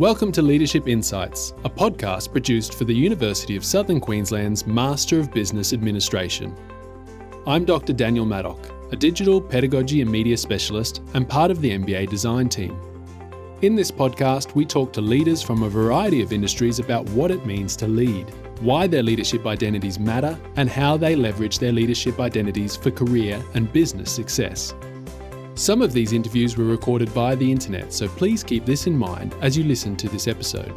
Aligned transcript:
Welcome 0.00 0.32
to 0.32 0.40
Leadership 0.40 0.88
Insights, 0.88 1.52
a 1.62 1.68
podcast 1.68 2.32
produced 2.32 2.72
for 2.72 2.84
the 2.84 2.94
University 2.94 3.54
of 3.54 3.66
Southern 3.66 4.00
Queensland's 4.00 4.66
Master 4.66 5.20
of 5.20 5.30
Business 5.30 5.74
Administration. 5.74 6.56
I'm 7.46 7.66
Dr. 7.66 7.92
Daniel 7.92 8.24
Maddock, 8.24 8.56
a 8.92 8.96
digital 8.96 9.42
pedagogy 9.42 10.00
and 10.00 10.10
media 10.10 10.38
specialist 10.38 11.02
and 11.12 11.28
part 11.28 11.50
of 11.50 11.60
the 11.60 11.72
MBA 11.72 12.08
design 12.08 12.48
team. 12.48 12.80
In 13.60 13.74
this 13.74 13.90
podcast, 13.90 14.54
we 14.54 14.64
talk 14.64 14.94
to 14.94 15.02
leaders 15.02 15.42
from 15.42 15.64
a 15.64 15.68
variety 15.68 16.22
of 16.22 16.32
industries 16.32 16.78
about 16.78 17.06
what 17.10 17.30
it 17.30 17.44
means 17.44 17.76
to 17.76 17.86
lead, 17.86 18.30
why 18.60 18.86
their 18.86 19.02
leadership 19.02 19.44
identities 19.44 19.98
matter, 19.98 20.34
and 20.56 20.70
how 20.70 20.96
they 20.96 21.14
leverage 21.14 21.58
their 21.58 21.72
leadership 21.72 22.20
identities 22.20 22.74
for 22.74 22.90
career 22.90 23.44
and 23.52 23.70
business 23.70 24.10
success. 24.10 24.72
Some 25.54 25.82
of 25.82 25.92
these 25.92 26.12
interviews 26.12 26.56
were 26.56 26.64
recorded 26.64 27.08
via 27.10 27.36
the 27.36 27.50
internet, 27.50 27.92
so 27.92 28.08
please 28.08 28.42
keep 28.42 28.64
this 28.64 28.86
in 28.86 28.96
mind 28.96 29.34
as 29.42 29.56
you 29.56 29.64
listen 29.64 29.96
to 29.96 30.08
this 30.08 30.26
episode. 30.26 30.72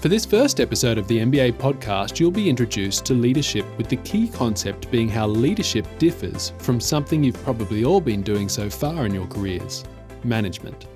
For 0.00 0.08
this 0.08 0.24
first 0.26 0.60
episode 0.60 0.98
of 0.98 1.08
the 1.08 1.18
MBA 1.18 1.54
podcast, 1.54 2.20
you'll 2.20 2.30
be 2.30 2.48
introduced 2.48 3.04
to 3.06 3.14
leadership 3.14 3.64
with 3.76 3.88
the 3.88 3.96
key 3.96 4.28
concept 4.28 4.90
being 4.90 5.08
how 5.08 5.26
leadership 5.26 5.86
differs 5.98 6.52
from 6.58 6.80
something 6.80 7.24
you've 7.24 7.42
probably 7.42 7.84
all 7.84 8.00
been 8.00 8.22
doing 8.22 8.48
so 8.48 8.70
far 8.70 9.06
in 9.06 9.14
your 9.14 9.26
careers 9.26 9.84
management. 10.22 10.86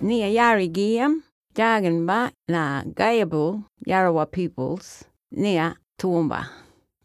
Nia 0.00 0.26
Yari 0.26 0.70
Giam, 0.70 1.22
Jaganba 1.54 2.32
na 2.48 2.82
Gayabu 2.82 3.64
Yarawa 3.86 4.30
peoples, 4.30 5.04
Nia 5.32 5.76
Toowoomba. 5.98 6.46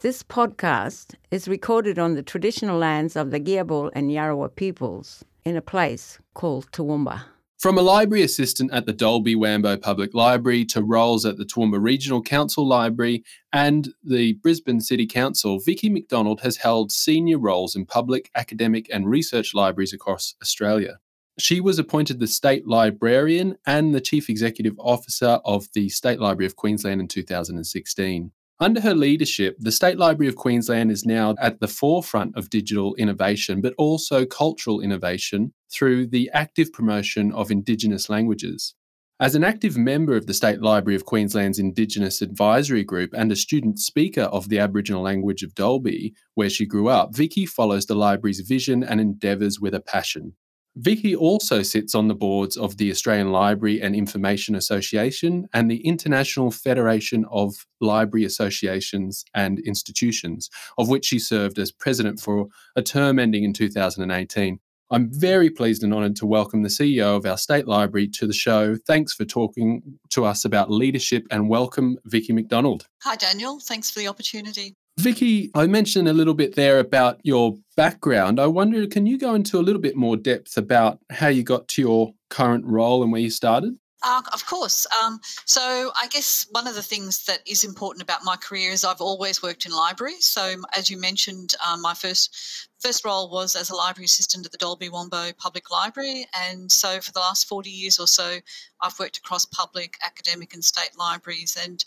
This 0.03 0.21
podcast 0.21 1.15
is 1.31 1.47
recorded 1.47 1.97
on 1.97 2.15
the 2.15 2.23
traditional 2.23 2.77
lands 2.77 3.15
of 3.15 3.31
the 3.31 3.39
Giabal 3.39 3.89
and 3.93 4.11
Yarawa 4.11 4.53
peoples 4.53 5.23
in 5.45 5.55
a 5.55 5.61
place 5.61 6.19
called 6.33 6.69
Toowoomba. 6.73 7.21
From 7.57 7.77
a 7.77 7.81
library 7.81 8.21
assistant 8.21 8.73
at 8.73 8.85
the 8.85 8.91
Dalby 8.91 9.33
Wambo 9.33 9.81
Public 9.81 10.13
Library 10.13 10.65
to 10.65 10.83
roles 10.83 11.25
at 11.25 11.37
the 11.37 11.45
Toowoomba 11.45 11.81
Regional 11.81 12.21
Council 12.21 12.67
Library 12.67 13.23
and 13.53 13.93
the 14.03 14.33
Brisbane 14.33 14.81
City 14.81 15.07
Council, 15.07 15.57
Vicki 15.59 15.89
McDonald 15.89 16.41
has 16.41 16.57
held 16.57 16.91
senior 16.91 17.39
roles 17.39 17.73
in 17.73 17.85
public, 17.85 18.29
academic, 18.35 18.89
and 18.91 19.09
research 19.09 19.53
libraries 19.53 19.93
across 19.93 20.35
Australia. 20.41 20.99
She 21.39 21.61
was 21.61 21.79
appointed 21.79 22.19
the 22.19 22.27
State 22.27 22.67
Librarian 22.67 23.55
and 23.65 23.95
the 23.95 24.01
Chief 24.01 24.29
Executive 24.29 24.75
Officer 24.79 25.39
of 25.45 25.67
the 25.71 25.87
State 25.87 26.19
Library 26.19 26.47
of 26.47 26.57
Queensland 26.57 26.99
in 26.99 27.07
2016. 27.07 28.33
Under 28.63 28.79
her 28.79 28.95
leadership, 28.95 29.57
the 29.59 29.73
State 29.73 29.97
Library 29.97 30.29
of 30.29 30.37
Queensland 30.37 30.89
is 30.89 31.03
now 31.05 31.35
at 31.37 31.59
the 31.59 31.67
forefront 31.67 32.37
of 32.37 32.49
digital 32.49 32.95
innovation, 32.95 33.59
but 33.59 33.73
also 33.77 34.25
cultural 34.25 34.79
innovation 34.79 35.51
through 35.69 36.07
the 36.07 36.31
active 36.33 36.71
promotion 36.71 37.33
of 37.33 37.51
Indigenous 37.51 38.07
languages. 38.07 38.73
As 39.19 39.35
an 39.35 39.43
active 39.43 39.75
member 39.75 40.15
of 40.15 40.27
the 40.27 40.33
State 40.33 40.61
Library 40.61 40.95
of 40.95 41.03
Queensland's 41.03 41.59
Indigenous 41.59 42.21
Advisory 42.21 42.85
Group 42.85 43.09
and 43.13 43.33
a 43.33 43.35
student 43.35 43.79
speaker 43.79 44.29
of 44.31 44.47
the 44.47 44.59
Aboriginal 44.59 45.01
language 45.01 45.43
of 45.43 45.53
Dalby, 45.55 46.13
where 46.35 46.49
she 46.49 46.65
grew 46.65 46.87
up, 46.87 47.13
Vicki 47.13 47.45
follows 47.45 47.87
the 47.87 47.95
library's 47.95 48.39
vision 48.39 48.81
and 48.81 49.01
endeavours 49.01 49.59
with 49.59 49.73
a 49.73 49.81
passion. 49.81 50.35
Vicki 50.75 51.15
also 51.15 51.61
sits 51.61 51.93
on 51.93 52.07
the 52.07 52.15
boards 52.15 52.57
of 52.57 52.77
the 52.77 52.89
Australian 52.89 53.31
Library 53.31 53.79
and 53.79 53.95
Information 53.95 54.55
Association 54.55 55.47
and 55.53 55.69
the 55.69 55.85
International 55.85 56.49
Federation 56.49 57.25
of 57.29 57.53
Library 57.79 58.25
Associations 58.25 59.23
and 59.35 59.59
Institutions, 59.59 60.49
of 60.79 60.89
which 60.89 61.05
she 61.05 61.19
served 61.19 61.59
as 61.59 61.71
president 61.71 62.19
for 62.19 62.47
a 62.75 62.81
term 62.81 63.19
ending 63.19 63.43
in 63.43 63.53
2018. 63.53 64.59
I'm 64.89 65.09
very 65.11 65.49
pleased 65.51 65.83
and 65.83 65.93
honoured 65.93 66.15
to 66.17 66.25
welcome 66.25 66.63
the 66.63 66.69
CEO 66.69 67.17
of 67.17 67.25
our 67.25 67.37
state 67.37 67.67
library 67.67 68.07
to 68.09 68.25
the 68.25 68.33
show. 68.33 68.75
Thanks 68.87 69.13
for 69.13 69.25
talking 69.25 69.99
to 70.09 70.25
us 70.25 70.43
about 70.43 70.71
leadership 70.71 71.25
and 71.29 71.49
welcome, 71.49 71.97
Vicki 72.05 72.33
McDonald. 72.33 72.87
Hi, 73.03 73.15
Daniel. 73.15 73.59
Thanks 73.59 73.91
for 73.91 73.99
the 73.99 74.07
opportunity. 74.07 74.75
Vicki, 74.99 75.49
I 75.55 75.67
mentioned 75.67 76.07
a 76.07 76.13
little 76.13 76.35
bit 76.35 76.55
there 76.55 76.79
about 76.79 77.19
your 77.23 77.55
background. 77.75 78.39
I 78.39 78.47
wonder, 78.47 78.85
can 78.85 79.05
you 79.05 79.17
go 79.17 79.33
into 79.33 79.59
a 79.59 79.61
little 79.61 79.81
bit 79.81 79.95
more 79.95 80.15
depth 80.15 80.55
about 80.55 80.99
how 81.09 81.27
you 81.27 81.43
got 81.43 81.67
to 81.69 81.81
your 81.81 82.13
current 82.29 82.65
role 82.65 83.01
and 83.01 83.11
where 83.11 83.21
you 83.21 83.31
started? 83.31 83.75
Uh, 84.03 84.21
of 84.33 84.45
course. 84.45 84.85
Um, 85.01 85.19
so, 85.45 85.91
I 86.01 86.07
guess 86.07 86.45
one 86.51 86.67
of 86.67 86.75
the 86.75 86.83
things 86.83 87.23
that 87.25 87.39
is 87.47 87.63
important 87.63 88.03
about 88.03 88.25
my 88.25 88.35
career 88.35 88.71
is 88.71 88.83
I've 88.83 88.99
always 88.99 89.41
worked 89.41 89.65
in 89.65 89.71
libraries. 89.71 90.25
So, 90.25 90.55
as 90.77 90.89
you 90.89 90.97
mentioned, 90.97 91.53
um, 91.65 91.81
my 91.81 91.93
first 91.93 92.67
first 92.83 93.05
role 93.05 93.29
was 93.29 93.55
as 93.55 93.69
a 93.69 93.75
library 93.75 94.05
assistant 94.05 94.45
at 94.45 94.51
the 94.51 94.57
Dalby 94.57 94.89
Wambo 94.89 95.35
Public 95.37 95.71
Library, 95.71 96.25
and 96.47 96.71
so 96.71 96.99
for 96.99 97.11
the 97.11 97.19
last 97.19 97.47
forty 97.47 97.69
years 97.69 97.99
or 97.99 98.07
so, 98.07 98.39
I've 98.81 98.99
worked 98.99 99.17
across 99.17 99.45
public, 99.45 99.95
academic, 100.03 100.53
and 100.53 100.63
state 100.63 100.91
libraries. 100.97 101.57
And 101.61 101.83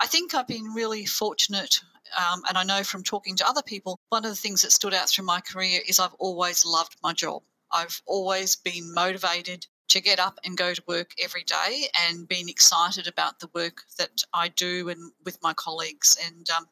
I 0.00 0.06
think 0.06 0.34
I've 0.34 0.48
been 0.48 0.74
really 0.74 1.06
fortunate 1.06 1.80
um, 2.16 2.42
and 2.48 2.58
I 2.58 2.64
know 2.64 2.82
from 2.84 3.02
talking 3.02 3.36
to 3.36 3.48
other 3.48 3.62
people, 3.62 3.98
one 4.10 4.24
of 4.24 4.30
the 4.30 4.36
things 4.36 4.62
that 4.62 4.72
stood 4.72 4.94
out 4.94 5.08
through 5.08 5.24
my 5.24 5.40
career 5.40 5.80
is 5.88 5.98
I've 5.98 6.14
always 6.14 6.64
loved 6.64 6.96
my 7.02 7.12
job. 7.12 7.42
I've 7.72 8.00
always 8.06 8.56
been 8.56 8.92
motivated 8.94 9.66
to 9.88 10.00
get 10.00 10.18
up 10.18 10.38
and 10.44 10.56
go 10.56 10.72
to 10.72 10.82
work 10.86 11.12
every 11.22 11.44
day 11.44 11.88
and 12.06 12.26
been 12.26 12.48
excited 12.48 13.06
about 13.06 13.38
the 13.38 13.50
work 13.54 13.82
that 13.98 14.22
I 14.32 14.48
do 14.48 14.88
and 14.88 15.12
with 15.24 15.38
my 15.42 15.52
colleagues. 15.54 16.16
And 16.24 16.48
um, 16.50 16.66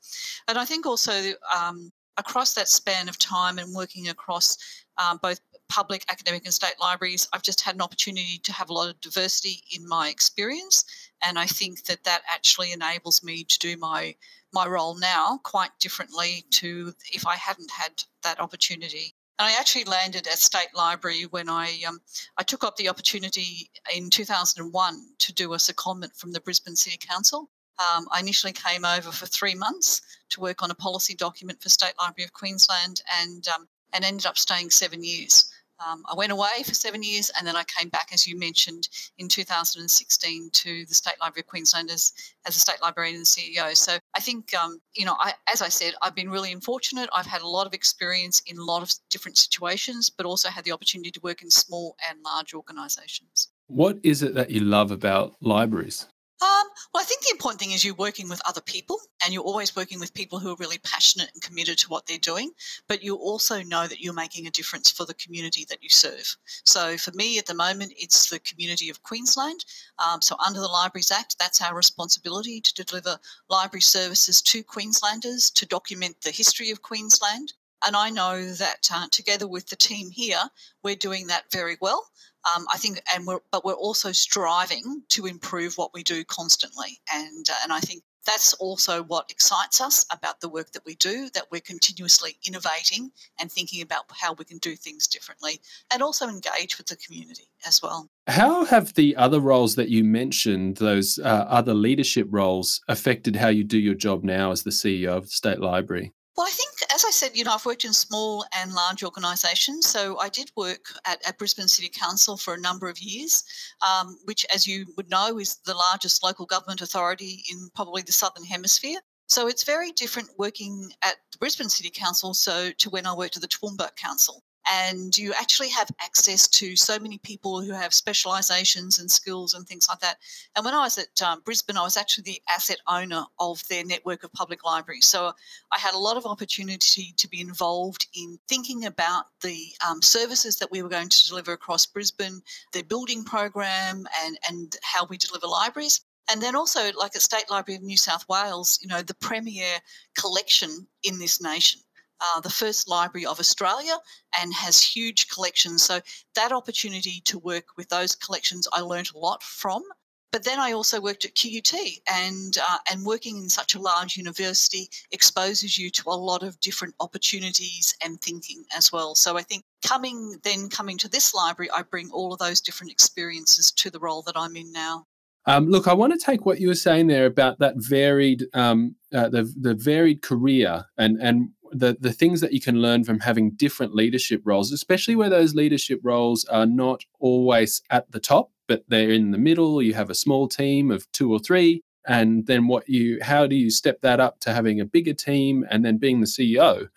and 0.48 0.58
I 0.58 0.64
think 0.64 0.86
also 0.86 1.32
um, 1.54 1.92
across 2.16 2.54
that 2.54 2.68
span 2.68 3.08
of 3.08 3.18
time 3.18 3.58
and 3.58 3.74
working 3.74 4.08
across 4.08 4.56
um, 4.98 5.18
both 5.22 5.40
public, 5.68 6.04
academic, 6.10 6.44
and 6.44 6.52
state 6.52 6.74
libraries, 6.80 7.26
I've 7.32 7.42
just 7.42 7.62
had 7.62 7.74
an 7.74 7.80
opportunity 7.80 8.38
to 8.42 8.52
have 8.52 8.68
a 8.68 8.74
lot 8.74 8.90
of 8.90 9.00
diversity 9.00 9.62
in 9.74 9.88
my 9.88 10.08
experience, 10.08 10.84
and 11.24 11.38
I 11.38 11.46
think 11.46 11.84
that 11.84 12.04
that 12.04 12.22
actually 12.28 12.72
enables 12.72 13.22
me 13.22 13.44
to 13.44 13.58
do 13.58 13.76
my 13.76 14.14
my 14.52 14.66
role 14.66 14.98
now 14.98 15.40
quite 15.44 15.70
differently 15.80 16.44
to 16.50 16.92
if 17.10 17.26
I 17.26 17.36
hadn't 17.36 17.70
had 17.70 18.02
that 18.22 18.38
opportunity. 18.38 19.14
And 19.38 19.48
I 19.48 19.58
actually 19.58 19.84
landed 19.84 20.26
at 20.26 20.38
State 20.38 20.74
Library 20.74 21.22
when 21.30 21.48
I 21.48 21.80
um, 21.88 22.00
I 22.36 22.42
took 22.42 22.62
up 22.62 22.76
the 22.76 22.90
opportunity 22.90 23.70
in 23.94 24.10
2001 24.10 25.06
to 25.18 25.32
do 25.32 25.54
a 25.54 25.56
secondment 25.56 26.16
from 26.16 26.32
the 26.32 26.40
Brisbane 26.40 26.76
City 26.76 26.98
Council. 26.98 27.50
Um, 27.78 28.06
I 28.12 28.20
initially 28.20 28.52
came 28.52 28.84
over 28.84 29.10
for 29.10 29.26
three 29.26 29.54
months 29.54 30.02
to 30.30 30.40
work 30.40 30.62
on 30.62 30.70
a 30.70 30.74
policy 30.74 31.14
document 31.14 31.62
for 31.62 31.68
State 31.68 31.94
Library 31.98 32.24
of 32.24 32.32
Queensland, 32.32 33.02
and 33.20 33.46
um, 33.48 33.68
and 33.92 34.04
ended 34.04 34.26
up 34.26 34.38
staying 34.38 34.70
seven 34.70 35.04
years. 35.04 35.50
Um, 35.84 36.04
I 36.10 36.14
went 36.14 36.32
away 36.32 36.62
for 36.64 36.74
seven 36.74 37.02
years 37.02 37.30
and 37.36 37.46
then 37.46 37.56
I 37.56 37.64
came 37.64 37.88
back, 37.88 38.10
as 38.12 38.26
you 38.26 38.38
mentioned, 38.38 38.88
in 39.18 39.28
2016 39.28 40.50
to 40.52 40.86
the 40.86 40.94
State 40.94 41.14
Library 41.20 41.40
of 41.40 41.46
Queensland 41.46 41.90
as, 41.90 42.12
as 42.46 42.56
a 42.56 42.60
state 42.60 42.80
librarian 42.82 43.16
and 43.16 43.24
CEO. 43.24 43.76
So 43.76 43.98
I 44.14 44.20
think, 44.20 44.54
um, 44.54 44.80
you 44.94 45.04
know, 45.04 45.16
I, 45.18 45.32
as 45.52 45.60
I 45.60 45.68
said, 45.68 45.94
I've 46.00 46.14
been 46.14 46.30
really 46.30 46.54
fortunate. 46.56 47.08
I've 47.12 47.26
had 47.26 47.42
a 47.42 47.48
lot 47.48 47.66
of 47.66 47.74
experience 47.74 48.42
in 48.46 48.58
a 48.58 48.64
lot 48.64 48.82
of 48.82 48.92
different 49.10 49.38
situations, 49.38 50.08
but 50.08 50.24
also 50.24 50.48
had 50.48 50.64
the 50.64 50.72
opportunity 50.72 51.10
to 51.10 51.20
work 51.20 51.42
in 51.42 51.50
small 51.50 51.96
and 52.08 52.18
large 52.24 52.54
organisations. 52.54 53.48
What 53.66 53.98
is 54.02 54.22
it 54.22 54.34
that 54.34 54.50
you 54.50 54.60
love 54.60 54.90
about 54.90 55.34
libraries? 55.40 56.06
Um, 56.42 56.66
well, 56.92 57.00
I 57.00 57.04
think 57.04 57.22
the 57.22 57.30
important 57.30 57.60
thing 57.60 57.70
is 57.70 57.84
you're 57.84 57.94
working 57.94 58.28
with 58.28 58.42
other 58.48 58.60
people 58.60 58.98
and 59.22 59.32
you're 59.32 59.44
always 59.44 59.76
working 59.76 60.00
with 60.00 60.12
people 60.12 60.40
who 60.40 60.50
are 60.50 60.56
really 60.58 60.78
passionate 60.78 61.30
and 61.32 61.40
committed 61.40 61.78
to 61.78 61.88
what 61.88 62.06
they're 62.06 62.18
doing, 62.18 62.50
but 62.88 63.04
you 63.04 63.14
also 63.14 63.62
know 63.62 63.86
that 63.86 64.00
you're 64.00 64.12
making 64.12 64.48
a 64.48 64.50
difference 64.50 64.90
for 64.90 65.06
the 65.06 65.14
community 65.14 65.64
that 65.68 65.84
you 65.84 65.88
serve. 65.88 66.36
So 66.66 66.96
for 66.96 67.12
me 67.12 67.38
at 67.38 67.46
the 67.46 67.54
moment, 67.54 67.92
it's 67.96 68.28
the 68.28 68.40
community 68.40 68.90
of 68.90 69.04
Queensland. 69.04 69.64
Um, 70.00 70.20
so 70.20 70.34
under 70.44 70.58
the 70.58 70.66
Libraries 70.66 71.12
Act, 71.12 71.38
that's 71.38 71.62
our 71.62 71.76
responsibility 71.76 72.60
to 72.60 72.84
deliver 72.84 73.18
library 73.48 73.82
services 73.82 74.42
to 74.42 74.64
Queenslanders, 74.64 75.48
to 75.52 75.64
document 75.64 76.22
the 76.22 76.32
history 76.32 76.72
of 76.72 76.82
Queensland. 76.82 77.52
And 77.84 77.94
I 77.96 78.10
know 78.10 78.52
that 78.52 78.88
uh, 78.92 79.06
together 79.10 79.46
with 79.46 79.68
the 79.68 79.76
team 79.76 80.10
here, 80.10 80.42
we're 80.82 80.96
doing 80.96 81.28
that 81.28 81.50
very 81.52 81.76
well. 81.80 82.08
Um, 82.54 82.66
I 82.72 82.76
think, 82.78 83.00
and 83.14 83.26
we're, 83.26 83.40
but 83.50 83.64
we're 83.64 83.72
also 83.74 84.12
striving 84.12 85.02
to 85.10 85.26
improve 85.26 85.74
what 85.76 85.94
we 85.94 86.02
do 86.02 86.24
constantly, 86.24 87.00
and 87.12 87.48
uh, 87.48 87.54
and 87.62 87.72
I 87.72 87.80
think 87.80 88.02
that's 88.26 88.52
also 88.54 89.02
what 89.02 89.30
excites 89.30 89.80
us 89.80 90.06
about 90.12 90.40
the 90.40 90.48
work 90.48 90.72
that 90.72 90.84
we 90.84 90.94
do. 90.96 91.28
That 91.34 91.46
we're 91.50 91.60
continuously 91.60 92.36
innovating 92.46 93.12
and 93.40 93.50
thinking 93.50 93.82
about 93.82 94.04
how 94.10 94.34
we 94.34 94.44
can 94.44 94.58
do 94.58 94.74
things 94.74 95.06
differently, 95.06 95.60
and 95.92 96.02
also 96.02 96.28
engage 96.28 96.78
with 96.78 96.88
the 96.88 96.96
community 96.96 97.48
as 97.66 97.80
well. 97.80 98.08
How 98.26 98.64
have 98.64 98.94
the 98.94 99.14
other 99.16 99.40
roles 99.40 99.76
that 99.76 99.88
you 99.88 100.02
mentioned, 100.02 100.78
those 100.78 101.18
uh, 101.18 101.46
other 101.48 101.74
leadership 101.74 102.26
roles, 102.30 102.80
affected 102.88 103.36
how 103.36 103.48
you 103.48 103.64
do 103.64 103.78
your 103.78 103.94
job 103.94 104.24
now 104.24 104.50
as 104.50 104.64
the 104.64 104.70
CEO 104.70 105.16
of 105.16 105.24
the 105.24 105.30
State 105.30 105.60
Library? 105.60 106.12
Well, 106.36 106.46
I 106.46 106.50
think, 106.50 106.70
as 106.94 107.04
I 107.04 107.10
said, 107.10 107.36
you 107.36 107.44
know, 107.44 107.52
I've 107.52 107.66
worked 107.66 107.84
in 107.84 107.92
small 107.92 108.46
and 108.56 108.72
large 108.72 109.04
organisations. 109.04 109.86
So 109.86 110.18
I 110.18 110.30
did 110.30 110.50
work 110.56 110.80
at, 111.04 111.20
at, 111.26 111.36
Brisbane 111.36 111.68
City 111.68 111.90
Council 111.90 112.38
for 112.38 112.54
a 112.54 112.60
number 112.60 112.88
of 112.88 112.98
years, 112.98 113.44
um, 113.86 114.16
which, 114.24 114.46
as 114.54 114.66
you 114.66 114.86
would 114.96 115.10
know, 115.10 115.38
is 115.38 115.56
the 115.66 115.74
largest 115.74 116.22
local 116.22 116.46
government 116.46 116.80
authority 116.80 117.44
in 117.50 117.68
probably 117.74 118.00
the 118.00 118.12
Southern 118.12 118.44
Hemisphere. 118.44 119.00
So 119.26 119.46
it's 119.46 119.64
very 119.64 119.92
different 119.92 120.30
working 120.38 120.92
at 121.02 121.16
the 121.32 121.38
Brisbane 121.38 121.68
City 121.68 121.90
Council 121.90 122.32
so 122.34 122.70
to 122.78 122.90
when 122.90 123.06
I 123.06 123.14
worked 123.14 123.36
at 123.36 123.42
the 123.42 123.48
Toowoomba 123.48 123.94
Council. 123.96 124.42
And 124.70 125.16
you 125.16 125.32
actually 125.32 125.68
have 125.70 125.90
access 126.00 126.46
to 126.48 126.76
so 126.76 126.98
many 126.98 127.18
people 127.18 127.60
who 127.60 127.72
have 127.72 127.92
specializations 127.92 128.98
and 128.98 129.10
skills 129.10 129.54
and 129.54 129.66
things 129.66 129.86
like 129.88 130.00
that. 130.00 130.18
And 130.54 130.64
when 130.64 130.74
I 130.74 130.80
was 130.80 130.98
at 130.98 131.20
um, 131.22 131.40
Brisbane, 131.44 131.76
I 131.76 131.82
was 131.82 131.96
actually 131.96 132.24
the 132.24 132.42
asset 132.48 132.78
owner 132.86 133.24
of 133.38 133.62
their 133.68 133.84
network 133.84 134.24
of 134.24 134.32
public 134.32 134.64
libraries. 134.64 135.06
So 135.06 135.32
I 135.72 135.78
had 135.78 135.94
a 135.94 135.98
lot 135.98 136.16
of 136.16 136.26
opportunity 136.26 137.12
to 137.16 137.28
be 137.28 137.40
involved 137.40 138.06
in 138.14 138.38
thinking 138.48 138.84
about 138.84 139.24
the 139.42 139.58
um, 139.88 140.00
services 140.02 140.56
that 140.58 140.70
we 140.70 140.82
were 140.82 140.88
going 140.88 141.08
to 141.08 141.28
deliver 141.28 141.52
across 141.52 141.86
Brisbane, 141.86 142.40
their 142.72 142.84
building 142.84 143.24
program, 143.24 144.06
and, 144.24 144.38
and 144.48 144.76
how 144.82 145.06
we 145.06 145.16
deliver 145.16 145.46
libraries. 145.46 146.00
And 146.30 146.40
then 146.40 146.54
also, 146.54 146.92
like 146.92 147.16
at 147.16 147.22
State 147.22 147.50
Library 147.50 147.76
of 147.76 147.82
New 147.82 147.96
South 147.96 148.24
Wales, 148.28 148.78
you 148.80 148.88
know, 148.88 149.02
the 149.02 149.14
premier 149.14 149.78
collection 150.16 150.86
in 151.02 151.18
this 151.18 151.42
nation 151.42 151.80
uh, 152.22 152.40
the 152.40 152.50
first 152.50 152.88
library 152.88 153.26
of 153.26 153.40
Australia 153.40 153.96
and 154.40 154.54
has 154.54 154.82
huge 154.82 155.28
collections. 155.28 155.82
So 155.82 156.00
that 156.34 156.52
opportunity 156.52 157.20
to 157.24 157.38
work 157.38 157.76
with 157.76 157.88
those 157.88 158.14
collections, 158.14 158.68
I 158.72 158.80
learned 158.80 159.10
a 159.14 159.18
lot 159.18 159.42
from. 159.42 159.82
But 160.30 160.44
then 160.44 160.58
I 160.58 160.72
also 160.72 160.98
worked 160.98 161.26
at 161.26 161.34
QUT, 161.34 161.74
and 162.10 162.56
uh, 162.56 162.78
and 162.90 163.04
working 163.04 163.36
in 163.36 163.50
such 163.50 163.74
a 163.74 163.78
large 163.78 164.16
university 164.16 164.88
exposes 165.10 165.76
you 165.76 165.90
to 165.90 166.08
a 166.08 166.16
lot 166.16 166.42
of 166.42 166.58
different 166.60 166.94
opportunities 167.00 167.94
and 168.02 168.18
thinking 168.18 168.64
as 168.74 168.90
well. 168.90 169.14
So 169.14 169.36
I 169.36 169.42
think 169.42 169.64
coming 169.86 170.38
then 170.42 170.70
coming 170.70 170.96
to 170.98 171.08
this 171.08 171.34
library, 171.34 171.70
I 171.70 171.82
bring 171.82 172.10
all 172.10 172.32
of 172.32 172.38
those 172.38 172.62
different 172.62 172.92
experiences 172.92 173.70
to 173.72 173.90
the 173.90 174.00
role 174.00 174.22
that 174.22 174.34
I'm 174.34 174.56
in 174.56 174.72
now. 174.72 175.06
Um, 175.44 175.68
look, 175.68 175.86
I 175.86 175.92
want 175.92 176.18
to 176.18 176.24
take 176.24 176.46
what 176.46 176.60
you 176.60 176.68
were 176.68 176.74
saying 176.74 177.08
there 177.08 177.26
about 177.26 177.58
that 177.58 177.74
varied, 177.76 178.46
um, 178.54 178.94
uh, 179.12 179.28
the 179.28 179.52
the 179.60 179.74
varied 179.74 180.22
career, 180.22 180.86
and 180.96 181.20
and 181.20 181.50
the 181.72 181.96
the 181.98 182.12
things 182.12 182.40
that 182.40 182.52
you 182.52 182.60
can 182.60 182.80
learn 182.80 183.04
from 183.04 183.20
having 183.20 183.50
different 183.52 183.94
leadership 183.94 184.42
roles, 184.44 184.72
especially 184.72 185.16
where 185.16 185.30
those 185.30 185.54
leadership 185.54 186.00
roles 186.02 186.44
are 186.46 186.66
not 186.66 187.04
always 187.18 187.82
at 187.90 188.10
the 188.12 188.20
top, 188.20 188.50
but 188.68 188.84
they're 188.88 189.10
in 189.10 189.30
the 189.30 189.38
middle. 189.38 189.82
You 189.82 189.94
have 189.94 190.10
a 190.10 190.14
small 190.14 190.48
team 190.48 190.90
of 190.90 191.10
two 191.12 191.32
or 191.32 191.38
three, 191.38 191.82
and 192.06 192.46
then 192.46 192.68
what 192.68 192.88
you 192.88 193.18
how 193.22 193.46
do 193.46 193.56
you 193.56 193.70
step 193.70 194.00
that 194.02 194.20
up 194.20 194.40
to 194.40 194.52
having 194.52 194.80
a 194.80 194.84
bigger 194.84 195.14
team 195.14 195.64
and 195.70 195.84
then 195.84 195.98
being 195.98 196.20
the 196.20 196.26
CEO? 196.26 196.88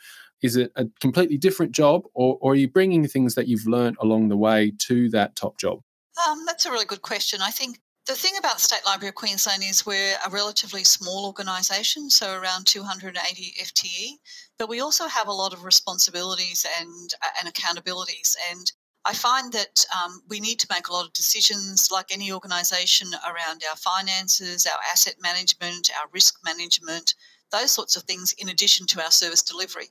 Is 0.42 0.57
it 0.57 0.72
a 0.75 0.86
completely 1.00 1.38
different 1.38 1.72
job, 1.72 2.04
or, 2.13 2.38
or 2.42 2.51
are 2.51 2.56
you 2.56 2.68
bringing 2.68 3.07
things 3.07 3.36
that 3.36 3.48
you've 3.48 3.66
learned 3.66 3.98
along 4.00 4.27
the 4.27 4.38
way 4.38 4.74
to 4.88 5.10
that 5.10 5.36
top 5.36 5.57
job? 5.57 5.80
Um, 6.27 6.45
that's 6.45 6.66
a 6.66 6.72
really 6.72 6.86
good 6.86 7.01
question. 7.01 7.39
I 7.42 7.50
think 7.50 7.80
the 8.06 8.13
thing 8.13 8.38
about 8.38 8.62
State 8.62 8.86
Library 8.86 9.10
of 9.10 9.16
Queensland 9.16 9.63
is 9.63 9.86
we're 9.86 10.16
a 10.25 10.30
relatively 10.30 10.84
small 10.84 11.25
organisation, 11.25 12.10
so 12.12 12.38
around 12.38 12.68
280 12.68 13.54
FTE, 13.60 14.19
but 14.60 14.69
we 14.69 14.80
also 14.80 15.07
have 15.07 15.28
a 15.28 15.34
lot 15.34 15.54
of 15.54 15.63
responsibilities 15.63 16.66
and, 16.80 17.13
uh, 17.24 17.30
and 17.42 17.52
accountabilities. 17.52 18.36
And 18.52 18.72
I 19.06 19.13
find 19.13 19.52
that 19.54 19.86
um, 19.96 20.22
we 20.30 20.40
need 20.40 20.60
to 20.60 20.68
make 20.69 20.88
a 20.88 20.94
lot 20.94 21.06
of 21.06 21.13
decisions, 21.13 21.90
like 21.92 22.12
any 22.12 22.31
organisation, 22.31 23.07
around 23.25 23.63
our 23.68 23.75
finances, 23.75 24.68
our 24.68 24.80
asset 24.92 25.16
management, 25.19 25.90
our 26.00 26.08
risk 26.13 26.38
management, 26.46 27.16
those 27.51 27.72
sorts 27.72 27.96
of 27.96 28.04
things, 28.04 28.36
in 28.38 28.50
addition 28.50 28.86
to 28.88 29.01
our 29.04 29.12
service 29.12 29.42
delivery. 29.42 29.88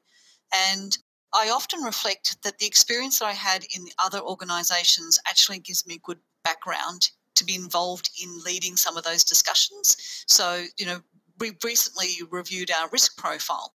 And 0.71 0.97
I 1.33 1.51
often 1.51 1.83
reflect 1.83 2.41
that 2.45 2.59
the 2.59 2.67
experience 2.67 3.19
that 3.19 3.27
I 3.27 3.33
had 3.33 3.65
in 3.75 3.87
other 3.99 4.21
organisations 4.21 5.19
actually 5.29 5.59
gives 5.59 5.85
me 5.85 5.99
good 6.01 6.19
background 6.45 7.11
to 7.35 7.45
be 7.45 7.55
involved 7.55 8.11
in 8.23 8.41
leading 8.45 8.77
some 8.77 8.97
of 8.97 9.05
those 9.05 9.25
discussions. 9.25 10.25
So, 10.27 10.65
you 10.77 10.87
know, 10.87 11.01
we 11.39 11.53
recently 11.65 12.09
reviewed 12.31 12.71
our 12.71 12.89
risk 12.91 13.17
profile. 13.17 13.75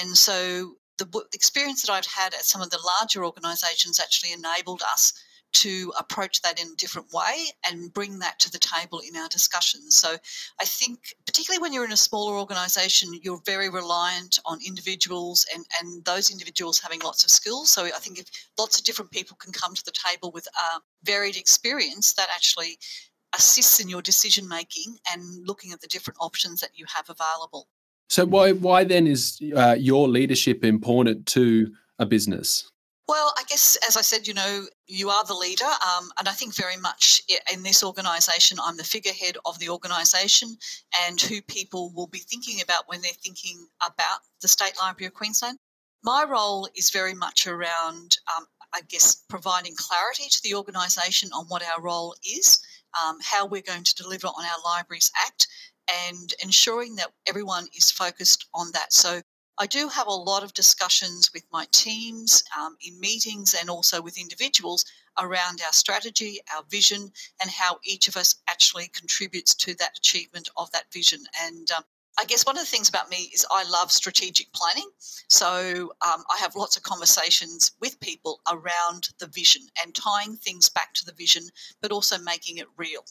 And 0.00 0.16
so 0.16 0.76
the 0.98 1.24
experience 1.32 1.82
that 1.82 1.92
I've 1.92 2.06
had 2.06 2.34
at 2.34 2.44
some 2.44 2.62
of 2.62 2.70
the 2.70 2.80
larger 3.00 3.24
organizations 3.24 4.00
actually 4.00 4.32
enabled 4.32 4.82
us 4.82 5.12
to 5.52 5.92
approach 5.98 6.42
that 6.42 6.60
in 6.60 6.68
a 6.68 6.76
different 6.76 7.12
way 7.12 7.46
and 7.66 7.92
bring 7.92 8.18
that 8.18 8.38
to 8.40 8.50
the 8.50 8.58
table 8.58 9.00
in 9.00 9.16
our 9.16 9.28
discussions. 9.28 9.96
So 9.96 10.16
I 10.60 10.64
think, 10.64 11.14
particularly 11.24 11.62
when 11.62 11.72
you're 11.72 11.84
in 11.84 11.92
a 11.92 11.96
smaller 11.96 12.36
organization, 12.36 13.18
you're 13.22 13.40
very 13.46 13.70
reliant 13.70 14.38
on 14.44 14.58
individuals 14.66 15.46
and, 15.54 15.64
and 15.80 16.04
those 16.04 16.30
individuals 16.30 16.78
having 16.78 17.00
lots 17.00 17.24
of 17.24 17.30
skills. 17.30 17.70
So 17.70 17.84
I 17.84 17.98
think 18.00 18.18
if 18.18 18.26
lots 18.58 18.78
of 18.78 18.84
different 18.84 19.10
people 19.10 19.36
can 19.36 19.52
come 19.52 19.74
to 19.74 19.84
the 19.84 19.92
table 19.92 20.30
with 20.30 20.46
a 20.46 20.80
varied 21.04 21.36
experience, 21.36 22.12
that 22.14 22.28
actually 22.34 22.78
assists 23.34 23.80
in 23.80 23.88
your 23.88 24.02
decision 24.02 24.46
making 24.48 24.96
and 25.10 25.46
looking 25.46 25.72
at 25.72 25.80
the 25.80 25.88
different 25.88 26.18
options 26.20 26.60
that 26.60 26.70
you 26.74 26.84
have 26.94 27.08
available. 27.08 27.68
So 28.08 28.24
why 28.24 28.52
why 28.52 28.84
then 28.84 29.06
is 29.06 29.40
uh, 29.56 29.76
your 29.78 30.08
leadership 30.08 30.64
important 30.64 31.26
to 31.28 31.72
a 31.98 32.06
business? 32.06 32.70
Well, 33.08 33.32
I 33.38 33.44
guess, 33.48 33.76
as 33.86 33.96
I 33.96 34.00
said, 34.00 34.26
you 34.26 34.34
know, 34.34 34.66
you 34.88 35.10
are 35.10 35.24
the 35.24 35.34
leader. 35.34 35.64
Um, 35.64 36.10
and 36.18 36.28
I 36.28 36.32
think 36.32 36.56
very 36.56 36.76
much 36.76 37.22
in 37.52 37.62
this 37.62 37.84
organisation, 37.84 38.58
I'm 38.60 38.76
the 38.76 38.82
figurehead 38.82 39.36
of 39.44 39.58
the 39.60 39.68
organisation 39.68 40.56
and 41.06 41.20
who 41.20 41.40
people 41.42 41.92
will 41.94 42.08
be 42.08 42.18
thinking 42.18 42.60
about 42.62 42.88
when 42.88 43.02
they're 43.02 43.12
thinking 43.22 43.68
about 43.80 44.20
the 44.42 44.48
State 44.48 44.74
Library 44.80 45.06
of 45.06 45.14
Queensland. 45.14 45.58
My 46.02 46.24
role 46.24 46.68
is 46.74 46.90
very 46.90 47.14
much 47.14 47.46
around, 47.46 48.18
um, 48.36 48.46
I 48.74 48.80
guess, 48.88 49.22
providing 49.28 49.74
clarity 49.76 50.28
to 50.28 50.42
the 50.42 50.54
organisation 50.54 51.30
on 51.32 51.46
what 51.46 51.62
our 51.62 51.80
role 51.80 52.16
is, 52.24 52.60
um, 53.00 53.18
how 53.22 53.46
we're 53.46 53.62
going 53.62 53.84
to 53.84 53.94
deliver 53.94 54.26
on 54.26 54.44
our 54.44 54.62
Libraries 54.64 55.12
Act, 55.24 55.46
and 56.08 56.34
ensuring 56.42 56.96
that 56.96 57.12
everyone 57.28 57.68
is 57.76 57.90
focused 57.90 58.46
on 58.52 58.72
that. 58.72 58.92
So 58.92 59.22
I 59.58 59.66
do 59.66 59.88
have 59.88 60.06
a 60.06 60.10
lot 60.10 60.42
of 60.42 60.52
discussions 60.52 61.32
with 61.32 61.44
my 61.50 61.66
teams 61.72 62.44
um, 62.58 62.76
in 62.86 63.00
meetings 63.00 63.54
and 63.58 63.70
also 63.70 64.02
with 64.02 64.18
individuals 64.18 64.84
around 65.18 65.62
our 65.64 65.72
strategy, 65.72 66.40
our 66.54 66.62
vision, 66.70 67.10
and 67.40 67.50
how 67.50 67.78
each 67.82 68.06
of 68.06 68.18
us 68.18 68.34
actually 68.48 68.88
contributes 68.88 69.54
to 69.54 69.74
that 69.76 69.96
achievement 69.96 70.50
of 70.58 70.70
that 70.72 70.92
vision. 70.92 71.20
And 71.42 71.70
um, 71.70 71.84
I 72.18 72.26
guess 72.26 72.44
one 72.44 72.58
of 72.58 72.62
the 72.64 72.70
things 72.70 72.90
about 72.90 73.08
me 73.08 73.30
is 73.32 73.46
I 73.50 73.64
love 73.64 73.90
strategic 73.90 74.52
planning. 74.52 74.90
So 75.28 75.92
um, 76.02 76.22
I 76.30 76.36
have 76.38 76.54
lots 76.54 76.76
of 76.76 76.82
conversations 76.82 77.72
with 77.80 77.98
people 78.00 78.40
around 78.52 79.08
the 79.20 79.26
vision 79.26 79.62
and 79.82 79.94
tying 79.94 80.36
things 80.36 80.68
back 80.68 80.92
to 80.94 81.06
the 81.06 81.14
vision, 81.14 81.44
but 81.80 81.92
also 81.92 82.18
making 82.18 82.58
it 82.58 82.66
real 82.76 83.06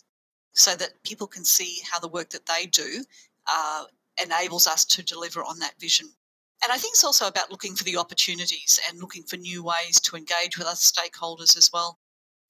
so 0.53 0.75
that 0.75 1.01
people 1.03 1.25
can 1.25 1.43
see 1.43 1.79
how 1.91 1.99
the 1.99 2.07
work 2.07 2.29
that 2.29 2.45
they 2.45 2.67
do 2.67 3.03
uh, 3.47 3.85
enables 4.23 4.67
us 4.67 4.85
to 4.85 5.03
deliver 5.03 5.43
on 5.43 5.57
that 5.59 5.79
vision. 5.79 6.07
And 6.65 6.73
I 6.73 6.77
think 6.79 6.95
it's 6.95 7.03
also 7.03 7.27
about 7.27 7.51
looking 7.51 7.75
for 7.75 7.83
the 7.83 7.95
opportunities 7.95 8.79
and 8.89 8.99
looking 8.99 9.21
for 9.21 9.37
new 9.37 9.63
ways 9.63 9.99
to 10.01 10.15
engage 10.15 10.57
with 10.57 10.65
other 10.65 10.75
stakeholders 10.75 11.55
as 11.55 11.69
well. 11.71 11.99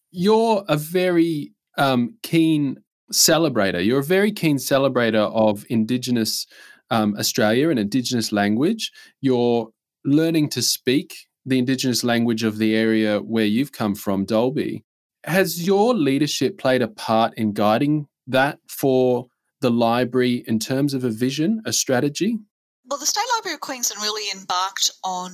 You're 0.09 0.63
a 0.69 0.77
very 0.77 1.51
um, 1.77 2.15
keen 2.23 2.77
celebrator. 3.12 3.85
You're 3.85 4.00
a 4.00 4.03
very 4.03 4.31
keen 4.31 4.56
celebrator 4.56 5.30
of 5.33 5.66
Indigenous 5.69 6.47
um, 6.90 7.18
Australia 7.19 7.69
and 7.69 7.78
Indigenous 7.78 8.31
language. 8.31 8.90
You're 9.19 9.68
learning 10.06 10.47
to 10.51 10.61
speak 10.61 11.28
the 11.45 11.59
Indigenous 11.59 12.06
language 12.06 12.44
of 12.44 12.57
the 12.57 12.73
area 12.73 13.19
where 13.19 13.44
you've 13.44 13.73
come 13.73 13.95
from, 13.95 14.23
Dalby. 14.23 14.85
Has 15.25 15.68
your 15.68 15.94
leadership 15.94 16.57
played 16.57 16.81
a 16.81 16.87
part 16.87 17.33
in 17.35 17.51
guiding 17.51 18.07
that 18.28 18.59
for 18.69 19.28
the 19.59 19.71
library 19.71 20.45
in 20.47 20.57
terms 20.57 20.94
of 20.94 21.04
a 21.04 21.09
vision, 21.09 21.61
a 21.66 21.73
strategy? 21.73 22.40
Well, 22.87 22.99
the 22.99 23.07
State 23.07 23.25
Library 23.35 23.56
of 23.56 23.61
Queensland 23.61 24.04
really 24.04 24.31
embarked 24.31 24.92
on 25.04 25.31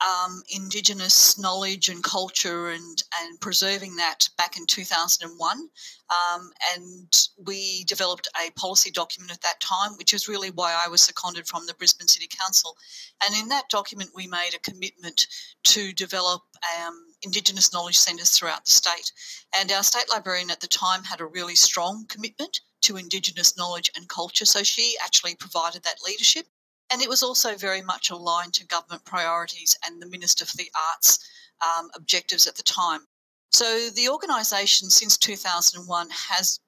um, 0.00 0.42
Indigenous 0.48 1.38
knowledge 1.38 1.90
and 1.90 2.02
culture 2.02 2.70
and, 2.70 3.02
and 3.20 3.38
preserving 3.38 3.96
that 3.96 4.30
back 4.38 4.56
in 4.56 4.64
2001. 4.64 5.58
Um, 5.58 6.50
and 6.74 7.28
we 7.44 7.84
developed 7.84 8.28
a 8.42 8.50
policy 8.52 8.90
document 8.90 9.30
at 9.30 9.42
that 9.42 9.60
time, 9.60 9.92
which 9.98 10.14
is 10.14 10.26
really 10.26 10.50
why 10.50 10.74
I 10.82 10.88
was 10.88 11.02
seconded 11.02 11.46
from 11.46 11.66
the 11.66 11.74
Brisbane 11.74 12.08
City 12.08 12.28
Council. 12.28 12.74
And 13.22 13.34
in 13.36 13.50
that 13.50 13.68
document, 13.68 14.10
we 14.14 14.26
made 14.26 14.52
a 14.54 14.70
commitment 14.70 15.26
to 15.64 15.92
develop 15.92 16.44
um, 16.80 17.08
Indigenous 17.20 17.74
knowledge 17.74 17.98
centres 17.98 18.30
throughout 18.30 18.64
the 18.64 18.70
state. 18.70 19.12
And 19.54 19.70
our 19.70 19.82
state 19.82 20.08
librarian 20.08 20.50
at 20.50 20.60
the 20.60 20.66
time 20.66 21.04
had 21.04 21.20
a 21.20 21.26
really 21.26 21.56
strong 21.56 22.06
commitment 22.08 22.62
to 22.82 22.96
Indigenous 22.96 23.54
knowledge 23.58 23.90
and 23.94 24.08
culture. 24.08 24.46
So 24.46 24.62
she 24.62 24.94
actually 25.04 25.34
provided 25.34 25.82
that 25.82 25.98
leadership. 26.02 26.46
And 26.90 27.02
it 27.02 27.08
was 27.08 27.22
also 27.22 27.56
very 27.56 27.82
much 27.82 28.10
aligned 28.10 28.54
to 28.54 28.66
government 28.66 29.04
priorities 29.04 29.76
and 29.84 30.00
the 30.00 30.06
Minister 30.06 30.46
for 30.46 30.56
the 30.56 30.70
Arts 30.92 31.18
um, 31.60 31.90
objectives 31.94 32.46
at 32.46 32.54
the 32.54 32.62
time. 32.62 33.00
So 33.52 33.90
the 33.90 34.08
organisation 34.08 34.90
since 34.90 35.16
2001 35.16 36.08
has 36.10 36.60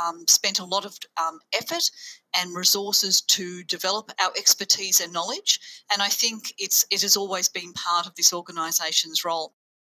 um, 0.00 0.24
spent 0.26 0.58
a 0.58 0.64
lot 0.64 0.84
of 0.84 0.98
um, 1.20 1.38
effort 1.52 1.90
and 2.34 2.56
resources 2.56 3.20
to 3.22 3.62
develop 3.64 4.10
our 4.20 4.30
expertise 4.36 5.00
and 5.00 5.12
knowledge. 5.12 5.60
And 5.92 6.02
I 6.02 6.08
think 6.08 6.52
it's 6.58 6.84
it 6.90 7.02
has 7.02 7.16
always 7.16 7.48
been 7.48 7.72
part 7.72 8.06
of 8.06 8.14
this 8.14 8.32
organisation's 8.32 9.24
role. 9.24 9.54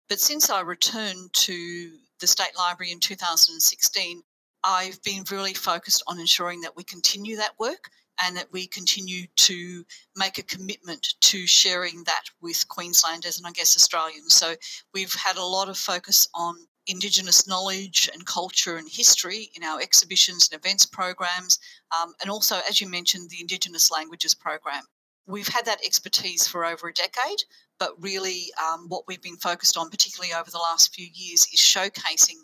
But 0.09 0.19
since 0.19 0.49
I 0.49 0.61
returned 0.61 1.33
to 1.33 1.91
the 2.19 2.27
State 2.27 2.57
Library 2.57 2.91
in 2.91 2.99
2016, 2.99 4.21
I've 4.63 5.01
been 5.03 5.23
really 5.31 5.53
focused 5.53 6.03
on 6.07 6.19
ensuring 6.19 6.61
that 6.61 6.75
we 6.75 6.83
continue 6.83 7.35
that 7.37 7.57
work 7.59 7.89
and 8.21 8.35
that 8.37 8.51
we 8.51 8.67
continue 8.67 9.25
to 9.35 9.83
make 10.15 10.37
a 10.37 10.43
commitment 10.43 11.15
to 11.21 11.47
sharing 11.47 12.03
that 12.03 12.23
with 12.41 12.67
Queenslanders 12.67 13.37
and 13.37 13.47
I 13.47 13.51
guess 13.51 13.75
Australians. 13.75 14.33
So 14.33 14.55
we've 14.93 15.13
had 15.13 15.37
a 15.37 15.45
lot 15.45 15.69
of 15.69 15.77
focus 15.77 16.27
on 16.35 16.55
Indigenous 16.87 17.47
knowledge 17.47 18.09
and 18.13 18.25
culture 18.25 18.75
and 18.75 18.89
history 18.89 19.49
in 19.55 19.63
our 19.63 19.79
exhibitions 19.79 20.49
and 20.51 20.59
events 20.59 20.85
programs, 20.85 21.57
um, 21.97 22.13
and 22.21 22.29
also, 22.29 22.59
as 22.67 22.81
you 22.81 22.89
mentioned, 22.89 23.29
the 23.29 23.39
Indigenous 23.39 23.89
languages 23.89 24.35
program. 24.35 24.83
We've 25.25 25.47
had 25.47 25.65
that 25.65 25.83
expertise 25.85 26.45
for 26.45 26.65
over 26.65 26.89
a 26.89 26.93
decade, 26.93 27.39
but 27.79 28.01
really 28.01 28.47
um, 28.61 28.89
what 28.89 29.07
we've 29.07 29.21
been 29.21 29.37
focused 29.37 29.77
on, 29.77 29.89
particularly 29.89 30.33
over 30.33 30.51
the 30.51 30.57
last 30.57 30.93
few 30.93 31.07
years, 31.13 31.47
is 31.53 31.59
showcasing 31.61 32.35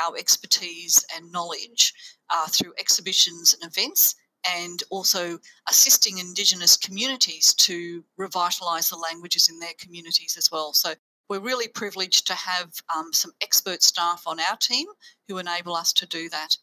our 0.00 0.16
expertise 0.16 1.04
and 1.16 1.32
knowledge 1.32 1.92
uh, 2.30 2.46
through 2.46 2.72
exhibitions 2.78 3.54
and 3.54 3.68
events 3.68 4.14
and 4.46 4.82
also 4.90 5.38
assisting 5.68 6.18
Indigenous 6.18 6.76
communities 6.76 7.54
to 7.54 8.04
revitalise 8.18 8.90
the 8.90 8.96
languages 8.96 9.48
in 9.48 9.58
their 9.58 9.74
communities 9.78 10.36
as 10.36 10.50
well. 10.50 10.72
So 10.72 10.94
we're 11.28 11.40
really 11.40 11.68
privileged 11.68 12.26
to 12.26 12.34
have 12.34 12.72
um, 12.94 13.12
some 13.12 13.32
expert 13.40 13.82
staff 13.82 14.24
on 14.26 14.40
our 14.40 14.56
team 14.56 14.86
who 15.28 15.38
enable 15.38 15.76
us 15.76 15.92
to 15.94 16.06
do 16.06 16.28
that. 16.28 16.56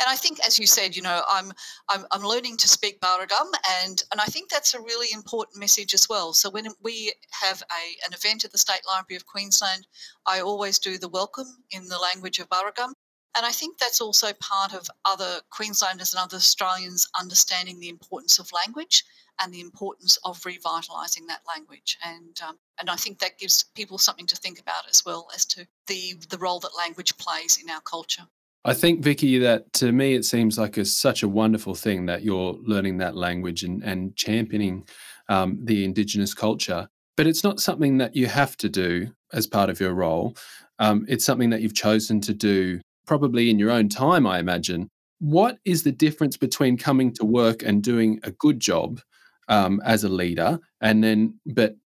And 0.00 0.10
I 0.10 0.16
think, 0.16 0.44
as 0.44 0.58
you 0.58 0.66
said, 0.66 0.96
you 0.96 1.02
know, 1.02 1.22
I'm 1.28 1.52
I'm, 1.88 2.04
I'm 2.10 2.22
learning 2.22 2.56
to 2.58 2.68
speak 2.68 3.00
Barunggam, 3.00 3.52
and 3.82 4.02
and 4.10 4.20
I 4.20 4.24
think 4.24 4.50
that's 4.50 4.74
a 4.74 4.80
really 4.80 5.06
important 5.12 5.60
message 5.60 5.94
as 5.94 6.08
well. 6.08 6.32
So 6.32 6.50
when 6.50 6.66
we 6.82 7.12
have 7.30 7.62
a 7.62 8.06
an 8.06 8.12
event 8.12 8.44
at 8.44 8.50
the 8.50 8.58
State 8.58 8.82
Library 8.88 9.16
of 9.16 9.26
Queensland, 9.26 9.86
I 10.26 10.40
always 10.40 10.80
do 10.80 10.98
the 10.98 11.08
welcome 11.08 11.64
in 11.70 11.88
the 11.88 11.98
language 11.98 12.40
of 12.40 12.48
Barunggam, 12.48 12.94
and 13.36 13.44
I 13.44 13.50
think 13.50 13.78
that's 13.78 14.00
also 14.00 14.32
part 14.34 14.74
of 14.74 14.88
other 15.04 15.40
Queenslanders 15.50 16.12
and 16.12 16.22
other 16.22 16.36
Australians 16.36 17.08
understanding 17.18 17.80
the 17.80 17.88
importance 17.88 18.38
of 18.38 18.50
language 18.52 19.04
and 19.40 19.52
the 19.52 19.60
importance 19.60 20.18
of 20.24 20.40
revitalising 20.42 21.26
that 21.28 21.40
language. 21.48 21.98
And 22.04 22.40
um, 22.46 22.58
and 22.78 22.88
I 22.88 22.96
think 22.96 23.18
that 23.18 23.38
gives 23.38 23.64
people 23.74 23.98
something 23.98 24.26
to 24.26 24.36
think 24.36 24.60
about 24.60 24.88
as 24.88 25.04
well 25.04 25.28
as 25.34 25.44
to 25.46 25.66
the 25.86 26.14
the 26.28 26.38
role 26.38 26.60
that 26.60 26.70
language 26.78 27.16
plays 27.16 27.58
in 27.62 27.70
our 27.70 27.80
culture. 27.80 28.22
I 28.64 28.72
think, 28.72 29.02
Vicki, 29.02 29.38
that 29.40 29.72
to 29.74 29.92
me 29.92 30.14
it 30.14 30.24
seems 30.24 30.58
like 30.58 30.76
a, 30.76 30.84
such 30.84 31.22
a 31.22 31.28
wonderful 31.28 31.74
thing 31.74 32.06
that 32.06 32.22
you're 32.22 32.56
learning 32.64 32.98
that 32.98 33.16
language 33.16 33.62
and, 33.62 33.82
and 33.82 34.16
championing 34.16 34.86
um, 35.28 35.58
the 35.62 35.84
Indigenous 35.84 36.32
culture. 36.32 36.88
But 37.16 37.26
it's 37.26 37.44
not 37.44 37.60
something 37.60 37.98
that 37.98 38.16
you 38.16 38.26
have 38.26 38.56
to 38.58 38.68
do 38.68 39.12
as 39.32 39.46
part 39.46 39.70
of 39.70 39.80
your 39.80 39.92
role. 39.92 40.36
Um, 40.78 41.04
it's 41.08 41.24
something 41.24 41.50
that 41.50 41.60
you've 41.60 41.74
chosen 41.74 42.20
to 42.22 42.34
do 42.34 42.80
probably 43.06 43.50
in 43.50 43.58
your 43.58 43.70
own 43.70 43.88
time, 43.88 44.26
I 44.26 44.38
imagine. 44.38 44.90
What 45.18 45.58
is 45.64 45.82
the 45.82 45.92
difference 45.92 46.36
between 46.36 46.76
coming 46.76 47.12
to 47.14 47.24
work 47.24 47.62
and 47.62 47.82
doing 47.82 48.20
a 48.22 48.30
good 48.32 48.60
job 48.60 49.00
um, 49.48 49.80
as 49.84 50.04
a 50.04 50.08
leader 50.08 50.58
and 50.80 51.02
then, 51.02 51.38
but 51.46 51.76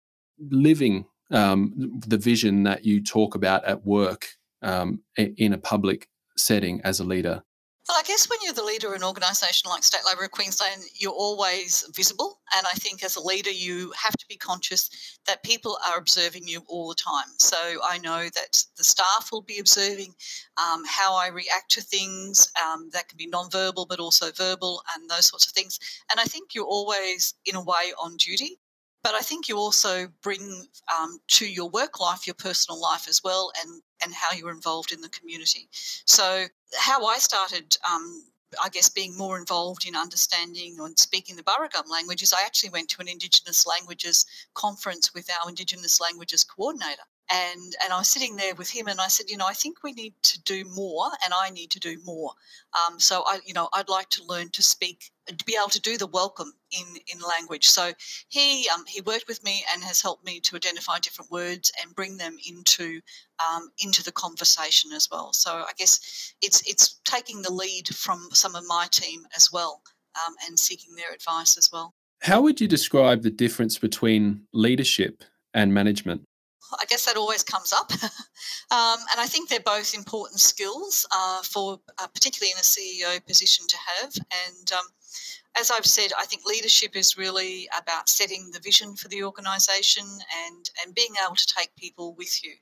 living 0.51 1.07
um, 1.31 2.01
the 2.07 2.19
vision 2.19 2.63
that 2.65 2.85
you 2.85 3.03
talk 3.03 3.35
about 3.35 3.65
at 3.65 3.85
work 3.85 4.29
um, 4.63 5.03
in 5.17 5.53
a 5.53 5.59
public 5.59 6.09
setting 6.37 6.81
as 6.83 7.01
a 7.01 7.05
leader? 7.05 7.43
Well, 7.89 7.97
I 7.99 8.03
guess 8.03 8.29
when 8.29 8.39
you're 8.43 8.53
the 8.53 8.63
leader 8.63 8.89
of 8.89 8.97
an 8.97 9.03
organisation 9.03 9.71
like 9.71 9.83
State 9.83 10.05
Library 10.05 10.27
of 10.27 10.33
Queensland, 10.33 10.83
you're 10.95 11.11
always 11.11 11.87
visible. 11.97 12.39
And 12.55 12.67
I 12.67 12.75
think 12.75 13.03
as 13.03 13.17
a 13.17 13.23
leader, 13.23 13.51
you 13.51 13.93
have 13.97 14.15
to 14.15 14.27
be 14.29 14.37
conscious 14.37 14.91
that 15.27 15.43
people 15.43 15.79
are 15.89 15.97
observing 15.97 16.47
you 16.47 16.61
all 16.69 16.91
the 16.91 16.95
time. 16.95 17.29
So 17.39 17.57
I 17.89 17.97
know 17.97 18.25
that 18.25 18.63
the 18.77 18.85
staff 18.85 19.31
will 19.33 19.41
be 19.41 19.59
observing 19.59 20.15
um, 20.63 20.83
how 20.87 21.17
I 21.17 21.29
react 21.29 21.71
to 21.71 21.81
things. 21.81 22.53
Um, 22.63 22.91
that 22.93 23.09
can 23.09 23.17
be 23.17 23.27
non-verbal, 23.27 23.87
but 23.87 24.01
also 24.01 24.33
verbal, 24.33 24.83
and 24.95 25.09
those 25.09 25.31
sorts 25.31 25.47
of 25.47 25.55
things. 25.55 25.79
And 26.11 26.21
I 26.21 26.25
think 26.25 26.55
you're 26.55 26.67
always, 26.67 27.33
in 27.47 27.57
a 27.57 27.65
way, 27.65 27.95
on 27.99 28.19
duty. 28.19 28.59
But 29.03 29.15
I 29.15 29.21
think 29.21 29.49
you 29.49 29.57
also 29.57 30.09
bring 30.23 30.67
um, 30.99 31.19
to 31.29 31.47
your 31.47 31.71
work 31.71 32.01
life 32.01 32.27
your 32.27 32.35
personal 32.35 32.81
life 32.81 33.09
as 33.09 33.23
well, 33.23 33.53
and 33.61 33.83
and 34.05 34.15
how 34.15 34.33
you're 34.33 34.51
involved 34.51 34.93
in 34.93 35.01
the 35.01 35.09
community. 35.09 35.69
So 36.05 36.47
how 36.77 37.07
I 37.07 37.19
started. 37.19 37.77
Um, 37.91 38.25
I 38.65 38.71
guess 38.71 38.89
being 38.89 39.15
more 39.15 39.37
involved 39.37 39.87
in 39.87 39.95
understanding 39.95 40.79
and 40.81 40.99
speaking 40.99 41.37
the 41.37 41.43
Barunggam 41.43 41.87
languages, 41.91 42.33
I 42.33 42.47
actually 42.47 42.71
went 42.71 42.89
to 42.89 43.01
an 43.03 43.07
Indigenous 43.07 43.67
languages 43.67 44.25
conference 44.55 45.13
with 45.13 45.29
our 45.31 45.51
Indigenous 45.51 46.01
languages 46.01 46.45
coordinator 46.45 47.03
and 47.31 47.75
and 47.83 47.93
I 47.93 47.99
was 47.99 48.09
sitting 48.09 48.37
there 48.37 48.55
with 48.55 48.71
him, 48.71 48.89
and 48.89 49.01
I 49.01 49.09
said, 49.09 49.29
you 49.29 49.37
know, 49.37 49.47
I 49.47 49.53
think 49.53 49.83
we 49.83 49.93
need 49.93 50.15
to 50.23 50.43
do 50.43 50.65
more, 50.75 51.07
and 51.25 51.33
I 51.35 51.51
need 51.51 51.71
to 51.73 51.81
do 51.81 51.99
more. 52.05 52.33
Um, 52.73 52.99
so 52.99 53.23
I, 53.27 53.41
you 53.45 53.55
know, 53.55 53.69
I'd 53.73 53.89
like 53.89 54.09
to 54.11 54.25
learn 54.25 54.49
to 54.51 54.63
speak, 54.63 55.11
to 55.27 55.45
be 55.45 55.57
able 55.59 55.71
to 55.71 55.81
do 55.81 55.99
the 55.99 56.07
welcome 56.07 56.53
in 56.73 56.87
in 57.13 57.21
language. 57.21 57.67
So 57.67 57.93
he 58.29 58.69
um, 58.75 58.85
he 58.87 59.01
worked 59.03 59.29
with 59.29 59.43
me 59.45 59.65
and 59.73 59.83
has 59.85 60.01
helped 60.01 60.25
me 60.25 60.41
to 60.41 60.57
identify 60.57 60.99
different 60.99 61.31
words 61.31 61.71
and 61.83 61.95
bring 61.95 62.17
them 62.17 62.37
into 62.49 63.01
um, 63.47 63.71
into 63.79 64.03
the 64.03 64.13
conversation 64.13 64.93
as 64.93 65.09
well. 65.11 65.33
So 65.33 65.51
I 65.51 65.73
guess 65.77 66.35
it's 66.43 66.63
it's 66.69 67.01
taking 67.05 67.43
the 67.43 67.53
lead 67.53 67.89
from 67.89 68.29
some 68.33 68.55
of 68.55 68.65
my 68.67 68.87
team 68.91 69.27
as 69.37 69.53
well, 69.53 69.83
um, 70.27 70.35
and 70.47 70.59
seeking 70.59 70.95
their 70.95 71.13
advice 71.13 71.59
as 71.59 71.71
well. 71.73 71.95
How 72.23 72.41
would 72.41 72.61
you 72.61 72.67
describe 72.67 73.23
the 73.23 73.31
difference 73.31 73.79
between 73.79 74.43
leadership 74.53 75.23
and 75.55 75.73
management? 75.73 76.23
I 76.73 76.85
guess 76.87 77.05
that 77.07 77.17
always 77.17 77.43
comes 77.43 77.73
up. 77.73 77.91
um, 78.03 78.99
and 79.11 79.19
I 79.19 79.27
think 79.27 79.49
they're 79.49 79.61
both 79.61 79.95
important 79.95 80.41
skills 80.41 81.07
uh, 81.13 81.43
for, 81.43 81.81
uh, 81.99 82.07
particularly 82.09 82.53
in 82.53 82.59
a 82.59 82.63
CEO 82.63 83.25
position 83.27 83.67
to 83.69 83.77
have. 83.77 84.13
And 84.15 84.73
um, 84.73 84.85
as 85.59 85.71
I've 85.71 85.87
said, 85.87 86.13
I 86.19 86.25
think 86.25 86.45
leadership 86.45 86.95
is 86.95 87.17
really 87.17 87.69
about 87.81 88.09
setting 88.09 88.51
the 88.53 88.61
vision 88.61 88.97
for 88.97 89.09
the 89.09 89.25
organisation 89.25 90.05
and, 90.47 90.71
and 90.85 90.95
being 90.95 91.15
able 91.25 91.37
to 91.37 91.47
take 91.47 91.75
people 91.77 92.15
with 92.15 92.45
you. 92.45 92.53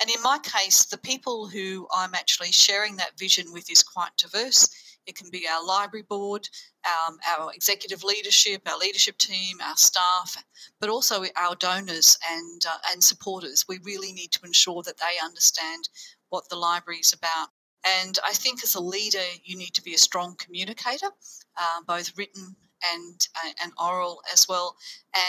And 0.00 0.08
in 0.08 0.22
my 0.22 0.38
case, 0.38 0.84
the 0.84 0.98
people 0.98 1.48
who 1.48 1.88
I'm 1.94 2.14
actually 2.14 2.52
sharing 2.52 2.96
that 2.96 3.18
vision 3.18 3.52
with 3.52 3.70
is 3.70 3.82
quite 3.82 4.16
diverse. 4.16 4.68
It 5.06 5.16
can 5.16 5.30
be 5.30 5.46
our 5.48 5.64
library 5.64 6.04
board, 6.08 6.48
um, 6.86 7.18
our 7.38 7.52
executive 7.52 8.04
leadership, 8.04 8.62
our 8.66 8.78
leadership 8.78 9.18
team, 9.18 9.58
our 9.62 9.76
staff, 9.76 10.42
but 10.80 10.90
also 10.90 11.24
our 11.36 11.54
donors 11.56 12.18
and 12.30 12.64
uh, 12.66 12.78
and 12.90 13.02
supporters. 13.02 13.64
We 13.68 13.78
really 13.82 14.12
need 14.12 14.32
to 14.32 14.44
ensure 14.44 14.82
that 14.82 14.98
they 14.98 15.24
understand 15.24 15.88
what 16.30 16.48
the 16.48 16.56
library 16.56 17.00
is 17.00 17.12
about. 17.12 17.48
And 17.84 18.18
I 18.24 18.32
think 18.32 18.62
as 18.64 18.74
a 18.74 18.80
leader, 18.80 19.26
you 19.42 19.56
need 19.56 19.74
to 19.74 19.82
be 19.82 19.94
a 19.94 19.98
strong 19.98 20.36
communicator, 20.38 21.10
uh, 21.56 21.80
both 21.86 22.16
written 22.16 22.56
and 22.92 23.28
uh, 23.44 23.52
and 23.62 23.72
oral 23.78 24.22
as 24.32 24.48
well, 24.48 24.76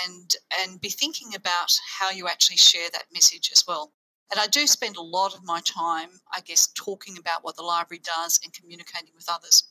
and 0.08 0.32
and 0.62 0.82
be 0.82 0.90
thinking 0.90 1.36
about 1.36 1.72
how 2.00 2.12
you 2.12 2.28
actually 2.28 2.58
share 2.58 2.90
that 2.92 3.06
message 3.14 3.52
as 3.52 3.66
well. 3.68 3.92
And 4.32 4.40
I 4.40 4.48
do 4.48 4.66
spend 4.66 4.98
a 4.98 5.02
lot 5.02 5.36
of 5.36 5.44
my 5.44 5.62
time, 5.62 6.10
I 6.34 6.42
guess, 6.42 6.68
talking 6.68 7.18
about 7.18 7.44
what 7.44 7.56
the 7.56 7.64
library 7.64 8.02
does 8.04 8.40
and 8.44 8.54
communicating 8.54 9.14
with 9.16 9.30
others. 9.30 9.64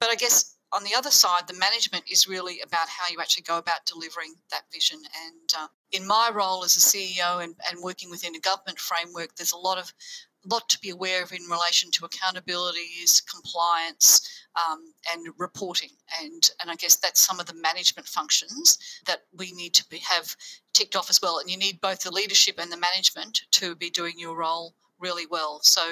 But 0.00 0.10
I 0.10 0.14
guess 0.14 0.56
on 0.72 0.84
the 0.84 0.94
other 0.94 1.10
side, 1.10 1.46
the 1.46 1.54
management 1.54 2.04
is 2.10 2.28
really 2.28 2.60
about 2.60 2.88
how 2.88 3.08
you 3.10 3.20
actually 3.20 3.42
go 3.42 3.58
about 3.58 3.86
delivering 3.86 4.34
that 4.50 4.64
vision. 4.72 4.98
And 5.26 5.50
uh, 5.58 5.68
in 5.92 6.06
my 6.06 6.30
role 6.32 6.64
as 6.64 6.76
a 6.76 6.80
CEO 6.80 7.42
and, 7.42 7.54
and 7.70 7.82
working 7.82 8.10
within 8.10 8.34
a 8.34 8.40
government 8.40 8.78
framework, 8.78 9.34
there's 9.36 9.52
a 9.52 9.58
lot 9.58 9.78
of 9.78 9.92
lot 10.46 10.68
to 10.68 10.78
be 10.78 10.90
aware 10.90 11.22
of 11.22 11.32
in 11.32 11.42
relation 11.50 11.90
to 11.90 12.06
accountabilities, 12.06 13.22
compliance, 13.30 14.46
um, 14.56 14.92
and 15.12 15.26
reporting. 15.38 15.90
And 16.22 16.50
and 16.60 16.70
I 16.70 16.76
guess 16.76 16.96
that's 16.96 17.20
some 17.20 17.40
of 17.40 17.46
the 17.46 17.54
management 17.54 18.06
functions 18.06 18.78
that 19.06 19.24
we 19.36 19.52
need 19.52 19.74
to 19.74 19.88
be, 19.88 19.98
have 19.98 20.36
ticked 20.78 20.96
off 20.96 21.10
as 21.10 21.20
well. 21.20 21.38
And 21.38 21.50
you 21.50 21.56
need 21.56 21.80
both 21.80 22.00
the 22.02 22.12
leadership 22.12 22.56
and 22.58 22.70
the 22.70 22.76
management 22.76 23.42
to 23.52 23.74
be 23.74 23.90
doing 23.90 24.14
your 24.16 24.36
role 24.36 24.74
really 24.98 25.26
well. 25.26 25.60
So. 25.62 25.82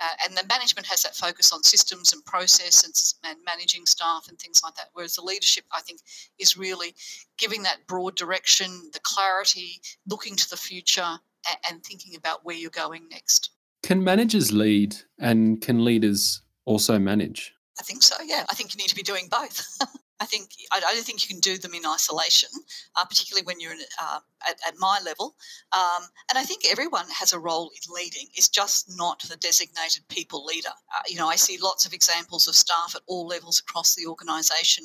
Uh, 0.00 0.06
and 0.26 0.36
the 0.36 0.44
management 0.48 0.84
has 0.84 1.00
that 1.04 1.14
focus 1.14 1.52
on 1.52 1.62
systems 1.62 2.12
and 2.12 2.24
process 2.24 2.82
and, 2.82 2.92
and 3.30 3.38
managing 3.46 3.86
staff 3.86 4.26
and 4.28 4.36
things 4.36 4.60
like 4.64 4.74
that. 4.74 4.86
Whereas 4.94 5.14
the 5.14 5.22
leadership, 5.22 5.62
I 5.70 5.80
think, 5.80 6.00
is 6.40 6.56
really 6.56 6.92
giving 7.38 7.62
that 7.62 7.86
broad 7.86 8.16
direction, 8.16 8.90
the 8.92 8.98
clarity, 9.04 9.80
looking 10.08 10.34
to 10.34 10.50
the 10.50 10.56
future, 10.56 11.20
and, 11.48 11.58
and 11.70 11.84
thinking 11.84 12.16
about 12.16 12.44
where 12.44 12.56
you're 12.56 12.70
going 12.70 13.08
next. 13.10 13.50
Can 13.84 14.02
managers 14.02 14.50
lead 14.50 14.96
and 15.20 15.60
can 15.60 15.84
leaders 15.84 16.42
also 16.64 16.98
manage? 16.98 17.54
I 17.78 17.84
think 17.84 18.02
so, 18.02 18.16
yeah. 18.24 18.44
I 18.50 18.54
think 18.54 18.74
you 18.74 18.78
need 18.78 18.88
to 18.88 18.96
be 18.96 19.02
doing 19.02 19.28
both. 19.30 19.64
I 20.22 20.24
think 20.24 20.50
I, 20.70 20.78
don't 20.78 21.04
think 21.04 21.22
you 21.22 21.34
can 21.34 21.40
do 21.40 21.58
them 21.58 21.74
in 21.74 21.84
isolation, 21.84 22.48
uh, 22.94 23.04
particularly 23.04 23.44
when 23.44 23.58
you're 23.58 23.72
in, 23.72 23.80
uh, 24.00 24.20
at, 24.48 24.56
at, 24.66 24.74
my 24.78 25.00
level. 25.04 25.34
Um, 25.72 26.04
and 26.30 26.38
I 26.38 26.44
think 26.44 26.62
everyone 26.70 27.06
has 27.18 27.32
a 27.32 27.40
role 27.40 27.70
in 27.74 27.92
leading. 27.92 28.28
It's 28.34 28.48
just 28.48 28.96
not 28.96 29.20
the 29.22 29.36
designated 29.36 30.06
people 30.08 30.44
leader. 30.44 30.70
Uh, 30.94 31.02
you 31.08 31.16
know, 31.16 31.28
I 31.28 31.34
see 31.34 31.58
lots 31.60 31.86
of 31.86 31.92
examples 31.92 32.46
of 32.46 32.54
staff 32.54 32.94
at 32.94 33.02
all 33.08 33.26
levels 33.26 33.58
across 33.58 33.96
the 33.96 34.06
organisation 34.06 34.84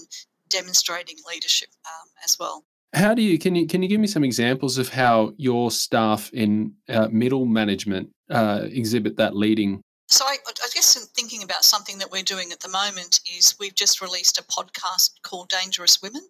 demonstrating 0.50 1.18
leadership 1.32 1.70
um, 1.86 2.10
as 2.26 2.38
well. 2.40 2.66
How 2.94 3.14
do 3.14 3.22
you 3.22 3.38
can 3.38 3.54
you 3.54 3.68
can 3.68 3.84
you 3.84 3.90
give 3.90 4.00
me 4.00 4.08
some 4.08 4.24
examples 4.24 4.78
of 4.78 4.90
how 4.90 5.34
your 5.38 5.70
staff 5.70 6.32
in 6.34 6.74
uh, 6.90 7.10
middle 7.12 7.46
management 7.46 8.10
uh, 8.30 8.62
exhibit 8.64 9.18
that 9.18 9.36
leading 9.36 9.82
So 10.10 10.26
I, 10.26 10.38
I, 10.48 10.70
guess 10.74 10.96
in 10.96 11.04
thinking 11.04 11.44
about 11.44 11.66
something 11.66 11.98
that 11.98 12.12
we're 12.12 12.24
doing 12.24 12.54
at 12.54 12.62
the 12.62 12.70
moment 12.70 13.20
is 13.38 13.56
we've 13.60 13.76
just 13.76 14.02
released 14.02 14.38
a 14.38 14.44
podcast 14.44 15.12
called 15.22 15.50
Dangerous 15.50 16.02
Women. 16.02 16.22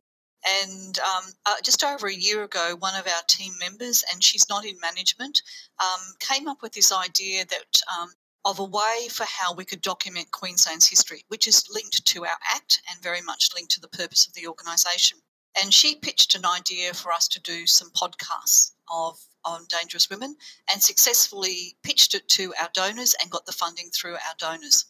And 0.64 0.98
um, 1.00 1.26
uh, 1.46 1.56
just 1.64 1.84
over 1.84 2.08
a 2.08 2.14
year 2.14 2.44
ago, 2.44 2.76
one 2.80 2.96
of 2.96 3.06
our 3.06 3.22
team 3.28 3.54
members, 3.60 4.04
and 4.12 4.24
she's 4.24 4.50
not 4.50 4.66
in 4.66 4.80
management, 4.80 5.42
um, 5.80 6.16
came 6.20 6.48
up 6.48 6.62
with 6.64 6.74
this 6.74 6.92
idea 6.92 7.46
that 7.46 7.82
um, 8.00 8.10
of 8.46 8.60
a 8.60 8.64
way 8.64 9.10
for 9.12 9.26
how 9.26 9.54
we 9.54 9.66
could 9.66 9.82
document 9.82 10.32
Queensland's 10.32 10.88
history, 10.88 11.24
which 11.28 11.48
is 11.48 11.68
linked 11.72 12.04
to 12.06 12.26
our 12.26 12.38
Act 12.50 12.82
and 12.90 13.02
very 13.04 13.22
much 13.22 13.50
linked 13.54 13.72
to 13.74 13.82
the 13.82 13.90
purpose 13.90 14.26
of 14.26 14.34
the 14.34 14.48
organisation. 14.48 15.20
And 15.62 15.74
she 15.74 15.96
pitched 15.96 16.36
an 16.36 16.46
idea 16.46 16.94
for 16.94 17.12
us 17.12 17.28
to 17.30 17.42
do 17.42 17.66
some 17.66 17.90
podcasts 17.92 18.72
of 18.92 19.18
on 19.44 19.66
dangerous 19.70 20.10
women 20.10 20.36
and 20.72 20.84
successfully 20.84 21.78
pitched 21.84 22.14
it 22.14 22.28
to 22.28 22.54
our 22.60 22.70
donors 22.74 23.16
and 23.22 23.32
got 23.32 23.46
the 23.46 23.52
funding 23.52 23.90
through 23.90 24.14
our 24.14 24.36
donors. 24.38 24.86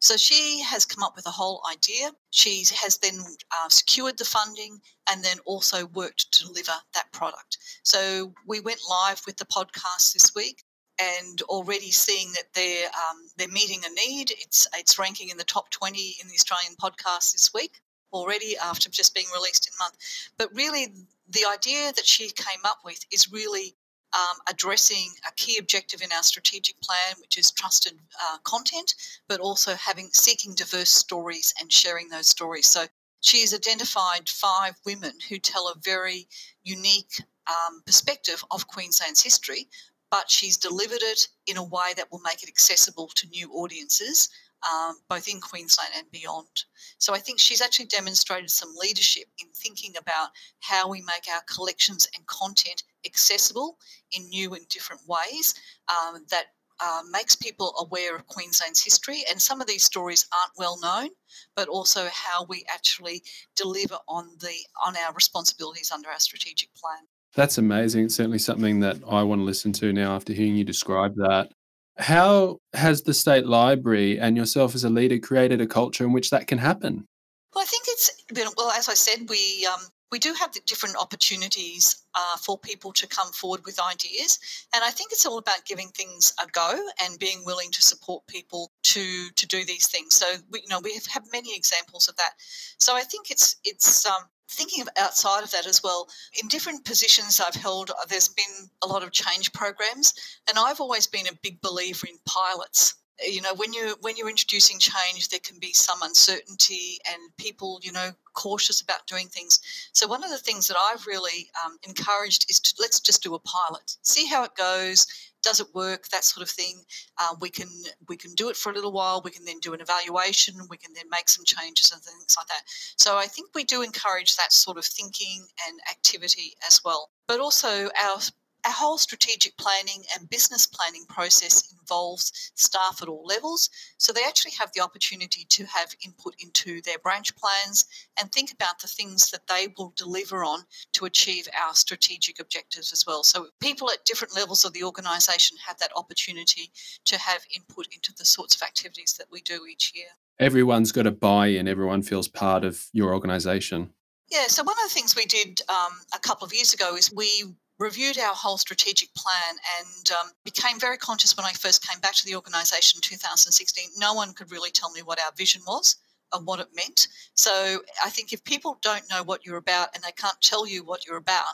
So 0.00 0.16
she 0.16 0.62
has 0.62 0.84
come 0.84 1.02
up 1.02 1.16
with 1.16 1.26
a 1.26 1.32
whole 1.32 1.60
idea. 1.70 2.12
She 2.30 2.64
has 2.76 2.98
then 2.98 3.18
uh, 3.18 3.68
secured 3.68 4.16
the 4.16 4.24
funding 4.24 4.80
and 5.10 5.24
then 5.24 5.38
also 5.44 5.86
worked 5.86 6.30
to 6.32 6.46
deliver 6.46 6.74
that 6.94 7.12
product. 7.12 7.58
So 7.82 8.32
we 8.46 8.60
went 8.60 8.80
live 8.88 9.22
with 9.26 9.38
the 9.38 9.46
podcast 9.46 10.12
this 10.12 10.32
week 10.36 10.62
and 11.00 11.42
already 11.42 11.90
seeing 11.90 12.30
that 12.32 12.52
they're 12.54 12.86
um, 12.86 13.28
they're 13.36 13.48
meeting 13.48 13.82
a 13.84 13.90
need. 13.90 14.30
It's 14.30 14.68
it's 14.74 14.98
ranking 14.98 15.30
in 15.30 15.36
the 15.36 15.44
top 15.44 15.70
20 15.70 16.16
in 16.22 16.28
the 16.28 16.34
Australian 16.34 16.76
podcast 16.80 17.32
this 17.32 17.50
week 17.52 17.80
already 18.12 18.56
after 18.56 18.88
just 18.88 19.14
being 19.14 19.26
released 19.34 19.66
in 19.66 19.72
month. 19.78 19.96
But 20.38 20.54
really, 20.54 20.94
the 21.28 21.46
idea 21.50 21.92
that 21.92 22.06
she 22.06 22.30
came 22.30 22.64
up 22.64 22.78
with 22.84 23.04
is 23.12 23.32
really 23.32 23.74
um, 24.14 24.38
addressing 24.48 25.10
a 25.26 25.32
key 25.36 25.58
objective 25.58 26.00
in 26.00 26.12
our 26.12 26.22
strategic 26.22 26.80
plan, 26.80 27.16
which 27.20 27.36
is 27.36 27.50
trusted 27.50 27.92
uh, 28.22 28.38
content, 28.44 28.94
but 29.28 29.40
also 29.40 29.74
having 29.74 30.08
seeking 30.12 30.54
diverse 30.54 30.90
stories 30.90 31.52
and 31.60 31.72
sharing 31.72 32.08
those 32.08 32.28
stories. 32.28 32.66
So 32.68 32.86
she's 33.20 33.54
identified 33.54 34.28
five 34.28 34.76
women 34.86 35.12
who 35.28 35.38
tell 35.38 35.68
a 35.68 35.78
very 35.82 36.26
unique 36.62 37.22
um, 37.48 37.82
perspective 37.84 38.42
of 38.50 38.68
Queensland's 38.68 39.22
history, 39.22 39.68
but 40.10 40.30
she's 40.30 40.56
delivered 40.56 41.02
it 41.02 41.28
in 41.46 41.58
a 41.58 41.64
way 41.64 41.92
that 41.96 42.10
will 42.10 42.20
make 42.20 42.42
it 42.42 42.48
accessible 42.48 43.08
to 43.08 43.28
new 43.28 43.50
audiences 43.52 44.30
um, 44.66 44.96
both 45.08 45.28
in 45.28 45.40
Queensland 45.40 45.90
and 45.96 46.10
beyond. 46.10 46.64
So 46.98 47.14
I 47.14 47.18
think 47.18 47.38
she's 47.38 47.60
actually 47.60 47.86
demonstrated 47.86 48.50
some 48.50 48.74
leadership 48.76 49.24
in 49.40 49.48
thinking 49.54 49.94
about 49.98 50.30
how 50.60 50.88
we 50.88 51.00
make 51.02 51.32
our 51.32 51.42
collections 51.52 52.08
and 52.16 52.26
content 52.26 52.82
accessible 53.06 53.78
in 54.12 54.28
new 54.28 54.54
and 54.54 54.66
different 54.68 55.02
ways 55.06 55.54
um, 55.88 56.24
that 56.30 56.46
uh, 56.80 57.02
makes 57.10 57.34
people 57.34 57.74
aware 57.80 58.14
of 58.14 58.26
Queensland's 58.26 58.82
history. 58.82 59.24
And 59.30 59.40
some 59.40 59.60
of 59.60 59.66
these 59.66 59.84
stories 59.84 60.26
aren't 60.32 60.52
well 60.56 60.78
known, 60.80 61.10
but 61.56 61.68
also 61.68 62.08
how 62.12 62.46
we 62.48 62.64
actually 62.72 63.22
deliver 63.56 63.98
on 64.08 64.30
the 64.40 64.54
on 64.86 64.96
our 64.96 65.12
responsibilities 65.12 65.90
under 65.92 66.08
our 66.08 66.20
strategic 66.20 66.74
plan. 66.74 67.00
That's 67.34 67.58
amazing. 67.58 68.06
It's 68.06 68.14
certainly 68.14 68.38
something 68.38 68.80
that 68.80 68.96
I 69.08 69.22
want 69.22 69.40
to 69.40 69.44
listen 69.44 69.72
to 69.74 69.92
now 69.92 70.14
after 70.14 70.32
hearing 70.32 70.56
you 70.56 70.64
describe 70.64 71.14
that. 71.16 71.50
How 71.98 72.58
has 72.74 73.02
the 73.02 73.14
State 73.14 73.46
Library 73.46 74.18
and 74.18 74.36
yourself 74.36 74.74
as 74.74 74.84
a 74.84 74.90
leader 74.90 75.18
created 75.18 75.60
a 75.60 75.66
culture 75.66 76.04
in 76.04 76.12
which 76.12 76.30
that 76.30 76.46
can 76.46 76.58
happen? 76.58 77.06
Well, 77.54 77.62
I 77.62 77.66
think 77.66 77.84
it's 77.88 78.10
well, 78.56 78.70
as 78.70 78.88
I 78.88 78.94
said, 78.94 79.28
we 79.28 79.66
um, 79.66 79.80
we 80.12 80.18
do 80.18 80.32
have 80.34 80.52
different 80.64 80.96
opportunities 80.96 82.04
uh, 82.14 82.36
for 82.36 82.58
people 82.58 82.92
to 82.92 83.06
come 83.06 83.32
forward 83.32 83.62
with 83.64 83.80
ideas, 83.80 84.38
and 84.74 84.84
I 84.84 84.90
think 84.90 85.12
it's 85.12 85.26
all 85.26 85.38
about 85.38 85.64
giving 85.64 85.88
things 85.88 86.32
a 86.42 86.46
go 86.46 86.78
and 87.02 87.18
being 87.18 87.42
willing 87.44 87.70
to 87.72 87.82
support 87.82 88.26
people 88.26 88.70
to 88.84 89.28
to 89.34 89.46
do 89.46 89.64
these 89.64 89.88
things. 89.88 90.14
So 90.14 90.26
we, 90.50 90.60
you 90.60 90.68
know, 90.68 90.80
we 90.80 90.94
have, 90.94 91.06
have 91.06 91.24
many 91.32 91.56
examples 91.56 92.06
of 92.06 92.16
that. 92.16 92.34
So 92.78 92.94
I 92.94 93.02
think 93.02 93.30
it's 93.30 93.56
it's 93.64 94.06
um, 94.06 94.22
thinking 94.50 94.80
of 94.82 94.88
outside 94.98 95.44
of 95.44 95.50
that 95.52 95.66
as 95.66 95.82
well, 95.82 96.08
in 96.40 96.48
different 96.48 96.84
positions 96.84 97.40
I've 97.40 97.60
held, 97.60 97.90
uh, 97.90 97.94
there's 98.08 98.28
been 98.28 98.70
a 98.82 98.86
lot 98.86 99.02
of 99.02 99.12
change 99.12 99.52
programs, 99.52 100.14
and 100.48 100.58
I've 100.58 100.80
always 100.80 101.06
been 101.06 101.26
a 101.26 101.38
big 101.42 101.60
believer 101.60 102.06
in 102.06 102.16
pilots. 102.24 102.94
You 103.20 103.42
know, 103.42 103.54
when 103.54 103.72
you 103.72 103.96
when 104.00 104.16
you're 104.16 104.30
introducing 104.30 104.78
change, 104.78 105.28
there 105.28 105.40
can 105.40 105.58
be 105.58 105.72
some 105.72 106.02
uncertainty 106.02 106.98
and 107.10 107.20
people, 107.36 107.80
you 107.82 107.90
know, 107.90 108.12
cautious 108.34 108.80
about 108.80 109.08
doing 109.08 109.26
things. 109.26 109.58
So 109.92 110.06
one 110.06 110.22
of 110.22 110.30
the 110.30 110.38
things 110.38 110.68
that 110.68 110.76
I've 110.80 111.04
really 111.06 111.50
um, 111.64 111.78
encouraged 111.82 112.48
is 112.48 112.60
to 112.60 112.74
let's 112.78 113.00
just 113.00 113.22
do 113.22 113.34
a 113.34 113.40
pilot, 113.40 113.96
see 114.02 114.26
how 114.26 114.44
it 114.44 114.54
goes 114.54 115.08
does 115.48 115.60
it 115.60 115.74
work 115.74 116.08
that 116.08 116.24
sort 116.24 116.42
of 116.42 116.50
thing 116.50 116.76
uh, 117.18 117.34
we 117.40 117.48
can 117.48 117.68
we 118.08 118.16
can 118.16 118.34
do 118.34 118.50
it 118.50 118.56
for 118.56 118.70
a 118.70 118.74
little 118.74 118.92
while 118.92 119.22
we 119.24 119.30
can 119.30 119.44
then 119.46 119.58
do 119.60 119.72
an 119.72 119.80
evaluation 119.80 120.54
we 120.68 120.76
can 120.76 120.92
then 120.94 121.08
make 121.10 121.28
some 121.28 121.44
changes 121.44 121.90
and 121.90 122.02
things 122.02 122.34
like 122.36 122.46
that. 122.48 122.62
So 122.96 123.16
i 123.16 123.26
think 123.26 123.48
we 123.54 123.64
do 123.64 123.80
encourage 123.82 124.36
that 124.36 124.52
sort 124.52 124.76
of 124.76 124.84
thinking 124.84 125.46
and 125.66 125.80
activity 125.90 126.52
as 126.66 126.80
well. 126.84 127.10
But 127.26 127.40
also 127.40 127.88
our 128.06 128.18
our 128.64 128.72
whole 128.72 128.98
strategic 128.98 129.56
planning 129.56 130.02
and 130.14 130.28
business 130.28 130.66
planning 130.66 131.04
process 131.08 131.72
involves 131.72 132.52
staff 132.54 133.00
at 133.02 133.08
all 133.08 133.24
levels. 133.24 133.70
So 133.98 134.12
they 134.12 134.24
actually 134.26 134.52
have 134.58 134.70
the 134.74 134.82
opportunity 134.82 135.46
to 135.48 135.64
have 135.66 135.94
input 136.04 136.34
into 136.40 136.82
their 136.82 136.98
branch 136.98 137.34
plans 137.36 137.86
and 138.20 138.30
think 138.30 138.52
about 138.52 138.80
the 138.80 138.88
things 138.88 139.30
that 139.30 139.46
they 139.48 139.68
will 139.76 139.92
deliver 139.96 140.44
on 140.44 140.60
to 140.94 141.04
achieve 141.04 141.48
our 141.60 141.74
strategic 141.74 142.40
objectives 142.40 142.92
as 142.92 143.04
well. 143.06 143.22
So 143.22 143.48
people 143.60 143.90
at 143.90 144.04
different 144.04 144.34
levels 144.34 144.64
of 144.64 144.72
the 144.72 144.84
organisation 144.84 145.56
have 145.66 145.78
that 145.78 145.92
opportunity 145.96 146.70
to 147.06 147.18
have 147.18 147.42
input 147.54 147.86
into 147.92 148.12
the 148.18 148.24
sorts 148.24 148.56
of 148.56 148.62
activities 148.62 149.14
that 149.18 149.28
we 149.30 149.40
do 149.40 149.66
each 149.70 149.92
year. 149.94 150.08
Everyone's 150.40 150.92
got 150.92 151.06
a 151.06 151.10
buy 151.10 151.48
in, 151.48 151.66
everyone 151.66 152.02
feels 152.02 152.28
part 152.28 152.64
of 152.64 152.86
your 152.92 153.12
organisation. 153.12 153.90
Yeah, 154.30 154.46
so 154.48 154.62
one 154.62 154.76
of 154.84 154.88
the 154.88 154.94
things 154.94 155.16
we 155.16 155.24
did 155.24 155.62
um, 155.68 155.92
a 156.14 156.18
couple 156.18 156.44
of 156.44 156.52
years 156.52 156.74
ago 156.74 156.96
is 156.96 157.12
we 157.12 157.44
reviewed 157.78 158.18
our 158.18 158.34
whole 158.34 158.58
strategic 158.58 159.14
plan 159.14 159.56
and 159.78 160.10
um, 160.12 160.30
became 160.44 160.80
very 160.80 160.96
conscious 160.96 161.36
when 161.36 161.46
I 161.46 161.52
first 161.52 161.86
came 161.86 162.00
back 162.00 162.14
to 162.14 162.24
the 162.24 162.34
organisation 162.34 162.98
in 162.98 163.02
2016. 163.02 163.90
No 163.96 164.14
one 164.14 164.34
could 164.34 164.50
really 164.50 164.70
tell 164.70 164.90
me 164.90 165.02
what 165.02 165.20
our 165.20 165.32
vision 165.36 165.62
was 165.66 165.96
and 166.32 166.46
what 166.46 166.60
it 166.60 166.68
meant. 166.74 167.08
So 167.34 167.82
I 168.04 168.10
think 168.10 168.32
if 168.32 168.44
people 168.44 168.78
don't 168.82 169.08
know 169.10 169.22
what 169.22 169.46
you're 169.46 169.56
about 169.56 169.88
and 169.94 170.02
they 170.02 170.12
can't 170.12 170.40
tell 170.42 170.66
you 170.66 170.84
what 170.84 171.06
you're 171.06 171.16
about, 171.16 171.44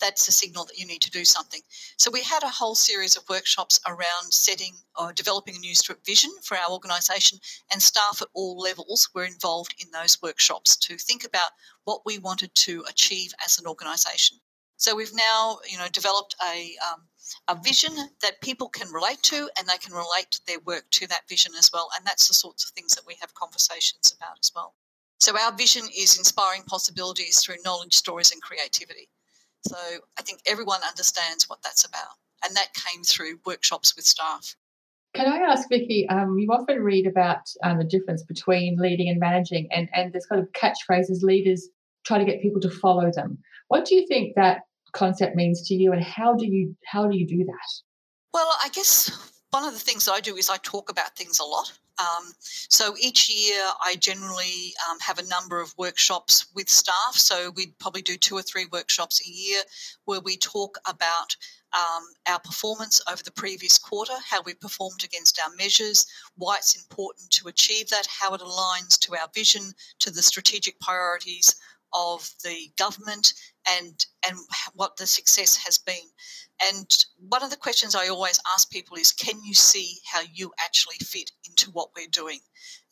that's 0.00 0.26
a 0.28 0.32
signal 0.32 0.64
that 0.64 0.76
you 0.78 0.86
need 0.86 1.02
to 1.02 1.10
do 1.10 1.24
something. 1.24 1.60
So 1.96 2.10
we 2.10 2.22
had 2.22 2.42
a 2.42 2.48
whole 2.48 2.74
series 2.74 3.16
of 3.16 3.28
workshops 3.28 3.80
around 3.86 4.32
setting 4.32 4.74
or 4.98 5.12
developing 5.12 5.56
a 5.56 5.58
new 5.58 5.74
vision 6.04 6.30
for 6.42 6.56
our 6.56 6.68
organisation, 6.68 7.38
and 7.72 7.80
staff 7.80 8.20
at 8.20 8.28
all 8.34 8.58
levels 8.58 9.08
were 9.14 9.24
involved 9.24 9.74
in 9.78 9.90
those 9.92 10.20
workshops 10.20 10.76
to 10.78 10.98
think 10.98 11.24
about 11.24 11.50
what 11.84 12.00
we 12.04 12.18
wanted 12.18 12.54
to 12.54 12.84
achieve 12.88 13.32
as 13.44 13.58
an 13.58 13.66
organisation. 13.66 14.38
So 14.84 14.94
we've 14.94 15.14
now, 15.14 15.60
you 15.66 15.78
know, 15.78 15.88
developed 15.90 16.36
a 16.46 16.76
um, 16.86 17.00
a 17.48 17.58
vision 17.58 17.94
that 18.20 18.42
people 18.42 18.68
can 18.68 18.92
relate 18.92 19.22
to, 19.22 19.48
and 19.58 19.66
they 19.66 19.78
can 19.78 19.94
relate 19.94 20.38
their 20.46 20.60
work 20.66 20.84
to 20.90 21.06
that 21.06 21.26
vision 21.26 21.52
as 21.58 21.70
well. 21.72 21.88
And 21.96 22.06
that's 22.06 22.28
the 22.28 22.34
sorts 22.34 22.66
of 22.66 22.72
things 22.72 22.94
that 22.94 23.06
we 23.06 23.16
have 23.22 23.32
conversations 23.32 24.14
about 24.14 24.38
as 24.38 24.52
well. 24.54 24.74
So 25.20 25.38
our 25.38 25.56
vision 25.56 25.84
is 25.96 26.18
inspiring 26.18 26.64
possibilities 26.66 27.42
through 27.42 27.64
knowledge, 27.64 27.94
stories, 27.94 28.30
and 28.30 28.42
creativity. 28.42 29.08
So 29.66 29.78
I 30.18 30.22
think 30.22 30.40
everyone 30.46 30.80
understands 30.86 31.48
what 31.48 31.62
that's 31.62 31.86
about, 31.86 32.18
and 32.44 32.54
that 32.54 32.74
came 32.74 33.04
through 33.04 33.38
workshops 33.46 33.96
with 33.96 34.04
staff. 34.04 34.54
Can 35.14 35.26
I 35.26 35.38
ask, 35.50 35.66
Vicki? 35.70 36.06
Um, 36.10 36.38
you 36.38 36.46
often 36.50 36.82
read 36.82 37.06
about 37.06 37.40
um, 37.62 37.78
the 37.78 37.84
difference 37.84 38.22
between 38.22 38.76
leading 38.76 39.08
and 39.08 39.18
managing, 39.18 39.66
and 39.72 39.88
and 39.94 40.12
there's 40.12 40.26
kind 40.26 40.42
of 40.42 40.52
catchphrases 40.52 41.22
leaders 41.22 41.70
try 42.04 42.18
to 42.18 42.24
get 42.26 42.42
people 42.42 42.60
to 42.60 42.68
follow 42.68 43.10
them. 43.10 43.38
What 43.68 43.86
do 43.86 43.94
you 43.94 44.06
think 44.06 44.34
that 44.36 44.60
concept 44.94 45.36
means 45.36 45.66
to 45.68 45.74
you 45.74 45.92
and 45.92 46.02
how 46.02 46.34
do 46.34 46.46
you 46.46 46.74
how 46.86 47.06
do 47.06 47.16
you 47.16 47.26
do 47.26 47.44
that? 47.44 47.82
Well 48.32 48.50
i 48.62 48.68
guess 48.70 49.32
one 49.50 49.64
of 49.64 49.72
the 49.72 49.78
things 49.78 50.08
i 50.08 50.20
do 50.20 50.36
is 50.36 50.50
i 50.50 50.56
talk 50.58 50.90
about 50.90 51.16
things 51.16 51.38
a 51.38 51.44
lot. 51.44 51.72
Um, 51.96 52.32
so 52.40 52.94
each 53.00 53.30
year 53.30 53.62
i 53.82 53.96
generally 53.96 54.72
um, 54.88 54.98
have 55.00 55.18
a 55.18 55.26
number 55.28 55.60
of 55.60 55.74
workshops 55.78 56.46
with 56.54 56.68
staff. 56.68 57.14
So 57.14 57.52
we'd 57.56 57.78
probably 57.78 58.02
do 58.02 58.16
two 58.16 58.36
or 58.36 58.42
three 58.42 58.66
workshops 58.72 59.20
a 59.20 59.30
year 59.30 59.62
where 60.04 60.20
we 60.20 60.36
talk 60.36 60.78
about 60.86 61.36
um, 61.74 62.04
our 62.28 62.38
performance 62.38 63.00
over 63.10 63.22
the 63.22 63.32
previous 63.32 63.78
quarter, 63.78 64.12
how 64.28 64.42
we 64.42 64.54
performed 64.54 65.02
against 65.04 65.40
our 65.44 65.52
measures, 65.56 66.06
why 66.36 66.56
it's 66.56 66.76
important 66.76 67.30
to 67.32 67.48
achieve 67.48 67.88
that, 67.88 68.06
how 68.06 68.32
it 68.34 68.40
aligns 68.40 68.98
to 69.00 69.16
our 69.16 69.28
vision, 69.34 69.72
to 69.98 70.10
the 70.10 70.22
strategic 70.22 70.78
priorities 70.80 71.56
of 71.92 72.28
the 72.44 72.70
government 72.76 73.34
and 73.68 74.06
and 74.28 74.36
what 74.74 74.96
the 74.96 75.06
success 75.06 75.56
has 75.64 75.78
been. 75.78 76.08
And 76.70 76.88
one 77.28 77.42
of 77.42 77.50
the 77.50 77.56
questions 77.56 77.94
I 77.94 78.08
always 78.08 78.40
ask 78.54 78.70
people 78.70 78.96
is, 78.96 79.12
can 79.12 79.42
you 79.44 79.54
see 79.54 79.98
how 80.10 80.22
you 80.32 80.52
actually 80.60 80.98
fit 81.04 81.30
into 81.48 81.70
what 81.70 81.90
we're 81.96 82.06
doing? 82.08 82.40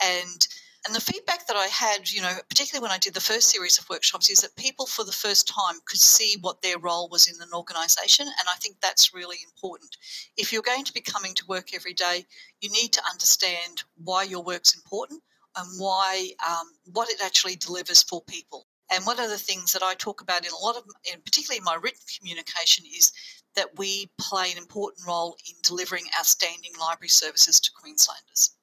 And 0.01 0.47
And 0.85 0.97
the 0.97 1.13
feedback 1.13 1.47
that 1.47 1.57
I 1.57 1.69
had, 1.69 2.11
you 2.11 2.21
know, 2.21 2.35
particularly 2.49 2.83
when 2.83 2.91
I 2.91 2.99
did 2.99 3.15
the 3.15 3.21
first 3.21 3.51
series 3.51 3.79
of 3.79 3.89
workshops, 3.89 4.29
is 4.29 4.41
that 4.41 4.57
people 4.57 4.87
for 4.87 5.05
the 5.05 5.13
first 5.25 5.47
time 5.47 5.79
could 5.87 6.01
see 6.01 6.37
what 6.41 6.61
their 6.61 6.79
role 6.79 7.09
was 7.09 7.29
in 7.29 7.41
an 7.41 7.55
organisation. 7.55 8.27
And 8.27 8.49
I 8.49 8.57
think 8.61 8.77
that's 8.81 9.15
really 9.15 9.39
important. 9.45 9.97
If 10.37 10.53
you're 10.53 10.71
going 10.73 10.85
to 10.85 10.93
be 10.93 11.01
coming 11.01 11.35
to 11.37 11.47
work 11.47 11.73
every 11.73 11.95
day, 11.95 12.27
you 12.61 12.71
need 12.71 12.93
to 12.95 13.03
understand 13.13 13.85
why 13.95 14.25
your 14.25 14.43
work's 14.43 14.75
important 14.75 15.23
and 15.55 15.69
why 15.79 16.31
um, 16.51 16.67
what 16.93 17.09
it 17.11 17.21
actually 17.23 17.57
delivers 17.57 18.03
for 18.03 18.21
people. 18.23 18.67
And 18.93 19.07
one 19.07 19.19
of 19.19 19.31
the 19.31 19.39
things 19.39 19.73
that 19.73 19.83
I 19.83 19.95
talk 19.95 20.21
about 20.21 20.45
in 20.45 20.53
a 20.53 20.65
lot 20.65 20.77
of, 20.77 20.85
in 21.13 21.21
particularly 21.23 21.59
in 21.59 21.65
my 21.65 21.77
written 21.77 22.03
communication, 22.19 22.85
is 22.85 23.11
that 23.57 23.79
we 23.79 24.11
play 24.19 24.53
an 24.53 24.59
important 24.59 25.07
role 25.07 25.37
in 25.49 25.55
delivering 25.63 26.05
outstanding 26.19 26.73
library 26.79 27.09
services 27.09 27.59
to 27.61 27.71
Queenslanders 27.73 28.55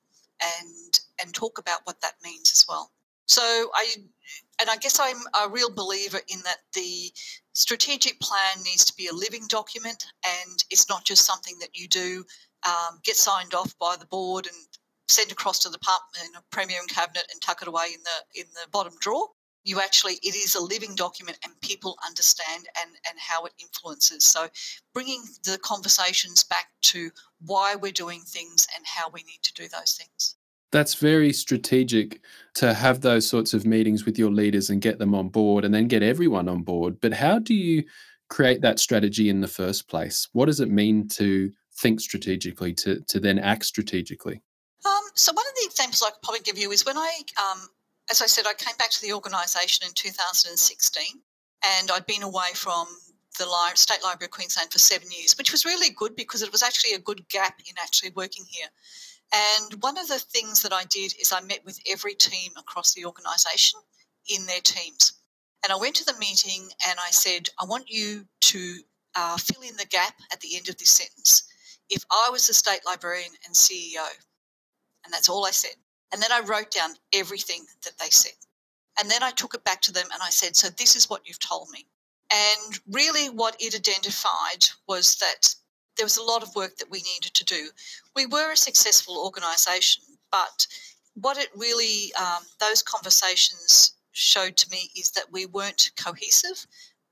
and 0.42 1.00
and 1.22 1.34
talk 1.34 1.58
about 1.58 1.82
what 1.84 2.00
that 2.02 2.13
means 2.24 2.52
as 2.52 2.65
well. 2.70 2.92
So 3.26 3.42
I 3.74 3.96
and 4.62 4.70
I 4.70 4.78
guess 4.78 5.00
I'm 5.00 5.22
a 5.44 5.50
real 5.50 5.72
believer 5.74 6.20
in 6.28 6.42
that 6.44 6.60
the 6.74 7.12
strategic 7.54 8.20
plan 8.20 8.63
needs 8.63 8.86
to 8.86 8.94
be 8.96 9.08
a 9.08 9.13
living 9.13 9.46
document 9.48 10.06
and 10.26 10.63
it's 10.70 10.89
not 10.89 11.06
just 11.06 11.26
something 11.26 11.58
that 11.60 11.76
you 11.78 11.88
do 11.88 12.24
um, 12.68 13.00
get 13.04 13.15
signed 13.15 13.54
off 13.54 13.78
by 13.80 13.96
the 14.00 14.06
board 14.06 14.46
and 14.46 14.56
send 15.08 15.32
across 15.32 15.60
to 15.60 15.70
the 15.70 15.80
know, 16.34 16.39
premier 16.52 16.80
and 16.80 16.89
cabinet 16.89 17.26
and 17.32 17.42
tuck 17.42 17.62
it 17.62 17.68
away 17.68 17.88
in 17.94 18.02
the 18.04 18.42
in 18.42 18.46
the 18.54 18.70
bottom 18.72 18.94
drawer 19.00 19.28
you 19.63 19.80
actually 19.80 20.13
it 20.24 20.36
is 20.36 20.56
a 20.56 20.63
living 20.63 20.95
document 20.95 21.38
and 21.43 21.60
people 21.62 21.98
understand 22.06 22.67
and 22.82 22.91
and 23.08 23.17
how 23.19 23.45
it 23.45 23.54
influences. 23.60 24.26
So 24.26 24.48
bringing 24.93 25.22
the 25.43 25.58
conversations 25.60 26.43
back 26.43 26.67
to 26.84 27.12
why 27.45 27.76
we're 27.76 27.91
doing 27.91 28.22
things 28.22 28.67
and 28.76 28.86
how 28.86 29.10
we 29.10 29.24
need 29.24 29.41
to 29.43 29.54
do 29.54 29.67
those 29.67 29.93
things. 29.93 30.36
That's 30.72 30.95
very 30.95 31.34
strategic 31.34 32.22
to 32.56 32.74
have 32.74 33.02
those 33.02 33.28
sorts 33.28 33.54
of 33.54 33.65
meetings 33.65 34.06
with 34.06 34.19
your 34.19 34.30
leaders 34.30 34.69
and 34.69 34.82
get 34.82 35.00
them 35.00 35.15
on 35.15 35.30
board 35.30 35.65
and 35.65 35.74
then 35.74 35.88
get 35.88 36.04
everyone 36.04 36.48
on 36.48 36.62
board. 36.62 37.02
But 37.02 37.13
how 37.13 37.39
do 37.39 37.56
you 37.56 37.84
create 38.30 38.62
that 38.62 38.80
strategy 38.80 39.30
in 39.30 39.41
the 39.41 39.48
first 39.48 39.88
place? 39.89 40.30
What 40.34 40.45
does 40.45 40.60
it 40.60 40.69
mean 40.69 41.08
to 41.10 41.52
think 41.78 42.00
strategically 42.00 42.74
to 42.74 43.02
to 43.08 43.19
then 43.19 43.39
act 43.39 43.65
strategically? 43.65 44.41
Um, 44.86 45.02
so 45.15 45.34
one 45.34 45.45
of 45.45 45.56
the 45.56 45.65
examples 45.65 46.04
I 46.06 46.12
could 46.12 46.22
probably 46.22 46.41
give 46.41 46.58
you 46.58 46.72
is 46.72 46.86
when 46.86 46.98
I 46.98 47.22
um, 47.38 47.67
as 48.10 48.22
I 48.22 48.26
said, 48.26 48.45
I 48.48 48.54
came 48.54 48.76
back 48.78 48.89
to 48.91 49.02
the 49.02 49.13
organisation 49.13 49.86
in 49.86 49.93
2016 49.93 51.06
and 51.63 51.91
I'd 51.91 52.06
been 52.06 52.24
away 52.24 52.50
from 52.54 52.88
the 53.38 53.48
State 53.76 54.04
Library 54.04 54.26
of 54.26 54.32
Queensland 54.32 54.72
for 54.72 54.80
seven 54.80 55.08
years, 55.12 55.38
which 55.38 55.52
was 55.52 55.65
really 55.65 55.91
good 55.91 56.15
because 56.15 56.41
it 56.41 56.52
was 56.52 56.63
actually 56.63 56.93
a 56.93 57.00
good 57.00 57.28
gap 57.30 57.60
in 57.67 57.76
actually 57.82 58.12
working 58.15 58.43
here. 58.50 58.67
And 59.32 59.82
one 59.82 59.98
of 59.98 60.08
the 60.08 60.19
things 60.19 60.62
that 60.63 60.74
I 60.74 60.84
did 60.86 61.13
is 61.22 61.32
I 61.32 61.41
met 61.41 61.63
with 61.63 61.80
every 61.89 62.15
team 62.15 62.52
across 62.58 62.93
the 62.93 63.06
organisation 63.06 63.80
in 64.28 64.45
their 64.45 64.62
teams. 64.62 65.13
And 65.63 65.72
I 65.72 65.78
went 65.78 65.95
to 65.98 66.06
the 66.06 66.19
meeting 66.19 66.67
and 66.88 66.98
I 67.00 67.12
said, 67.12 67.50
I 67.60 67.65
want 67.65 67.89
you 67.89 68.26
to 68.41 68.76
uh, 69.15 69.38
fill 69.38 69.62
in 69.62 69.76
the 69.78 69.86
gap 69.86 70.15
at 70.34 70.39
the 70.39 70.56
end 70.56 70.67
of 70.67 70.78
this 70.78 70.89
sentence. 70.89 71.43
If 71.89 72.04
I 72.12 72.30
was 72.32 72.48
the 72.48 72.54
state 72.54 72.82
librarian 72.86 73.32
and 73.45 73.56
CEO, 73.56 74.06
and 75.06 75.13
that's 75.13 75.30
all 75.30 75.45
I 75.45 75.52
said. 75.52 75.76
And 76.12 76.22
then 76.22 76.32
I 76.32 76.41
wrote 76.41 76.72
down 76.72 76.91
everything 77.13 77.65
that 77.84 77.98
they 78.00 78.10
said. 78.10 78.34
And 79.00 79.10
then 79.10 79.24
I 79.24 79.32
took 79.32 79.54
it 79.54 79.63
back 79.63 79.82
to 79.84 79.91
them 79.91 80.08
and 80.13 80.22
I 80.22 80.30
said, 80.30 80.56
So 80.56 80.69
this 80.69 80.95
is 80.95 81.10
what 81.10 81.28
you've 81.28 81.39
told 81.39 81.69
me. 81.72 81.86
And 82.32 82.80
really, 82.91 83.30
what 83.30 83.56
it 83.60 83.76
identified 83.76 84.65
was 84.88 85.15
that 85.15 85.56
there 85.98 86.06
was 86.06 86.17
a 86.17 86.24
lot 86.24 86.43
of 86.43 86.56
work 86.56 86.78
that 86.78 86.89
we 86.89 87.02
needed 87.02 87.34
to 87.34 87.45
do. 87.45 87.69
We 88.15 88.26
were 88.26 88.52
a 88.52 88.58
successful 88.58 89.17
organisation, 89.17 90.04
but 90.32 90.67
what 91.15 91.38
it 91.38 91.50
really, 91.56 92.13
um, 92.19 92.43
those 92.60 92.84
conversations 92.84 93.93
showed 94.12 94.58
to 94.58 94.69
me 94.69 94.91
is 94.95 95.12
that 95.12 95.32
we 95.32 95.45
weren't 95.45 95.91
cohesive. 95.98 96.65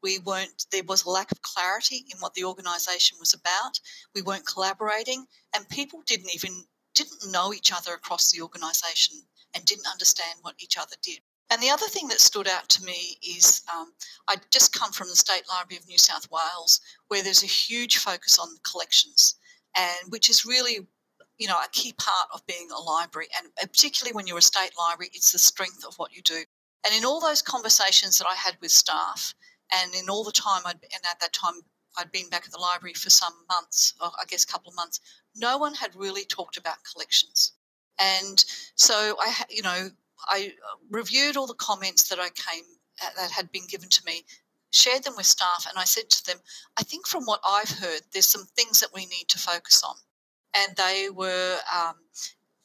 We 0.04 0.20
weren't, 0.20 0.68
there 0.72 0.84
was 0.88 1.04
a 1.04 1.10
lack 1.10 1.32
of 1.32 1.42
clarity 1.42 2.06
in 2.12 2.20
what 2.20 2.34
the 2.34 2.44
organisation 2.44 3.18
was 3.20 3.34
about. 3.34 3.80
We 4.14 4.22
weren't 4.22 4.46
collaborating, 4.46 5.26
and 5.56 5.68
people 5.70 6.04
didn't 6.06 6.34
even 6.36 6.64
didn't 6.98 7.32
know 7.32 7.54
each 7.54 7.72
other 7.72 7.94
across 7.94 8.32
the 8.32 8.42
organisation 8.42 9.16
and 9.54 9.64
didn't 9.66 9.92
understand 9.92 10.40
what 10.42 10.56
each 10.60 10.78
other 10.78 10.96
did. 11.04 11.20
And 11.50 11.62
the 11.62 11.70
other 11.70 11.86
thing 11.86 12.08
that 12.10 12.20
stood 12.20 12.48
out 12.48 12.68
to 12.70 12.84
me 12.84 13.18
is 13.26 13.62
um, 13.74 13.94
I'd 14.28 14.42
just 14.52 14.74
come 14.74 14.92
from 14.92 15.08
the 15.08 15.16
State 15.16 15.44
Library 15.48 15.80
of 15.80 15.88
New 15.88 15.98
South 15.98 16.28
Wales, 16.30 16.82
where 17.08 17.24
there's 17.24 17.44
a 17.44 17.48
huge 17.48 17.98
focus 17.98 18.38
on 18.38 18.50
collections, 18.70 19.36
and 19.78 20.12
which 20.12 20.30
is 20.30 20.46
really, 20.46 20.88
you 21.38 21.48
know, 21.48 21.58
a 21.58 21.70
key 21.72 21.94
part 21.94 22.30
of 22.34 22.46
being 22.48 22.68
a 22.72 22.82
library. 22.82 23.28
And 23.38 23.48
particularly 23.72 24.14
when 24.14 24.28
you're 24.28 24.40
a 24.40 24.42
state 24.42 24.72
library, 24.78 25.12
it's 25.14 25.32
the 25.32 25.40
strength 25.40 25.86
of 25.88 25.96
what 25.96 26.14
you 26.14 26.22
do. 26.24 26.44
And 26.86 26.94
in 26.96 27.06
all 27.06 27.22
those 27.22 27.42
conversations 27.42 28.18
that 28.18 28.28
I 28.28 28.36
had 28.36 28.58
with 28.60 28.72
staff, 28.72 29.34
and 29.72 29.94
in 29.94 30.10
all 30.10 30.24
the 30.24 30.32
time 30.32 30.64
I'd, 30.66 30.84
and 30.84 31.04
at 31.10 31.20
that 31.22 31.34
time 31.34 31.62
I'd 31.98 32.12
been 32.12 32.30
back 32.30 32.46
at 32.46 32.52
the 32.52 32.60
library 32.60 32.94
for 32.94 33.10
some 33.10 33.34
months, 33.50 33.94
or 34.02 34.08
I 34.20 34.26
guess 34.28 34.44
a 34.44 34.48
couple 34.48 34.70
of 34.70 34.76
months, 34.76 35.00
no 35.36 35.58
one 35.58 35.74
had 35.74 35.96
really 35.96 36.26
talked 36.26 36.58
about 36.58 36.78
collections. 36.92 37.54
And 38.00 38.44
so 38.76 39.16
I, 39.20 39.44
you 39.50 39.64
know, 39.64 39.90
I 40.28 40.54
reviewed 40.90 41.38
all 41.38 41.48
the 41.48 41.54
comments 41.56 42.10
that 42.10 42.20
I 42.20 42.30
came 42.30 42.64
uh, 43.04 43.10
that 43.18 43.32
had 43.32 43.52
been 43.52 43.68
given 43.68 43.90
to 43.90 44.06
me, 44.06 44.26
shared 44.72 45.04
them 45.04 45.16
with 45.16 45.26
staff, 45.26 45.66
and 45.70 45.78
I 45.78 45.86
said 45.86 46.10
to 46.10 46.26
them, 46.26 46.38
I 46.80 46.84
think 46.84 47.08
from 47.08 47.24
what 47.26 47.40
I've 47.48 47.70
heard, 47.70 48.02
there's 48.12 48.28
some 48.28 48.46
things 48.56 48.80
that 48.80 48.94
we 48.94 49.06
need 49.06 49.28
to 49.30 49.40
focus 49.40 49.84
on. 49.84 49.96
And 50.56 50.76
they 50.76 51.10
were 51.14 51.58
um, 51.74 51.96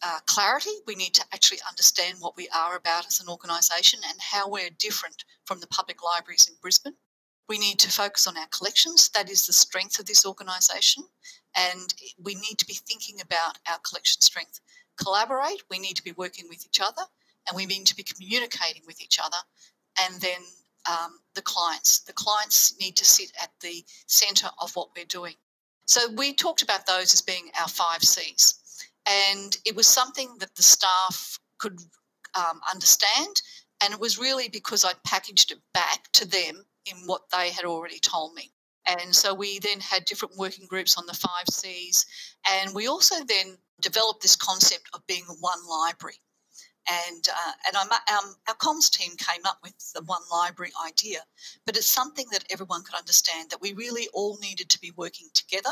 uh, 0.03 0.19
clarity. 0.27 0.71
We 0.87 0.95
need 0.95 1.15
to 1.15 1.25
actually 1.33 1.61
understand 1.69 2.19
what 2.21 2.37
we 2.37 2.49
are 2.55 2.77
about 2.77 3.07
as 3.07 3.21
an 3.21 3.29
organisation 3.29 4.01
and 4.09 4.19
how 4.21 4.49
we're 4.49 4.71
different 4.79 5.25
from 5.45 5.61
the 5.61 5.67
public 5.67 6.03
libraries 6.03 6.49
in 6.49 6.55
Brisbane. 6.61 6.95
We 7.49 7.59
need 7.59 7.79
to 7.81 7.91
focus 7.91 8.27
on 8.27 8.37
our 8.37 8.47
collections. 8.47 9.09
That 9.11 9.31
is 9.31 9.47
the 9.47 9.53
strength 9.53 9.99
of 9.99 10.07
this 10.07 10.25
organisation. 10.25 11.05
And 11.55 11.93
we 12.23 12.35
need 12.35 12.59
to 12.59 12.67
be 12.67 12.75
thinking 12.75 13.21
about 13.21 13.59
our 13.71 13.79
collection 13.79 14.23
strength. 14.23 14.61
Collaborate, 14.97 15.63
we 15.71 15.79
need 15.79 15.97
to 15.97 16.05
be 16.05 16.13
working 16.13 16.47
with 16.49 16.65
each 16.65 16.81
other, 16.81 17.03
and 17.49 17.57
we 17.57 17.67
need 17.67 17.87
to 17.87 17.97
be 17.97 18.03
communicating 18.03 18.83
with 18.87 19.01
each 19.03 19.19
other. 19.23 19.37
And 20.01 20.21
then 20.21 20.41
um, 20.91 21.21
the 21.35 21.43
clients. 21.43 22.01
The 22.01 22.13
clients 22.13 22.79
need 22.81 22.97
to 22.97 23.05
sit 23.05 23.33
at 23.43 23.51
the 23.61 23.85
centre 24.07 24.51
of 24.61 24.75
what 24.75 24.89
we're 24.97 25.05
doing. 25.05 25.35
So 25.87 26.11
we 26.13 26.33
talked 26.33 26.63
about 26.63 26.87
those 26.87 27.13
as 27.13 27.21
being 27.21 27.51
our 27.61 27.69
five 27.69 28.03
C's. 28.03 28.55
And 29.07 29.57
it 29.65 29.75
was 29.75 29.87
something 29.87 30.37
that 30.39 30.55
the 30.55 30.63
staff 30.63 31.39
could 31.59 31.81
um, 32.35 32.61
understand. 32.73 33.43
And 33.83 33.93
it 33.93 34.01
was 34.01 34.19
really 34.19 34.49
because 34.49 34.85
I'd 34.85 35.03
packaged 35.05 35.51
it 35.51 35.59
back 35.75 36.11
to 36.13 36.27
them 36.27 36.65
in 36.87 36.97
what 37.07 37.23
they 37.31 37.51
had 37.51 37.65
already 37.65 37.99
told 37.99 38.35
me. 38.35 38.53
And 38.87 39.15
so 39.15 39.33
we 39.33 39.59
then 39.61 39.81
had 39.81 40.05
different 40.05 40.37
working 40.37 40.67
groups 40.67 40.99
on 40.99 41.07
the 41.07 41.15
five 41.15 41.47
C's. 41.51 42.05
And 42.51 42.75
we 42.75 42.89
also 42.89 43.25
then 43.25 43.57
developed 43.81 44.23
this 44.23 44.37
concept 44.37 44.89
of 44.93 45.07
being 45.07 45.25
one 45.41 45.59
library. 45.69 46.17
And, 46.89 47.29
uh, 47.29 47.53
and 47.67 47.77
our, 47.77 48.17
um, 48.19 48.35
our 48.49 48.57
comms 48.57 48.91
team 48.91 49.13
came 49.17 49.43
up 49.45 49.59
with 49.63 49.75
the 49.93 50.03
one 50.03 50.23
library 50.33 50.73
idea, 50.85 51.21
but 51.65 51.77
it's 51.77 51.87
something 51.87 52.27
that 52.33 52.45
everyone 52.51 52.83
could 52.83 52.97
understand 52.97 53.51
that 53.51 53.61
we 53.61 53.73
really 53.73 54.09
all 54.13 54.37
needed 54.43 54.69
to 54.71 54.81
be 54.81 54.91
working 54.97 55.29
together. 55.33 55.71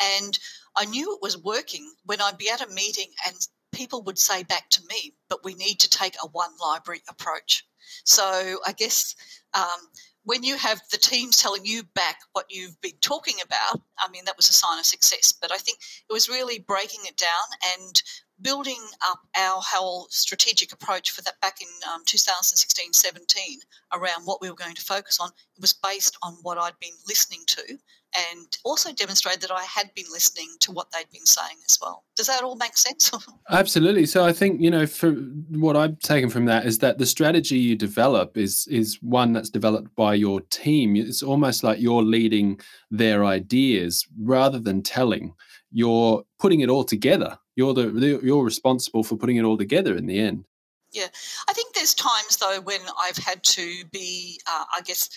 And 0.00 0.38
I 0.76 0.86
knew 0.86 1.12
it 1.12 1.20
was 1.20 1.36
working 1.36 1.92
when 2.04 2.22
I'd 2.22 2.38
be 2.38 2.48
at 2.48 2.62
a 2.62 2.72
meeting 2.72 3.08
and 3.26 3.36
people 3.72 4.02
would 4.04 4.18
say 4.18 4.42
back 4.42 4.70
to 4.70 4.82
me, 4.88 5.14
but 5.28 5.44
we 5.44 5.54
need 5.54 5.78
to 5.80 5.90
take 5.90 6.16
a 6.22 6.28
one 6.28 6.52
library 6.58 7.02
approach. 7.08 7.66
So 8.04 8.60
I 8.66 8.72
guess 8.72 9.14
um, 9.52 9.88
when 10.24 10.42
you 10.42 10.56
have 10.56 10.80
the 10.90 10.98
teams 10.98 11.36
telling 11.36 11.64
you 11.64 11.82
back 11.94 12.18
what 12.32 12.46
you've 12.50 12.80
been 12.80 12.98
talking 13.00 13.36
about, 13.44 13.80
I 13.98 14.10
mean, 14.10 14.24
that 14.26 14.36
was 14.36 14.48
a 14.48 14.52
sign 14.52 14.78
of 14.78 14.84
success. 14.84 15.32
But 15.40 15.52
I 15.52 15.56
think 15.56 15.78
it 16.08 16.12
was 16.12 16.28
really 16.28 16.58
breaking 16.58 17.00
it 17.04 17.16
down 17.16 17.78
and 17.78 18.02
building 18.42 18.80
up 19.06 19.20
our 19.36 19.60
whole 19.64 20.06
strategic 20.10 20.72
approach 20.72 21.10
for 21.10 21.22
that 21.22 21.40
back 21.40 21.60
in 21.60 21.68
um, 21.92 22.02
2016 22.06 22.92
17 22.92 23.58
around 23.92 24.24
what 24.24 24.40
we 24.40 24.48
were 24.48 24.56
going 24.56 24.74
to 24.74 24.82
focus 24.82 25.18
on. 25.20 25.28
It 25.28 25.60
was 25.60 25.72
based 25.72 26.16
on 26.22 26.34
what 26.42 26.58
I'd 26.58 26.78
been 26.80 26.94
listening 27.06 27.40
to 27.48 27.78
and 28.16 28.58
also 28.64 28.92
demonstrated 28.92 29.40
that 29.42 29.52
I 29.52 29.62
had 29.62 29.92
been 29.94 30.06
listening 30.10 30.48
to 30.60 30.72
what 30.72 30.90
they'd 30.90 31.10
been 31.12 31.26
saying 31.26 31.56
as 31.64 31.78
well. 31.80 32.04
Does 32.16 32.26
that 32.26 32.42
all 32.42 32.56
make 32.56 32.76
sense? 32.76 33.10
Absolutely. 33.50 34.06
So 34.06 34.24
I 34.24 34.32
think 34.32 34.60
you 34.60 34.70
know, 34.70 34.86
for 34.86 35.12
what 35.12 35.76
I've 35.76 35.98
taken 36.00 36.30
from 36.30 36.46
that 36.46 36.66
is 36.66 36.78
that 36.78 36.98
the 36.98 37.06
strategy 37.06 37.58
you 37.58 37.76
develop 37.76 38.36
is 38.36 38.66
is 38.68 38.98
one 39.00 39.32
that's 39.32 39.50
developed 39.50 39.94
by 39.94 40.14
your 40.14 40.40
team. 40.42 40.96
It's 40.96 41.22
almost 41.22 41.62
like 41.62 41.80
you're 41.80 42.02
leading 42.02 42.60
their 42.90 43.24
ideas 43.24 44.06
rather 44.18 44.58
than 44.58 44.82
telling. 44.82 45.34
You're 45.72 46.24
putting 46.38 46.60
it 46.60 46.68
all 46.68 46.84
together. 46.84 47.38
You're 47.60 47.74
the 47.74 48.20
you're 48.22 48.42
responsible 48.42 49.04
for 49.04 49.16
putting 49.16 49.36
it 49.36 49.44
all 49.44 49.58
together 49.58 49.94
in 49.94 50.06
the 50.06 50.18
end. 50.18 50.46
Yeah, 50.92 51.08
I 51.46 51.52
think 51.52 51.74
there's 51.74 51.92
times 51.92 52.38
though 52.38 52.62
when 52.62 52.80
I've 52.98 53.18
had 53.18 53.44
to 53.44 53.84
be, 53.92 54.40
uh, 54.50 54.64
I 54.74 54.80
guess 54.80 55.10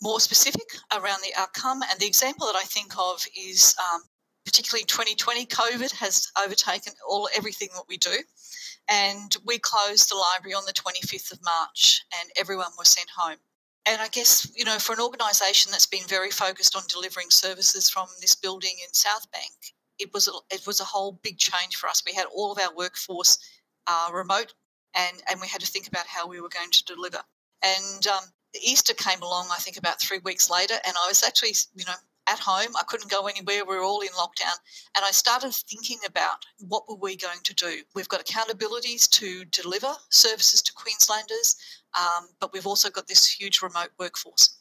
more 0.00 0.20
specific 0.20 0.68
around 0.92 1.18
the 1.24 1.34
outcome. 1.36 1.82
And 1.90 1.98
the 1.98 2.06
example 2.06 2.46
that 2.46 2.54
I 2.54 2.62
think 2.62 2.92
of 2.96 3.26
is 3.36 3.74
um, 3.92 4.02
particularly 4.44 4.84
2020, 4.84 5.46
COVID 5.46 5.90
has 5.96 6.30
overtaken 6.40 6.92
all 7.08 7.28
everything 7.36 7.70
that 7.74 7.84
we 7.88 7.96
do. 7.96 8.16
And 8.88 9.36
we 9.44 9.58
closed 9.58 10.08
the 10.08 10.22
library 10.32 10.54
on 10.54 10.62
the 10.66 10.72
25th 10.72 11.32
of 11.32 11.40
March, 11.44 12.02
and 12.20 12.30
everyone 12.36 12.70
was 12.78 12.90
sent 12.90 13.08
home. 13.16 13.38
And 13.86 14.00
I 14.00 14.06
guess, 14.06 14.48
you 14.56 14.64
know, 14.64 14.78
for 14.78 14.92
an 14.92 15.00
organisation 15.00 15.72
that's 15.72 15.86
been 15.86 16.06
very 16.06 16.30
focused 16.30 16.76
on 16.76 16.82
delivering 16.88 17.30
services 17.30 17.90
from 17.90 18.06
this 18.20 18.36
building 18.36 18.76
in 18.86 18.94
South 18.94 19.30
Bank, 19.32 19.74
it 20.00 20.12
was 20.12 20.28
a, 20.28 20.32
it 20.52 20.66
was 20.66 20.80
a 20.80 20.84
whole 20.84 21.12
big 21.22 21.38
change 21.38 21.76
for 21.76 21.88
us. 21.88 22.02
We 22.04 22.14
had 22.14 22.26
all 22.34 22.52
of 22.52 22.58
our 22.58 22.74
workforce 22.74 23.38
uh, 23.86 24.10
remote, 24.12 24.54
and 24.94 25.22
and 25.30 25.40
we 25.40 25.48
had 25.48 25.60
to 25.60 25.66
think 25.66 25.86
about 25.86 26.06
how 26.06 26.26
we 26.26 26.40
were 26.40 26.48
going 26.48 26.70
to 26.70 26.84
deliver. 26.84 27.20
And 27.62 28.06
um, 28.06 28.24
Easter 28.60 28.94
came 28.94 29.22
along, 29.22 29.48
I 29.52 29.60
think, 29.60 29.76
about 29.76 30.00
three 30.00 30.20
weeks 30.24 30.50
later, 30.50 30.74
and 30.86 30.94
I 30.98 31.08
was 31.08 31.22
actually, 31.22 31.54
you 31.74 31.84
know, 31.84 31.94
at 32.30 32.38
home. 32.38 32.74
I 32.78 32.84
couldn't 32.84 33.10
go 33.10 33.26
anywhere. 33.26 33.64
We 33.64 33.76
were 33.76 33.82
all 33.82 34.00
in 34.00 34.08
lockdown. 34.08 34.56
And 34.96 35.04
I 35.04 35.10
started 35.10 35.52
thinking 35.52 35.98
about 36.06 36.44
what 36.68 36.88
were 36.88 36.96
we 36.96 37.16
going 37.16 37.40
to 37.44 37.54
do? 37.54 37.82
We've 37.94 38.08
got 38.08 38.24
accountabilities 38.24 39.08
to 39.10 39.44
deliver 39.46 39.92
services 40.10 40.62
to 40.62 40.72
Queenslanders, 40.72 41.56
um, 41.98 42.28
but 42.40 42.52
we've 42.52 42.66
also 42.66 42.90
got 42.90 43.08
this 43.08 43.26
huge 43.26 43.62
remote 43.62 43.90
workforce. 43.98 44.56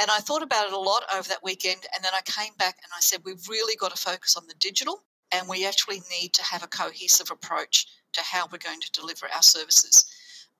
And 0.00 0.10
I 0.10 0.18
thought 0.18 0.42
about 0.42 0.66
it 0.66 0.72
a 0.72 0.78
lot 0.78 1.04
over 1.14 1.28
that 1.28 1.44
weekend. 1.44 1.86
And 1.94 2.04
then 2.04 2.12
I 2.14 2.20
came 2.22 2.52
back 2.58 2.78
and 2.82 2.90
I 2.94 3.00
said, 3.00 3.20
we've 3.24 3.48
really 3.48 3.76
got 3.76 3.94
to 3.94 4.00
focus 4.00 4.36
on 4.36 4.46
the 4.46 4.54
digital 4.58 5.04
and 5.32 5.48
we 5.48 5.66
actually 5.66 6.02
need 6.20 6.32
to 6.34 6.42
have 6.42 6.62
a 6.62 6.68
cohesive 6.68 7.30
approach 7.30 7.86
to 8.12 8.20
how 8.22 8.46
we're 8.50 8.58
going 8.58 8.80
to 8.80 8.92
deliver 8.92 9.26
our 9.34 9.42
services. 9.42 10.04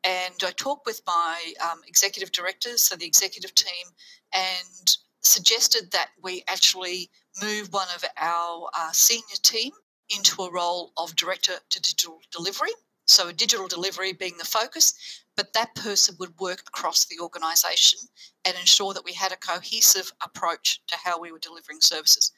And 0.03 0.35
I 0.43 0.51
talked 0.51 0.87
with 0.87 1.01
my 1.07 1.55
um, 1.63 1.81
executive 1.87 2.33
directors, 2.33 2.83
so 2.83 2.97
the 2.97 3.07
executive 3.07 3.55
team, 3.55 3.87
and 4.35 4.97
suggested 5.23 5.91
that 5.93 6.11
we 6.23 6.45
actually 6.49 7.11
move 7.43 7.73
one 7.73 7.89
of 7.95 8.05
our 8.19 8.69
uh, 8.77 8.91
senior 8.93 9.37
team 9.43 9.73
into 10.15 10.43
a 10.43 10.53
role 10.53 10.93
of 10.99 11.17
director 11.17 11.55
to 11.71 11.81
digital 11.81 12.19
delivery. 12.31 12.73
So, 13.07 13.33
digital 13.33 13.69
delivery 13.69 14.13
being 14.13 14.37
the 14.39 14.45
focus, 14.45 14.95
but 15.37 15.53
that 15.53 15.75
person 15.75 16.17
would 16.19 16.39
work 16.39 16.61
across 16.69 17.07
the 17.07 17.19
organisation 17.21 17.99
and 18.45 18.57
ensure 18.57 18.95
that 18.95 19.05
we 19.05 19.13
had 19.13 19.33
a 19.33 19.37
cohesive 19.37 20.13
approach 20.25 20.81
to 20.87 20.97
how 21.03 21.19
we 21.19 21.33
were 21.33 21.39
delivering 21.39 21.81
services. 21.81 22.33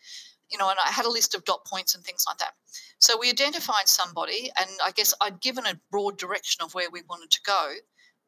You 0.51 0.59
know, 0.59 0.71
and 0.71 0.79
I 0.85 0.91
had 0.91 1.07
a 1.07 1.11
list 1.11 1.35
of 1.35 1.45
dot 1.45 1.67
points 1.67 1.95
and 1.95 2.05
things 2.05 2.25
like 2.27 2.39
that. 2.39 2.53
So 3.01 3.19
we 3.19 3.29
identified 3.29 3.89
somebody, 3.89 4.51
and 4.59 4.71
I 4.83 4.93
guess 4.93 5.13
I'd 5.21 5.41
given 5.41 5.67
a 5.67 5.81
broad 5.91 6.19
direction 6.19 6.65
of 6.65 6.75
where 6.75 6.91
we 6.91 7.03
wanted 7.09 7.31
to 7.33 7.41
go. 7.45 7.75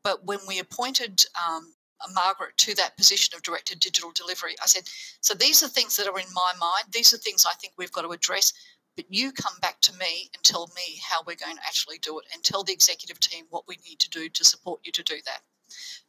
But 0.02 0.24
when 0.26 0.40
we 0.46 0.58
appointed 0.58 1.24
um, 1.46 1.74
Margaret 2.12 2.56
to 2.58 2.74
that 2.74 2.96
position 2.96 3.34
of 3.34 3.42
director 3.42 3.74
digital 3.76 4.10
delivery, 4.12 4.56
I 4.62 4.66
said, 4.66 4.84
So 5.20 5.34
these 5.34 5.62
are 5.62 5.68
things 5.68 5.96
that 5.96 6.08
are 6.08 6.18
in 6.18 6.26
my 6.34 6.52
mind. 6.58 6.92
These 6.92 7.12
are 7.14 7.18
things 7.18 7.46
I 7.46 7.54
think 7.60 7.74
we've 7.76 7.92
got 7.92 8.02
to 8.02 8.10
address. 8.10 8.52
But 8.98 9.14
you 9.14 9.30
come 9.30 9.54
back 9.60 9.80
to 9.82 9.92
me 9.96 10.28
and 10.34 10.42
tell 10.42 10.72
me 10.74 10.98
how 11.08 11.20
we're 11.24 11.36
going 11.36 11.54
to 11.54 11.62
actually 11.64 11.98
do 11.98 12.18
it 12.18 12.24
and 12.34 12.42
tell 12.42 12.64
the 12.64 12.72
executive 12.72 13.20
team 13.20 13.44
what 13.48 13.62
we 13.68 13.78
need 13.88 14.00
to 14.00 14.10
do 14.10 14.28
to 14.28 14.44
support 14.44 14.80
you 14.82 14.90
to 14.90 15.04
do 15.04 15.14
that. 15.24 15.40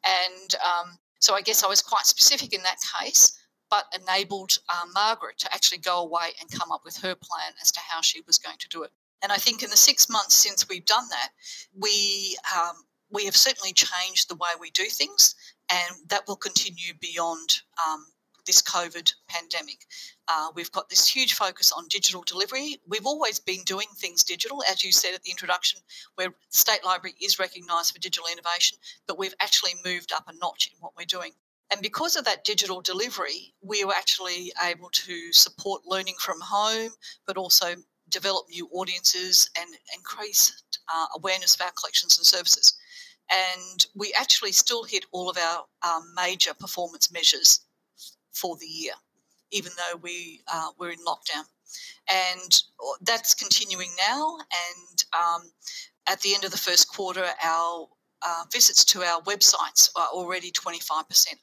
And 0.04 0.56
um, 0.56 0.98
so 1.20 1.36
I 1.36 1.42
guess 1.42 1.64
I 1.64 1.68
was 1.68 1.84
quite 1.84 2.08
specific 2.08 2.52
in 2.52 2.64
that 2.64 2.78
case, 3.00 3.38
but 3.70 3.86
enabled 3.94 4.58
uh, 4.70 4.88
Margaret 4.92 5.38
to 5.38 5.54
actually 5.54 5.78
go 5.78 6.02
away 6.02 6.30
and 6.42 6.50
come 6.50 6.72
up 6.72 6.82
with 6.84 6.98
her 6.98 7.14
plan 7.14 7.54
as 7.62 7.72
to 7.74 7.80
how 7.80 8.02
she 8.02 8.22
was 8.26 8.40
going 8.40 8.58
to 8.58 8.68
do 8.70 8.82
it. 8.82 8.90
And 9.22 9.32
I 9.32 9.38
think 9.38 9.62
in 9.62 9.70
the 9.70 9.78
six 9.78 10.10
months 10.10 10.34
since 10.34 10.68
we've 10.68 10.86
done 10.86 11.08
that, 11.12 11.30
we 11.78 12.36
um, 12.58 12.74
we 13.12 13.26
have 13.26 13.36
certainly 13.36 13.74
changed 13.74 14.30
the 14.30 14.36
way 14.36 14.50
we 14.60 14.72
do 14.72 14.86
things, 14.86 15.36
and 15.70 15.96
that 16.08 16.28
will 16.28 16.38
continue 16.38 16.96
beyond 17.00 17.50
um, 17.88 18.08
this 18.50 18.64
COVID 18.64 19.14
pandemic. 19.28 19.86
Uh, 20.28 20.48
we've 20.56 20.72
got 20.72 20.90
this 20.90 21.08
huge 21.08 21.36
focus 21.36 21.72
on 21.72 21.88
digital 21.88 22.24
delivery. 22.26 22.78
We've 22.88 23.06
always 23.06 23.40
been 23.40 23.62
doing 23.64 23.86
things 23.96 24.24
digital, 24.24 24.64
as 24.68 24.84
you 24.84 24.92
said 24.92 25.14
at 25.14 25.22
the 25.22 25.30
introduction, 25.30 25.82
where 26.16 26.30
the 26.30 26.36
State 26.50 26.84
Library 26.84 27.14
is 27.22 27.38
recognised 27.38 27.94
for 27.94 28.00
digital 28.00 28.28
innovation, 28.32 28.80
but 29.06 29.20
we've 29.20 29.36
actually 29.40 29.74
moved 29.86 30.12
up 30.12 30.24
a 30.28 30.34
notch 30.42 30.72
in 30.74 30.80
what 30.80 30.94
we're 30.98 31.06
doing. 31.06 31.34
And 31.72 31.80
because 31.84 32.16
of 32.16 32.26
that 32.26 32.44
digital 32.44 32.82
delivery, 32.82 33.54
we 33.62 33.86
were 33.86 33.94
actually 33.94 34.52
able 34.64 34.90
to 34.94 35.32
support 35.32 35.84
learning 35.86 36.16
from 36.20 36.42
home, 36.42 36.94
but 37.28 37.38
also 37.38 37.76
develop 38.10 38.48
new 38.50 38.68
audiences 38.74 39.48
and 39.60 39.70
increase 39.96 40.64
uh, 40.92 41.06
awareness 41.16 41.54
of 41.54 41.62
our 41.62 41.72
collections 41.80 42.18
and 42.18 42.26
services. 42.26 42.74
And 43.32 43.86
we 43.94 44.12
actually 44.20 44.54
still 44.54 44.86
hit 44.86 45.06
all 45.12 45.30
of 45.30 45.38
our 45.38 45.66
um, 45.84 46.12
major 46.16 46.56
performance 46.56 47.12
measures 47.12 47.60
for 48.34 48.58
the 48.58 48.66
year, 48.66 48.94
even 49.52 49.72
though 49.78 49.98
we 49.98 50.42
uh, 50.52 50.70
were 50.78 50.92
in 50.92 51.00
lockdown. 51.00 51.46
And 52.12 52.64
uh, 52.80 52.98
that's 53.02 53.34
continuing 53.34 53.90
now. 53.98 54.38
And 54.38 55.04
um, 55.14 55.52
at 56.08 56.22
the 56.22 56.34
end 56.34 56.44
of 56.44 56.52
the 56.52 56.58
first 56.58 56.92
quarter, 56.92 57.26
our 57.44 57.88
uh, 58.22 58.44
visits 58.52 58.84
to 58.86 59.04
our 59.04 59.22
websites 59.22 59.90
are 59.96 60.08
already 60.12 60.52
25% 60.52 60.84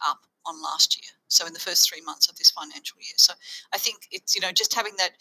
up 0.06 0.20
on 0.44 0.62
last 0.62 0.96
year. 0.96 1.10
So 1.28 1.46
in 1.46 1.52
the 1.52 1.58
first 1.58 1.88
three 1.88 2.02
months 2.02 2.28
of 2.28 2.36
this 2.36 2.50
financial 2.50 2.98
year. 3.00 3.14
So 3.16 3.34
I 3.74 3.78
think 3.78 4.06
it's, 4.12 4.34
you 4.34 4.40
know, 4.40 4.52
just 4.52 4.74
having 4.74 4.94
that 4.98 5.12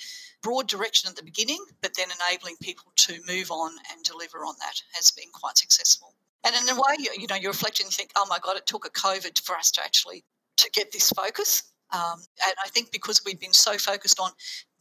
broad 0.43 0.67
direction 0.67 1.09
at 1.09 1.15
the 1.15 1.23
beginning, 1.23 1.63
but 1.81 1.95
then 1.95 2.07
enabling 2.29 2.57
people 2.61 2.91
to 2.97 3.19
move 3.27 3.51
on 3.51 3.71
and 3.91 4.03
deliver 4.03 4.45
on 4.45 4.55
that 4.59 4.81
has 4.93 5.11
been 5.11 5.29
quite 5.33 5.57
successful. 5.57 6.13
And 6.45 6.55
in 6.55 6.69
a 6.69 6.75
way, 6.75 6.95
you, 6.99 7.25
know, 7.27 7.35
you 7.35 7.47
reflect 7.47 7.79
and 7.79 7.87
you 7.87 7.91
think, 7.91 8.11
oh 8.15 8.27
my 8.29 8.37
God, 8.39 8.55
it 8.55 8.67
took 8.67 8.85
a 8.85 8.91
COVID 8.91 9.41
for 9.41 9.55
us 9.55 9.71
to 9.71 9.83
actually 9.83 10.23
to 10.57 10.69
get 10.71 10.91
this 10.91 11.09
focus. 11.11 11.63
Um, 11.93 12.19
and 12.45 12.55
I 12.63 12.69
think 12.69 12.91
because 12.91 13.21
we've 13.25 13.39
been 13.39 13.53
so 13.53 13.77
focused 13.77 14.19
on 14.19 14.31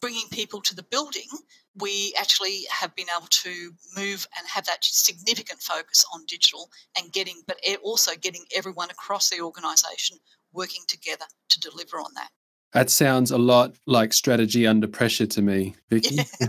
bringing 0.00 0.28
people 0.30 0.60
to 0.62 0.74
the 0.74 0.82
building, 0.82 1.28
we 1.76 2.14
actually 2.18 2.62
have 2.70 2.94
been 2.94 3.06
able 3.16 3.26
to 3.28 3.72
move 3.96 4.26
and 4.38 4.46
have 4.48 4.66
that 4.66 4.84
significant 4.84 5.60
focus 5.60 6.04
on 6.14 6.22
digital 6.26 6.70
and 6.98 7.12
getting, 7.12 7.42
but 7.46 7.58
also 7.82 8.12
getting 8.20 8.44
everyone 8.56 8.90
across 8.90 9.30
the 9.30 9.40
organisation 9.40 10.18
working 10.52 10.82
together 10.88 11.24
to 11.50 11.60
deliver 11.60 11.98
on 11.98 12.10
that. 12.14 12.28
That 12.72 12.90
sounds 12.90 13.30
a 13.30 13.38
lot 13.38 13.76
like 13.87 14.12
strategy 14.12 14.66
under 14.66 14.88
pressure 14.88 15.26
to 15.26 15.42
me, 15.42 15.76
Vicki. 15.90 16.16
Yeah. 16.16 16.48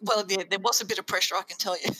well, 0.00 0.24
yeah, 0.28 0.42
there 0.50 0.58
was 0.58 0.80
a 0.80 0.84
bit 0.84 0.98
of 0.98 1.06
pressure, 1.06 1.36
I 1.36 1.42
can 1.42 1.58
tell 1.58 1.76
you. 1.80 1.92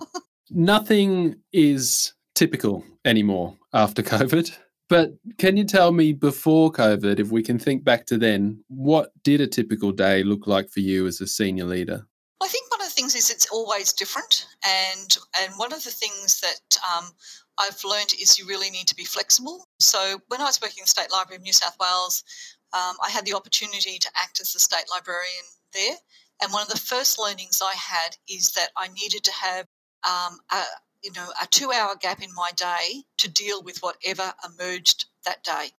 Nothing 0.50 1.36
is 1.52 2.12
typical 2.34 2.84
anymore 3.04 3.56
after 3.72 4.02
COVID. 4.02 4.56
But 4.90 5.12
can 5.38 5.56
you 5.56 5.62
tell 5.64 5.92
me 5.92 6.12
before 6.12 6.72
COVID, 6.72 7.20
if 7.20 7.30
we 7.30 7.44
can 7.44 7.60
think 7.60 7.84
back 7.84 8.06
to 8.06 8.18
then, 8.18 8.64
what 8.66 9.12
did 9.22 9.40
a 9.40 9.46
typical 9.46 9.92
day 9.92 10.24
look 10.24 10.48
like 10.48 10.68
for 10.68 10.80
you 10.80 11.06
as 11.06 11.20
a 11.20 11.28
senior 11.28 11.64
leader? 11.64 12.04
I 12.42 12.48
think 12.48 12.68
one 12.72 12.80
of 12.80 12.88
the 12.88 12.92
things 12.92 13.14
is 13.14 13.30
it's 13.30 13.48
always 13.50 13.92
different, 13.92 14.46
and 14.66 15.16
and 15.40 15.52
one 15.58 15.72
of 15.72 15.84
the 15.84 15.90
things 15.90 16.40
that 16.40 16.78
um, 16.82 17.12
I've 17.58 17.84
learned 17.84 18.14
is 18.20 18.36
you 18.36 18.46
really 18.46 18.70
need 18.70 18.88
to 18.88 18.96
be 18.96 19.04
flexible. 19.04 19.68
So 19.78 20.20
when 20.26 20.40
I 20.40 20.44
was 20.44 20.60
working 20.60 20.78
in 20.78 20.84
the 20.84 20.88
State 20.88 21.12
Library 21.12 21.36
of 21.36 21.42
New 21.42 21.52
South 21.52 21.76
Wales, 21.80 22.24
um, 22.72 22.96
I 23.04 23.10
had 23.10 23.24
the 23.24 23.34
opportunity 23.34 23.98
to 23.98 24.10
act 24.16 24.40
as 24.40 24.52
the 24.52 24.58
state 24.58 24.86
librarian 24.92 25.44
there, 25.72 25.96
and 26.42 26.52
one 26.52 26.62
of 26.62 26.68
the 26.68 26.78
first 26.78 27.16
learnings 27.16 27.62
I 27.62 27.74
had 27.74 28.16
is 28.28 28.52
that 28.54 28.70
I 28.76 28.88
needed 28.88 29.22
to 29.22 29.32
have 29.32 29.66
um, 30.02 30.38
a, 30.50 30.62
you 31.02 31.12
know, 31.12 31.28
a 31.42 31.46
two 31.46 31.72
hour 31.72 31.94
gap 32.00 32.22
in 32.22 32.30
my 32.34 32.50
day 32.56 33.04
to 33.18 33.28
deal 33.28 33.62
with 33.62 33.78
whatever 33.78 34.32
emerged 34.44 35.06
that 35.24 35.42
day 35.44 35.70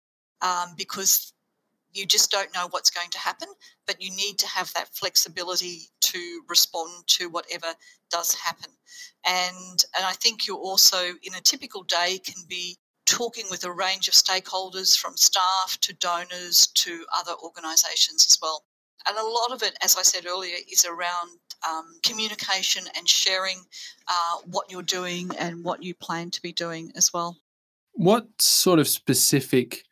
um, 0.42 0.74
because 0.78 1.34
you 1.94 2.06
just 2.06 2.32
don't 2.32 2.54
know 2.54 2.68
what's 2.72 2.90
going 2.90 3.10
to 3.10 3.20
happen, 3.20 3.50
but 3.86 4.02
you 4.02 4.10
need 4.12 4.38
to 4.40 4.48
have 4.48 4.72
that 4.74 4.88
flexibility 4.94 5.90
to 6.00 6.42
respond 6.48 7.06
to 7.08 7.30
whatever 7.30 7.68
does 8.10 8.34
happen. 8.34 8.72
And, 9.26 9.84
and 9.96 10.06
I 10.06 10.14
think 10.14 10.48
you 10.48 10.56
also, 10.56 10.98
in 11.24 11.36
a 11.36 11.42
typical 11.42 11.84
day, 11.84 12.20
can 12.24 12.44
be 12.48 12.78
talking 13.06 13.46
with 13.50 13.66
a 13.66 13.72
range 13.72 14.08
of 14.08 14.14
stakeholders 14.14 14.98
from 14.98 15.18
staff 15.18 15.78
to 15.82 15.94
donors 15.94 16.68
to 16.68 17.06
other 17.18 17.34
organisations 17.44 18.26
as 18.26 18.38
well. 18.42 18.64
And 19.08 19.18
a 19.18 19.24
lot 19.24 19.52
of 19.52 19.64
it, 19.64 19.78
as 19.84 19.98
I 19.98 20.04
said 20.04 20.26
earlier, 20.26 20.56
is 20.72 20.86
around 20.86 21.32
um, 21.68 21.86
communication 22.04 22.84
and 22.98 23.08
sharing 23.08 23.58
uh, 24.08 24.38
what 24.46 24.72
you're 24.72 24.82
doing 24.82 25.32
and 25.38 25.64
what 25.64 25.84
you 25.84 25.94
plan 25.94 26.32
to 26.32 26.42
be 26.42 26.52
doing 26.52 26.92
as 26.96 27.12
well. 27.14 27.38
What 27.94 28.28
sort 28.40 28.80
of 28.80 28.88
specific 28.88 29.84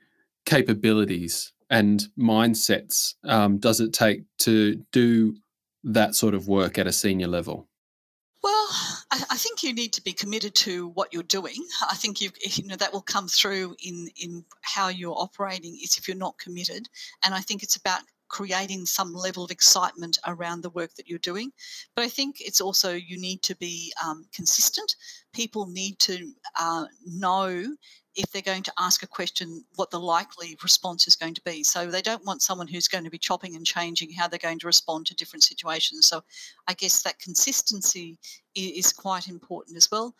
capabilities 0.45 1.53
and 1.69 2.07
mindsets 2.17 3.15
um, 3.25 3.57
does 3.57 3.79
it 3.79 3.93
take 3.93 4.23
to 4.39 4.83
do 4.91 5.35
that 5.83 6.15
sort 6.15 6.33
of 6.33 6.47
work 6.47 6.77
at 6.77 6.87
a 6.87 6.91
senior 6.91 7.27
level? 7.27 7.67
Well, 8.41 8.67
I, 9.11 9.23
I, 9.31 9.37
think 9.37 9.63
you 9.63 9.73
need 9.73 9.91
to 9.93 10.01
be 10.01 10.13
committed 10.13 10.55
to 10.55 10.87
what 10.89 11.13
you're 11.13 11.23
doing. 11.23 11.57
I 11.89 11.95
think 11.95 12.21
you 12.21 12.29
you 12.41 12.65
know 12.67 12.77
that 12.77 12.93
will 12.93 13.01
come 13.01 13.27
through 13.27 13.75
in 13.85 14.09
in 14.15 14.45
how 14.61 14.87
you're 14.87 15.15
operating. 15.17 15.77
Is 15.83 15.97
if 15.97 16.07
you're 16.07 16.15
not 16.15 16.37
committed, 16.37 16.87
and 17.23 17.33
I 17.33 17.41
think 17.41 17.63
it's 17.63 17.75
about 17.75 18.01
creating 18.29 18.85
some 18.85 19.13
level 19.13 19.43
of 19.43 19.51
excitement 19.51 20.17
around 20.25 20.61
the 20.61 20.69
work 20.69 20.93
that 20.95 21.07
you're 21.07 21.19
doing. 21.19 21.51
But 21.95 22.05
I 22.05 22.09
think 22.09 22.37
it's 22.39 22.61
also 22.61 22.93
you 22.93 23.19
need 23.19 23.41
to 23.43 23.55
be 23.57 23.91
um, 24.03 24.25
consistent. 24.33 24.95
People 25.33 25.67
need 25.67 25.99
to 25.99 26.31
uh, 26.57 26.85
know 27.05 27.75
if 28.15 28.31
they're 28.31 28.41
going 28.41 28.63
to 28.63 28.73
ask 28.77 29.03
a 29.03 29.07
question, 29.07 29.63
what 29.75 29.91
the 29.91 29.99
likely 29.99 30.57
response 30.61 31.07
is 31.07 31.15
going 31.15 31.33
to 31.33 31.41
be. 31.43 31.63
So 31.63 31.87
they 31.87 32.01
don't 32.01 32.25
want 32.25 32.41
someone 32.41 32.67
who's 32.67 32.87
going 32.87 33.03
to 33.03 33.09
be 33.09 33.17
chopping 33.17 33.55
and 33.55 33.65
changing 33.65 34.11
how 34.11 34.27
they're 34.27 34.39
going 34.39 34.59
to 34.59 34.67
respond 34.67 35.05
to 35.07 35.15
different 35.15 35.43
situations. 35.43 36.07
So 36.07 36.21
I 36.67 36.73
guess 36.73 37.01
that 37.03 37.19
consistency 37.19 38.19
is 38.55 38.91
quite 38.91 39.27
important 39.27 39.77
as 39.77 39.89
well. 39.91 40.15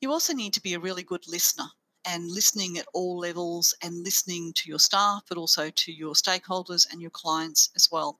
You 0.00 0.10
also 0.10 0.32
need 0.32 0.52
to 0.54 0.62
be 0.62 0.74
a 0.74 0.80
really 0.80 1.02
good 1.02 1.24
listener 1.28 1.66
and 2.06 2.30
listening 2.30 2.78
at 2.78 2.86
all 2.92 3.18
levels 3.18 3.74
and 3.82 4.04
listening 4.04 4.52
to 4.54 4.68
your 4.68 4.78
staff, 4.78 5.22
but 5.28 5.38
also 5.38 5.70
to 5.70 5.92
your 5.92 6.14
stakeholders 6.14 6.90
and 6.90 7.00
your 7.00 7.10
clients 7.10 7.70
as 7.76 7.88
well. 7.90 8.18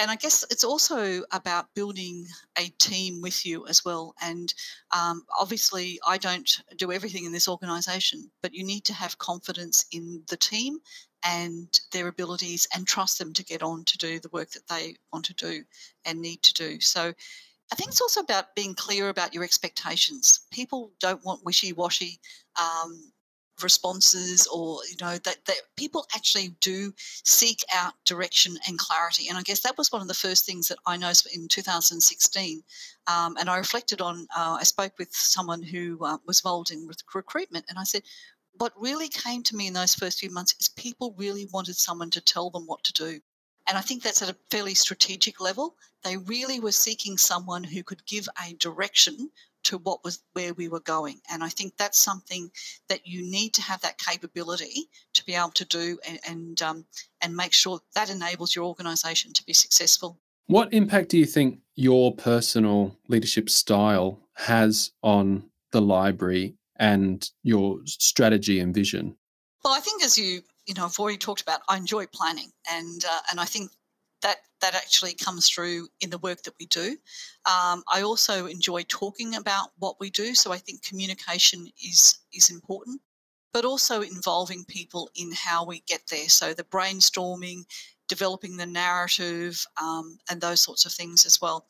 And 0.00 0.10
I 0.10 0.16
guess 0.16 0.44
it's 0.50 0.64
also 0.64 1.22
about 1.30 1.72
building 1.74 2.26
a 2.58 2.68
team 2.78 3.22
with 3.22 3.46
you 3.46 3.66
as 3.68 3.84
well. 3.84 4.14
And 4.20 4.52
um, 4.90 5.24
obviously, 5.38 6.00
I 6.06 6.18
don't 6.18 6.50
do 6.76 6.92
everything 6.92 7.24
in 7.24 7.32
this 7.32 7.48
organization, 7.48 8.30
but 8.42 8.52
you 8.52 8.64
need 8.64 8.84
to 8.86 8.92
have 8.92 9.18
confidence 9.18 9.86
in 9.92 10.22
the 10.28 10.36
team 10.36 10.78
and 11.24 11.80
their 11.92 12.08
abilities 12.08 12.68
and 12.74 12.86
trust 12.86 13.18
them 13.18 13.32
to 13.32 13.44
get 13.44 13.62
on 13.62 13.84
to 13.84 13.98
do 13.98 14.20
the 14.20 14.28
work 14.30 14.50
that 14.50 14.66
they 14.68 14.96
want 15.12 15.24
to 15.26 15.34
do 15.34 15.64
and 16.04 16.20
need 16.20 16.42
to 16.42 16.54
do. 16.54 16.80
So 16.80 17.12
I 17.72 17.74
think 17.74 17.90
it's 17.90 18.00
also 18.00 18.20
about 18.20 18.54
being 18.54 18.74
clear 18.74 19.08
about 19.08 19.34
your 19.34 19.44
expectations. 19.44 20.40
People 20.50 20.92
don't 21.00 21.24
want 21.24 21.44
wishy 21.44 21.72
washy 21.72 22.20
um, 22.60 23.12
responses 23.62 24.46
or 24.48 24.80
you 24.88 24.96
know 25.00 25.16
that, 25.18 25.38
that 25.46 25.56
people 25.76 26.06
actually 26.14 26.48
do 26.60 26.92
seek 26.98 27.64
out 27.74 27.94
direction 28.04 28.58
and 28.68 28.78
clarity 28.78 29.28
and 29.28 29.38
i 29.38 29.42
guess 29.42 29.60
that 29.60 29.76
was 29.78 29.90
one 29.90 30.02
of 30.02 30.08
the 30.08 30.14
first 30.14 30.44
things 30.44 30.68
that 30.68 30.78
i 30.86 30.96
noticed 30.96 31.34
in 31.34 31.48
2016 31.48 32.62
um, 33.06 33.36
and 33.38 33.48
i 33.48 33.56
reflected 33.56 34.00
on 34.00 34.26
uh, 34.36 34.58
i 34.60 34.62
spoke 34.62 34.92
with 34.98 35.08
someone 35.12 35.62
who 35.62 35.98
uh, 36.04 36.18
was 36.26 36.40
involved 36.40 36.70
in 36.70 36.88
recruitment 37.14 37.64
and 37.68 37.78
i 37.78 37.84
said 37.84 38.02
what 38.58 38.72
really 38.78 39.08
came 39.08 39.42
to 39.42 39.56
me 39.56 39.66
in 39.66 39.72
those 39.72 39.94
first 39.94 40.20
few 40.20 40.30
months 40.30 40.54
is 40.60 40.68
people 40.68 41.14
really 41.16 41.46
wanted 41.52 41.76
someone 41.76 42.10
to 42.10 42.20
tell 42.20 42.50
them 42.50 42.66
what 42.66 42.84
to 42.84 42.92
do 42.92 43.20
and 43.66 43.76
I 43.76 43.80
think 43.80 44.02
that's 44.02 44.22
at 44.22 44.30
a 44.30 44.36
fairly 44.50 44.74
strategic 44.74 45.40
level. 45.40 45.76
They 46.04 46.16
really 46.16 46.60
were 46.60 46.72
seeking 46.72 47.18
someone 47.18 47.64
who 47.64 47.82
could 47.82 48.04
give 48.06 48.28
a 48.44 48.54
direction 48.54 49.30
to 49.64 49.78
what 49.78 50.04
was 50.04 50.22
where 50.34 50.54
we 50.54 50.68
were 50.68 50.80
going. 50.80 51.20
And 51.28 51.42
I 51.42 51.48
think 51.48 51.76
that's 51.76 51.98
something 51.98 52.50
that 52.88 53.06
you 53.06 53.22
need 53.22 53.52
to 53.54 53.62
have 53.62 53.80
that 53.80 53.98
capability 53.98 54.88
to 55.14 55.24
be 55.24 55.34
able 55.34 55.50
to 55.50 55.64
do 55.64 55.98
and 56.08 56.20
and, 56.26 56.62
um, 56.62 56.84
and 57.20 57.34
make 57.34 57.52
sure 57.52 57.80
that 57.94 58.10
enables 58.10 58.54
your 58.54 58.64
organisation 58.64 59.32
to 59.32 59.44
be 59.44 59.52
successful. 59.52 60.18
What 60.46 60.72
impact 60.72 61.08
do 61.08 61.18
you 61.18 61.26
think 61.26 61.58
your 61.74 62.14
personal 62.14 62.96
leadership 63.08 63.50
style 63.50 64.20
has 64.34 64.92
on 65.02 65.50
the 65.72 65.82
library 65.82 66.54
and 66.76 67.28
your 67.42 67.80
strategy 67.84 68.60
and 68.60 68.72
vision? 68.72 69.16
Well, 69.64 69.74
I 69.74 69.80
think 69.80 70.04
as 70.04 70.16
you 70.16 70.42
you 70.66 70.74
know, 70.74 70.84
I've 70.84 70.98
already 70.98 71.18
talked 71.18 71.42
about, 71.42 71.60
I 71.68 71.76
enjoy 71.76 72.06
planning, 72.06 72.50
and 72.70 73.04
uh, 73.04 73.20
and 73.30 73.40
I 73.40 73.44
think 73.44 73.70
that 74.22 74.38
that 74.60 74.74
actually 74.74 75.14
comes 75.14 75.48
through 75.48 75.88
in 76.00 76.10
the 76.10 76.18
work 76.18 76.42
that 76.42 76.54
we 76.58 76.66
do. 76.66 76.96
Um, 77.44 77.84
I 77.92 78.02
also 78.02 78.46
enjoy 78.46 78.82
talking 78.88 79.34
about 79.34 79.70
what 79.78 79.96
we 80.00 80.10
do, 80.10 80.34
so 80.34 80.52
I 80.52 80.58
think 80.58 80.82
communication 80.82 81.68
is 81.84 82.18
is 82.32 82.50
important, 82.50 83.00
but 83.52 83.64
also 83.64 84.02
involving 84.02 84.64
people 84.64 85.10
in 85.14 85.32
how 85.32 85.64
we 85.64 85.82
get 85.86 86.02
there. 86.10 86.28
So 86.28 86.54
the 86.54 86.64
brainstorming, 86.64 87.64
developing 88.08 88.56
the 88.56 88.66
narrative, 88.66 89.64
um, 89.80 90.18
and 90.30 90.40
those 90.40 90.60
sorts 90.60 90.84
of 90.84 90.92
things 90.92 91.24
as 91.26 91.40
well. 91.40 91.66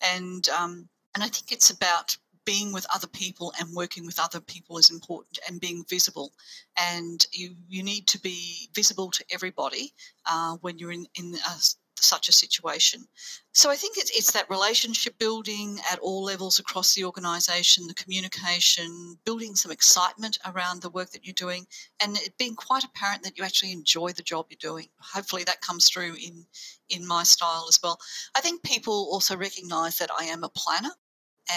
And 0.00 0.48
um, 0.48 0.88
and 1.14 1.22
I 1.24 1.28
think 1.28 1.52
it's 1.52 1.70
about 1.70 2.16
being 2.50 2.72
with 2.72 2.86
other 2.92 3.06
people 3.06 3.52
and 3.60 3.76
working 3.76 4.04
with 4.04 4.18
other 4.18 4.40
people 4.40 4.76
is 4.76 4.90
important 4.90 5.38
and 5.46 5.60
being 5.60 5.84
visible. 5.88 6.32
And 6.76 7.24
you, 7.32 7.54
you 7.68 7.84
need 7.84 8.08
to 8.08 8.18
be 8.18 8.68
visible 8.74 9.08
to 9.12 9.24
everybody 9.32 9.92
uh, 10.26 10.56
when 10.60 10.76
you're 10.76 10.90
in, 10.90 11.06
in 11.14 11.34
a, 11.34 11.54
such 11.94 12.28
a 12.28 12.32
situation. 12.32 13.06
So 13.52 13.70
I 13.70 13.76
think 13.76 13.98
it's, 13.98 14.10
it's 14.18 14.32
that 14.32 14.50
relationship 14.50 15.16
building 15.18 15.78
at 15.92 16.00
all 16.00 16.24
levels 16.24 16.58
across 16.58 16.92
the 16.94 17.04
organisation, 17.04 17.86
the 17.86 17.94
communication, 17.94 19.16
building 19.24 19.54
some 19.54 19.70
excitement 19.70 20.36
around 20.44 20.82
the 20.82 20.90
work 20.90 21.10
that 21.10 21.24
you're 21.24 21.46
doing, 21.46 21.66
and 22.02 22.16
it 22.16 22.36
being 22.36 22.56
quite 22.56 22.82
apparent 22.82 23.22
that 23.22 23.38
you 23.38 23.44
actually 23.44 23.70
enjoy 23.70 24.10
the 24.10 24.24
job 24.32 24.46
you're 24.50 24.70
doing. 24.72 24.88
Hopefully 24.98 25.44
that 25.44 25.60
comes 25.60 25.88
through 25.88 26.14
in 26.14 26.46
in 26.88 27.06
my 27.06 27.22
style 27.22 27.66
as 27.68 27.78
well. 27.80 28.00
I 28.34 28.40
think 28.40 28.64
people 28.64 29.08
also 29.12 29.36
recognise 29.36 29.98
that 29.98 30.10
I 30.18 30.24
am 30.24 30.42
a 30.42 30.48
planner 30.48 30.94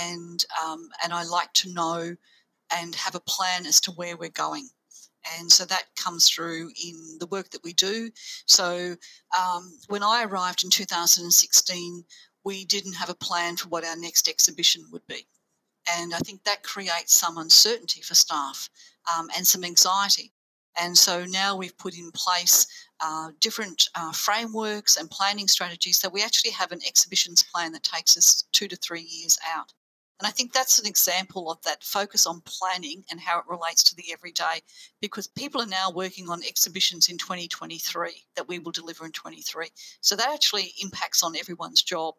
and 0.01 0.45
um, 0.63 0.89
and 1.03 1.13
I 1.13 1.23
like 1.23 1.53
to 1.53 1.73
know 1.73 2.15
and 2.75 2.95
have 2.95 3.15
a 3.15 3.19
plan 3.19 3.65
as 3.65 3.79
to 3.81 3.91
where 3.91 4.17
we're 4.17 4.29
going. 4.29 4.69
And 5.37 5.51
so 5.51 5.63
that 5.65 5.85
comes 5.95 6.29
through 6.29 6.71
in 6.83 7.17
the 7.19 7.27
work 7.27 7.49
that 7.51 7.63
we 7.63 7.73
do. 7.73 8.11
So 8.45 8.95
um, 9.37 9.71
when 9.87 10.03
I 10.03 10.23
arrived 10.23 10.63
in 10.63 10.69
2016, 10.69 12.03
we 12.43 12.65
didn't 12.65 12.93
have 12.93 13.09
a 13.09 13.15
plan 13.15 13.55
for 13.55 13.69
what 13.69 13.85
our 13.85 13.95
next 13.95 14.27
exhibition 14.27 14.83
would 14.91 15.05
be. 15.07 15.25
And 15.97 16.13
I 16.13 16.17
think 16.19 16.43
that 16.43 16.63
creates 16.63 17.15
some 17.15 17.37
uncertainty 17.37 18.01
for 18.01 18.15
staff 18.15 18.69
um, 19.15 19.29
and 19.35 19.45
some 19.45 19.63
anxiety. 19.63 20.33
And 20.79 20.97
so 20.97 21.25
now 21.25 21.55
we've 21.55 21.77
put 21.77 21.97
in 21.97 22.11
place 22.11 22.65
uh, 22.99 23.31
different 23.39 23.89
uh, 23.95 24.11
frameworks 24.11 24.97
and 24.97 25.09
planning 25.09 25.47
strategies 25.47 25.99
so 25.99 26.09
we 26.09 26.23
actually 26.23 26.51
have 26.51 26.71
an 26.71 26.79
exhibitions 26.87 27.43
plan 27.43 27.71
that 27.73 27.83
takes 27.83 28.17
us 28.17 28.45
two 28.51 28.67
to 28.67 28.75
three 28.75 29.01
years 29.01 29.37
out. 29.53 29.73
And 30.23 30.29
I 30.29 30.31
think 30.31 30.53
that's 30.53 30.79
an 30.79 30.87
example 30.87 31.51
of 31.51 31.61
that 31.63 31.83
focus 31.83 32.25
on 32.25 32.39
planning 32.45 33.03
and 33.11 33.19
how 33.19 33.39
it 33.39 33.45
relates 33.49 33.83
to 33.83 33.95
the 33.97 34.05
everyday 34.13 34.61
because 35.01 35.27
people 35.27 35.61
are 35.61 35.65
now 35.67 35.91
working 35.91 36.29
on 36.29 36.41
exhibitions 36.47 37.09
in 37.09 37.17
2023 37.17 38.09
that 38.37 38.47
we 38.47 38.57
will 38.57 38.71
deliver 38.71 39.05
in 39.05 39.11
23. 39.11 39.67
So 39.99 40.15
that 40.15 40.29
actually 40.33 40.75
impacts 40.81 41.23
on 41.23 41.35
everyone's 41.35 41.83
job. 41.83 42.13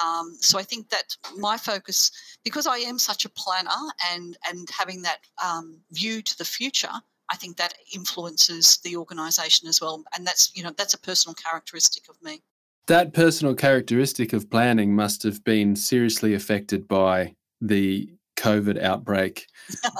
Um, 0.00 0.36
so 0.40 0.56
I 0.56 0.62
think 0.62 0.88
that 0.90 1.16
my 1.36 1.56
focus, 1.56 2.12
because 2.44 2.68
I 2.68 2.76
am 2.76 2.96
such 2.96 3.24
a 3.24 3.30
planner 3.30 3.70
and, 4.12 4.38
and 4.48 4.70
having 4.70 5.02
that 5.02 5.18
um, 5.44 5.80
view 5.90 6.22
to 6.22 6.38
the 6.38 6.44
future, 6.44 6.92
I 7.28 7.34
think 7.34 7.56
that 7.56 7.74
influences 7.92 8.78
the 8.84 8.94
organisation 8.94 9.66
as 9.66 9.80
well. 9.80 10.04
And 10.16 10.24
that's, 10.24 10.54
you 10.54 10.62
know, 10.62 10.74
that's 10.76 10.94
a 10.94 11.00
personal 11.00 11.34
characteristic 11.34 12.04
of 12.08 12.22
me. 12.22 12.40
That 12.86 13.12
personal 13.12 13.56
characteristic 13.56 14.32
of 14.32 14.48
planning 14.48 14.94
must 14.94 15.24
have 15.24 15.42
been 15.42 15.74
seriously 15.74 16.34
affected 16.34 16.86
by 16.86 17.34
the 17.60 18.08
COVID 18.36 18.80
outbreak. 18.80 19.46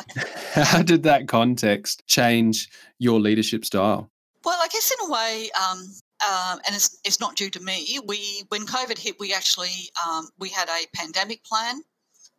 How 0.53 0.83
did 0.83 1.03
that 1.03 1.29
context 1.29 2.07
change 2.07 2.69
your 2.99 3.21
leadership 3.21 3.65
style? 3.65 4.11
Well, 4.45 4.59
I 4.63 4.69
guess 4.69 4.93
in 4.93 5.09
a 5.09 5.13
way, 5.13 5.51
um, 5.61 5.79
um, 6.27 6.61
and 6.67 6.75
it's, 6.75 6.99
it's 7.05 7.21
not 7.21 7.37
due 7.37 7.51
to 7.51 7.61
me. 7.61 7.99
We 8.07 8.45
when 8.49 8.67
COVID 8.67 8.99
hit, 8.99 9.17
we 9.21 9.35
actually 9.35 9.91
um, 10.07 10.29
we 10.39 10.49
had 10.49 10.69
a 10.69 10.87
pandemic 10.95 11.45
plan. 11.45 11.83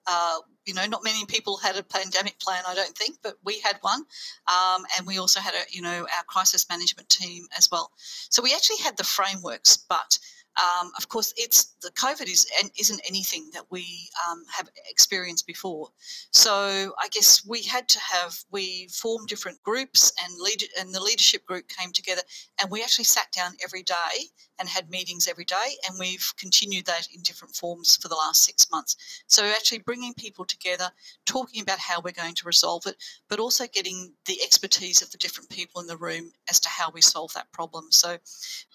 Uh, 0.07 0.39
you 0.65 0.73
know, 0.73 0.85
not 0.85 1.03
many 1.03 1.25
people 1.25 1.57
had 1.57 1.75
a 1.77 1.83
pandemic 1.83 2.39
plan, 2.39 2.63
I 2.67 2.73
don't 2.73 2.97
think, 2.97 3.17
but 3.21 3.35
we 3.43 3.59
had 3.59 3.77
one, 3.81 4.05
um, 4.47 4.85
and 4.97 5.05
we 5.05 5.19
also 5.19 5.39
had 5.39 5.53
a 5.53 5.63
you 5.71 5.81
know 5.81 6.07
our 6.17 6.23
crisis 6.27 6.67
management 6.69 7.09
team 7.09 7.45
as 7.57 7.69
well. 7.71 7.91
So 8.29 8.41
we 8.41 8.53
actually 8.53 8.77
had 8.77 8.97
the 8.97 9.03
frameworks, 9.03 9.77
but 9.77 10.17
um, 10.59 10.91
of 10.97 11.07
course, 11.07 11.33
it's 11.37 11.75
the 11.81 11.91
COVID 11.91 12.29
is 12.29 12.45
and 12.61 12.69
isn't 12.77 13.01
anything 13.07 13.49
that 13.53 13.63
we 13.69 14.09
um, 14.29 14.43
have 14.51 14.69
experienced 14.89 15.47
before. 15.47 15.89
So 16.31 16.93
I 16.99 17.07
guess 17.11 17.45
we 17.45 17.63
had 17.63 17.87
to 17.89 17.99
have 17.99 18.37
we 18.51 18.89
formed 18.91 19.29
different 19.29 19.61
groups 19.63 20.11
and 20.23 20.33
lead 20.39 20.63
and 20.77 20.93
the 20.93 20.99
leadership 21.01 21.45
group 21.45 21.67
came 21.69 21.91
together 21.91 22.21
and 22.59 22.69
we 22.69 22.83
actually 22.83 23.05
sat 23.05 23.31
down 23.31 23.53
every 23.63 23.83
day 23.83 24.27
and 24.59 24.67
had 24.67 24.89
meetings 24.89 25.27
every 25.27 25.45
day 25.45 25.77
and 25.87 25.97
we've 25.97 26.33
continued 26.37 26.85
that 26.85 27.07
in 27.15 27.21
different 27.21 27.55
forms 27.55 27.95
for 27.95 28.09
the 28.09 28.15
last 28.15 28.43
six 28.43 28.69
months. 28.69 29.23
So 29.27 29.45
actually 29.45 29.79
bringing 29.79 30.13
people 30.13 30.43
together, 30.43 30.89
talking 31.25 31.61
about 31.61 31.79
how 31.79 32.01
we're 32.01 32.11
going 32.11 32.35
to 32.35 32.47
resolve 32.47 32.85
it, 32.85 32.97
but 33.29 33.39
also 33.39 33.65
getting 33.67 34.11
the 34.25 34.37
expertise 34.43 35.01
of 35.01 35.11
the 35.11 35.17
different 35.17 35.49
people 35.49 35.79
in 35.79 35.87
the 35.87 35.97
room 35.97 36.31
as 36.49 36.59
to 36.59 36.69
how 36.69 36.91
we 36.91 37.01
solve 37.01 37.33
that 37.33 37.51
problem. 37.53 37.87
So 37.91 38.17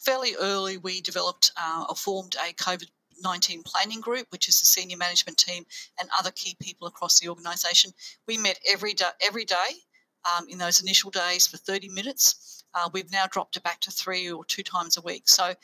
fairly 0.02 0.34
early 0.40 0.78
we 0.78 1.00
developed 1.02 1.52
uh, 1.74 1.84
or 1.88 1.96
formed 1.96 2.36
a 2.36 2.52
COVID 2.52 2.88
19 3.22 3.62
planning 3.62 4.00
group, 4.00 4.26
which 4.30 4.48
is 4.48 4.60
the 4.60 4.66
senior 4.66 4.96
management 4.96 5.38
team 5.38 5.64
and 6.00 6.08
other 6.18 6.30
key 6.32 6.56
people 6.60 6.86
across 6.86 7.18
the 7.18 7.28
organisation. 7.28 7.92
We 8.26 8.38
met 8.38 8.58
every 8.68 8.94
day, 8.94 9.10
every 9.22 9.44
day 9.44 9.84
um, 10.24 10.46
in 10.48 10.58
those 10.58 10.80
initial 10.80 11.10
days 11.10 11.46
for 11.46 11.56
30 11.56 11.88
minutes. 11.88 12.64
Uh, 12.74 12.88
we've 12.92 13.12
now 13.12 13.26
dropped 13.30 13.56
it 13.56 13.62
back 13.62 13.80
to 13.80 13.90
three 13.90 14.30
or 14.30 14.44
two 14.44 14.62
times 14.62 14.96
a 14.96 15.02
week. 15.02 15.28
So, 15.28 15.54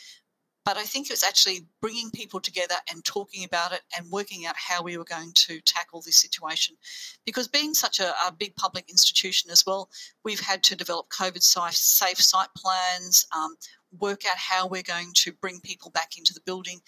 but 0.65 0.77
I 0.77 0.85
think 0.85 1.11
it's 1.11 1.25
actually 1.25 1.67
bringing 1.81 2.11
people 2.11 2.39
together 2.39 2.77
and 2.93 3.05
talking 3.05 3.45
about 3.45 3.73
it 3.73 3.81
and 3.97 4.11
working 4.11 4.47
out 4.47 4.55
how 4.57 4.83
we 4.83 4.99
were 4.99 5.05
going 5.05 5.33
to 5.35 5.61
tackle 5.63 6.03
this 6.03 6.17
situation. 6.17 6.77
Because 7.25 7.49
being 7.49 7.75
such 7.75 7.99
a, 7.99 8.13
a 8.27 8.33
big 8.33 8.55
public 8.57 8.89
institution 8.89 9.51
as 9.51 9.65
well, 9.67 9.89
we've 10.25 10.41
had 10.41 10.63
to 10.65 10.77
develop 10.77 11.09
COVID 11.09 11.43
safe 11.43 12.21
site 12.21 12.55
plans, 12.57 13.27
um, 13.35 13.57
work 13.99 14.23
out 14.27 14.37
how 14.37 14.67
we're 14.67 14.83
going 14.83 15.13
to 15.15 15.33
bring 15.33 15.61
people 15.61 15.91
back 15.91 16.17
into 16.19 16.33
the 16.33 16.41
building 16.47 16.81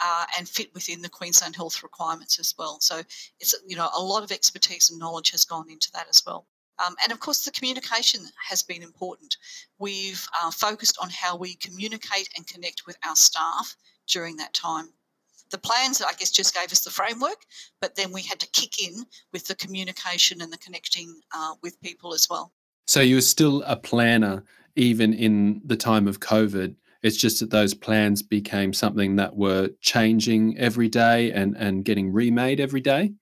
uh, 0.00 0.24
and 0.36 0.48
fit 0.48 0.72
within 0.74 1.00
the 1.00 1.08
Queensland 1.08 1.56
health 1.56 1.82
requirements 1.82 2.38
as 2.38 2.54
well. 2.58 2.78
So 2.80 3.02
it's 3.40 3.54
you 3.66 3.76
know 3.76 3.88
a 3.96 4.02
lot 4.02 4.22
of 4.22 4.32
expertise 4.32 4.90
and 4.90 4.98
knowledge 4.98 5.30
has 5.30 5.44
gone 5.44 5.70
into 5.70 5.90
that 5.92 6.08
as 6.08 6.22
well. 6.26 6.46
Um, 6.84 6.96
and 7.02 7.12
of 7.12 7.20
course, 7.20 7.44
the 7.44 7.50
communication 7.50 8.22
has 8.48 8.62
been 8.62 8.82
important. 8.82 9.36
We've 9.78 10.26
uh, 10.42 10.50
focused 10.50 10.98
on 11.00 11.10
how 11.10 11.36
we 11.36 11.54
communicate 11.56 12.28
and 12.36 12.46
connect 12.46 12.86
with 12.86 12.96
our 13.06 13.14
staff 13.14 13.76
during 14.08 14.36
that 14.36 14.54
time. 14.54 14.88
The 15.50 15.58
plans, 15.58 16.00
I 16.00 16.12
guess, 16.14 16.30
just 16.30 16.54
gave 16.54 16.72
us 16.72 16.82
the 16.82 16.90
framework, 16.90 17.44
but 17.80 17.94
then 17.94 18.10
we 18.10 18.22
had 18.22 18.40
to 18.40 18.48
kick 18.48 18.82
in 18.82 19.04
with 19.32 19.46
the 19.46 19.54
communication 19.54 20.40
and 20.40 20.50
the 20.50 20.56
connecting 20.58 21.20
uh, 21.34 21.54
with 21.62 21.80
people 21.82 22.14
as 22.14 22.26
well. 22.28 22.52
So 22.86 23.00
you 23.00 23.16
were 23.16 23.20
still 23.20 23.62
a 23.66 23.76
planner 23.76 24.42
even 24.76 25.12
in 25.12 25.60
the 25.64 25.76
time 25.76 26.08
of 26.08 26.20
COVID. 26.20 26.76
It's 27.02 27.16
just 27.16 27.40
that 27.40 27.50
those 27.50 27.74
plans 27.74 28.22
became 28.22 28.72
something 28.72 29.16
that 29.16 29.36
were 29.36 29.70
changing 29.80 30.56
every 30.58 30.88
day 30.88 31.32
and, 31.32 31.56
and 31.56 31.84
getting 31.84 32.12
remade 32.12 32.60
every 32.60 32.80
day? 32.80 33.12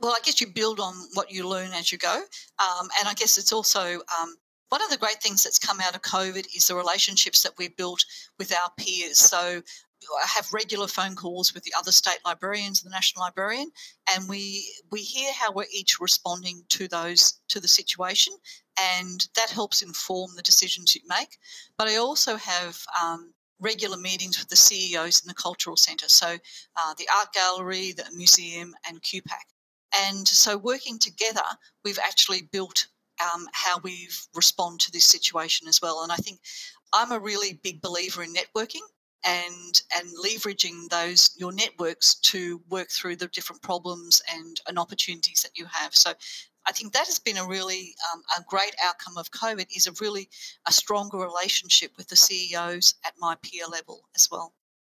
Well, 0.00 0.12
I 0.12 0.20
guess 0.24 0.40
you 0.40 0.46
build 0.46 0.80
on 0.80 0.94
what 1.14 1.30
you 1.30 1.48
learn 1.48 1.72
as 1.72 1.92
you 1.92 1.98
go. 1.98 2.14
Um, 2.14 2.88
and 2.98 3.08
I 3.08 3.14
guess 3.14 3.38
it's 3.38 3.52
also 3.52 4.00
um, 4.20 4.34
one 4.68 4.82
of 4.82 4.90
the 4.90 4.96
great 4.96 5.22
things 5.22 5.44
that's 5.44 5.58
come 5.58 5.80
out 5.80 5.94
of 5.94 6.02
COVID 6.02 6.46
is 6.56 6.66
the 6.66 6.74
relationships 6.74 7.42
that 7.42 7.52
we've 7.58 7.76
built 7.76 8.04
with 8.38 8.52
our 8.52 8.70
peers. 8.78 9.18
So 9.18 9.62
I 10.22 10.26
have 10.26 10.52
regular 10.52 10.86
phone 10.86 11.16
calls 11.16 11.54
with 11.54 11.64
the 11.64 11.74
other 11.76 11.92
state 11.92 12.18
librarians, 12.24 12.82
the 12.82 12.90
national 12.90 13.24
librarian, 13.24 13.70
and 14.12 14.28
we 14.28 14.72
we 14.90 15.00
hear 15.00 15.32
how 15.32 15.52
we're 15.52 15.66
each 15.72 16.00
responding 16.00 16.64
to 16.70 16.88
those 16.88 17.40
to 17.48 17.60
the 17.60 17.68
situation, 17.68 18.34
and 18.80 19.28
that 19.34 19.50
helps 19.50 19.82
inform 19.82 20.32
the 20.34 20.42
decisions 20.42 20.94
you 20.94 21.02
make. 21.08 21.38
But 21.78 21.88
I 21.88 21.96
also 21.96 22.36
have 22.36 22.80
um, 23.00 23.34
regular 23.60 23.96
meetings 23.96 24.38
with 24.38 24.48
the 24.48 24.56
CEOs 24.56 25.20
in 25.20 25.28
the 25.28 25.34
cultural 25.34 25.76
centre, 25.76 26.08
so 26.08 26.36
uh, 26.76 26.94
the 26.98 27.08
art 27.14 27.32
gallery, 27.32 27.92
the 27.92 28.06
museum, 28.14 28.74
and 28.88 29.02
QPAC. 29.02 29.44
And 30.08 30.26
so, 30.26 30.58
working 30.58 30.98
together, 30.98 31.44
we've 31.84 31.98
actually 31.98 32.42
built 32.52 32.86
um, 33.20 33.48
how 33.52 33.78
we 33.78 34.08
respond 34.34 34.80
to 34.80 34.90
this 34.92 35.04
situation 35.04 35.68
as 35.68 35.80
well. 35.80 36.02
And 36.02 36.12
I 36.12 36.16
think 36.16 36.40
I'm 36.92 37.12
a 37.12 37.18
really 37.18 37.54
big 37.62 37.80
believer 37.80 38.22
in 38.22 38.34
networking 38.34 38.82
and 39.26 39.82
and 39.94 40.08
leveraging 40.24 40.88
those 40.88 41.34
your 41.36 41.52
networks 41.52 42.14
to 42.14 42.62
work 42.70 42.88
through 42.90 43.16
the 43.16 43.26
different 43.28 43.60
problems 43.60 44.22
and, 44.32 44.60
and 44.68 44.78
opportunities 44.78 45.42
that 45.42 45.58
you 45.58 45.66
have. 45.70 45.94
So 45.94 46.12
I 46.66 46.72
think 46.72 46.92
that 46.92 47.06
has 47.06 47.18
been 47.18 47.36
a 47.36 47.46
really 47.46 47.94
um, 48.12 48.22
a 48.38 48.42
great 48.48 48.74
outcome 48.84 49.16
of 49.18 49.30
COVID 49.32 49.66
is 49.76 49.86
a 49.86 49.92
really 50.00 50.28
a 50.66 50.72
stronger 50.72 51.18
relationship 51.18 51.92
with 51.96 52.08
the 52.08 52.16
CEOs 52.16 52.94
at 53.04 53.14
my 53.18 53.36
peer 53.42 53.64
level 53.70 54.02
as 54.14 54.28
well. 54.30 54.52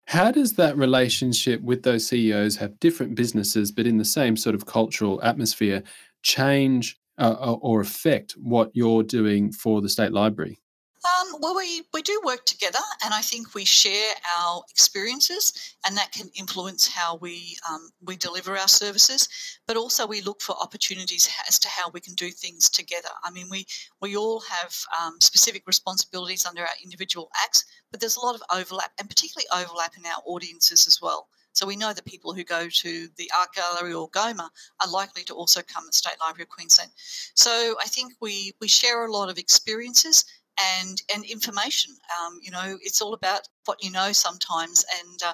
How 0.08 0.32
does 0.32 0.54
that 0.54 0.78
relationship 0.78 1.62
with 1.62 1.84
those 1.84 2.08
CEOs 2.08 2.58
have 2.58 2.80
different 2.80 3.16
businesses 3.16 3.72
but 3.72 3.86
in 3.86 3.98
the 3.98 4.06
same 4.06 4.36
sort 4.36 4.56
of 4.56 4.66
cultural 4.66 5.22
atmosphere 5.24 5.84
change 6.24 6.98
uh, 7.18 7.56
or 7.62 7.82
affect 7.82 8.34
what 8.34 8.72
you're 8.74 9.04
doing 9.04 9.52
for 9.52 9.82
the 9.82 9.90
State 9.90 10.12
Library? 10.12 10.60
Um, 11.04 11.38
well, 11.40 11.56
we, 11.56 11.82
we 11.94 12.04
do 12.04 12.22
work 12.24 12.46
together, 12.46 12.80
and 13.04 13.12
I 13.12 13.22
think 13.22 13.56
we 13.56 13.66
share 13.66 14.14
our 14.38 14.62
experiences, 14.70 15.76
and 15.86 15.98
that 15.98 16.12
can 16.12 16.30
influence 16.36 16.88
how 16.88 17.16
we 17.16 17.58
um, 17.68 17.90
we 18.06 18.16
deliver 18.16 18.56
our 18.56 18.68
services. 18.68 19.28
But 19.66 19.78
also, 19.78 20.06
we 20.06 20.22
look 20.22 20.42
for 20.42 20.56
opportunities 20.62 21.28
as 21.48 21.58
to 21.60 21.70
how 21.70 21.90
we 21.90 22.02
can 22.02 22.14
do 22.14 22.30
things 22.30 22.70
together. 22.70 23.10
I 23.24 23.32
mean, 23.32 23.48
we 23.50 23.66
we 24.00 24.16
all 24.16 24.42
have 24.42 24.76
um, 25.02 25.20
specific 25.22 25.64
responsibilities 25.66 26.46
under 26.46 26.62
our 26.62 26.78
individual 26.84 27.32
acts, 27.44 27.66
but 27.90 28.00
there's 28.00 28.18
a 28.18 28.26
lot 28.26 28.36
of 28.36 28.44
overlap, 28.54 28.92
and 29.00 29.10
particularly 29.10 29.48
overlap 29.52 29.98
in 29.98 30.06
our 30.06 30.22
audiences 30.28 30.86
as 30.86 31.00
well. 31.02 31.28
So 31.54 31.66
we 31.66 31.76
know 31.76 31.94
that 31.94 32.06
people 32.06 32.34
who 32.34 32.44
go 32.44 32.70
to 32.70 33.10
the 33.18 33.30
art 33.38 33.50
gallery 33.54 33.94
or 33.94 34.10
GOMA 34.10 34.50
are 34.80 34.90
likely 34.90 35.24
to 35.24 35.34
also 35.34 35.62
come 35.62 35.86
at 35.88 35.94
State 35.94 36.16
Library 36.20 36.44
of 36.44 36.50
Queensland. 36.50 36.92
So 37.34 37.76
I 37.84 37.88
think 37.88 38.14
we 38.22 38.54
we 38.62 38.68
share 38.68 39.06
a 39.06 39.12
lot 39.12 39.30
of 39.30 39.38
experiences 39.38 40.26
and 40.60 41.02
and 41.14 41.26
information. 41.26 41.96
Um, 42.20 42.40
you 42.42 42.52
know, 42.52 42.78
it's 42.82 43.02
all 43.02 43.14
about 43.14 43.42
what 43.66 43.84
you 43.84 43.92
know 43.92 44.12
sometimes, 44.12 44.86
and 45.00 45.24
uh, 45.24 45.34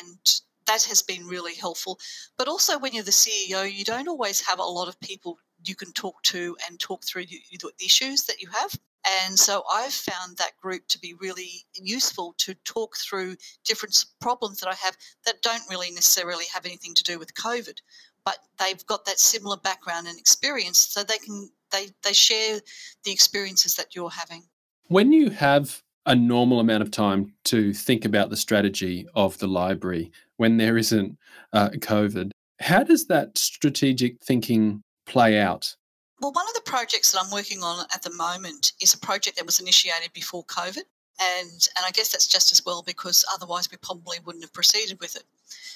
and 0.00 0.18
that 0.66 0.84
has 0.84 1.02
been 1.02 1.26
really 1.26 1.54
helpful. 1.54 1.98
But 2.36 2.48
also, 2.48 2.78
when 2.78 2.92
you're 2.92 3.04
the 3.04 3.10
CEO, 3.10 3.70
you 3.70 3.84
don't 3.84 4.08
always 4.08 4.40
have 4.46 4.58
a 4.58 4.64
lot 4.64 4.88
of 4.88 5.00
people 5.00 5.38
you 5.64 5.74
can 5.74 5.92
talk 5.92 6.22
to 6.22 6.56
and 6.68 6.78
talk 6.78 7.04
through 7.04 7.26
the, 7.26 7.40
the 7.50 7.84
issues 7.84 8.24
that 8.24 8.40
you 8.40 8.48
have. 8.50 8.78
And 9.24 9.38
so 9.38 9.62
I've 9.70 9.92
found 9.92 10.36
that 10.36 10.56
group 10.60 10.88
to 10.88 10.98
be 10.98 11.14
really 11.20 11.64
useful 11.74 12.34
to 12.38 12.54
talk 12.64 12.96
through 12.96 13.36
different 13.64 14.04
problems 14.20 14.58
that 14.58 14.68
I 14.68 14.74
have 14.74 14.96
that 15.24 15.42
don't 15.42 15.62
really 15.70 15.92
necessarily 15.92 16.44
have 16.52 16.66
anything 16.66 16.94
to 16.94 17.04
do 17.04 17.18
with 17.18 17.34
COVID, 17.34 17.78
but 18.24 18.38
they've 18.58 18.84
got 18.86 19.04
that 19.04 19.20
similar 19.20 19.56
background 19.58 20.08
and 20.08 20.18
experience, 20.18 20.84
so 20.84 21.04
they 21.04 21.18
can 21.18 21.50
they 21.76 21.88
they 22.02 22.12
share 22.12 22.60
the 23.04 23.12
experiences 23.12 23.74
that 23.76 23.94
you're 23.94 24.10
having. 24.10 24.44
When 24.88 25.12
you 25.12 25.30
have 25.30 25.82
a 26.06 26.14
normal 26.14 26.60
amount 26.60 26.82
of 26.82 26.90
time 26.90 27.32
to 27.44 27.72
think 27.72 28.04
about 28.04 28.30
the 28.30 28.36
strategy 28.36 29.06
of 29.14 29.36
the 29.38 29.48
library 29.48 30.12
when 30.36 30.56
there 30.56 30.76
isn't 30.76 31.18
uh, 31.52 31.70
COVID, 31.70 32.30
how 32.60 32.84
does 32.84 33.06
that 33.06 33.36
strategic 33.36 34.22
thinking 34.22 34.82
play 35.04 35.38
out? 35.38 35.74
Well, 36.20 36.32
one 36.32 36.46
of 36.48 36.54
the 36.54 36.70
projects 36.70 37.12
that 37.12 37.22
I'm 37.22 37.30
working 37.30 37.62
on 37.62 37.84
at 37.92 38.02
the 38.02 38.12
moment 38.14 38.72
is 38.80 38.94
a 38.94 38.98
project 38.98 39.36
that 39.36 39.44
was 39.44 39.60
initiated 39.60 40.12
before 40.12 40.44
COVID. 40.44 40.84
And, 41.18 41.68
and 41.76 41.84
I 41.84 41.90
guess 41.92 42.12
that's 42.12 42.26
just 42.26 42.52
as 42.52 42.64
well 42.64 42.82
because 42.86 43.24
otherwise 43.32 43.70
we 43.70 43.78
probably 43.78 44.18
wouldn't 44.24 44.44
have 44.44 44.52
proceeded 44.52 45.00
with 45.00 45.16
it. 45.16 45.24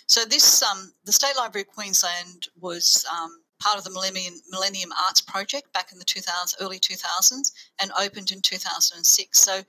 So 0.06 0.24
this 0.24 0.62
um, 0.62 0.92
the 1.04 1.12
State 1.12 1.36
Library 1.36 1.62
of 1.62 1.74
Queensland 1.74 2.48
was 2.60 3.06
um, 3.10 3.40
part 3.60 3.78
of 3.78 3.84
the 3.84 3.90
Millennium, 3.90 4.34
Millennium 4.50 4.90
Arts 5.06 5.20
Project 5.20 5.72
back 5.72 5.92
in 5.92 5.98
the 5.98 6.04
2000s, 6.04 6.54
early 6.60 6.78
2000s 6.78 7.52
and 7.80 7.92
opened 7.98 8.32
in 8.32 8.40
2006. 8.40 9.38
So 9.38 9.60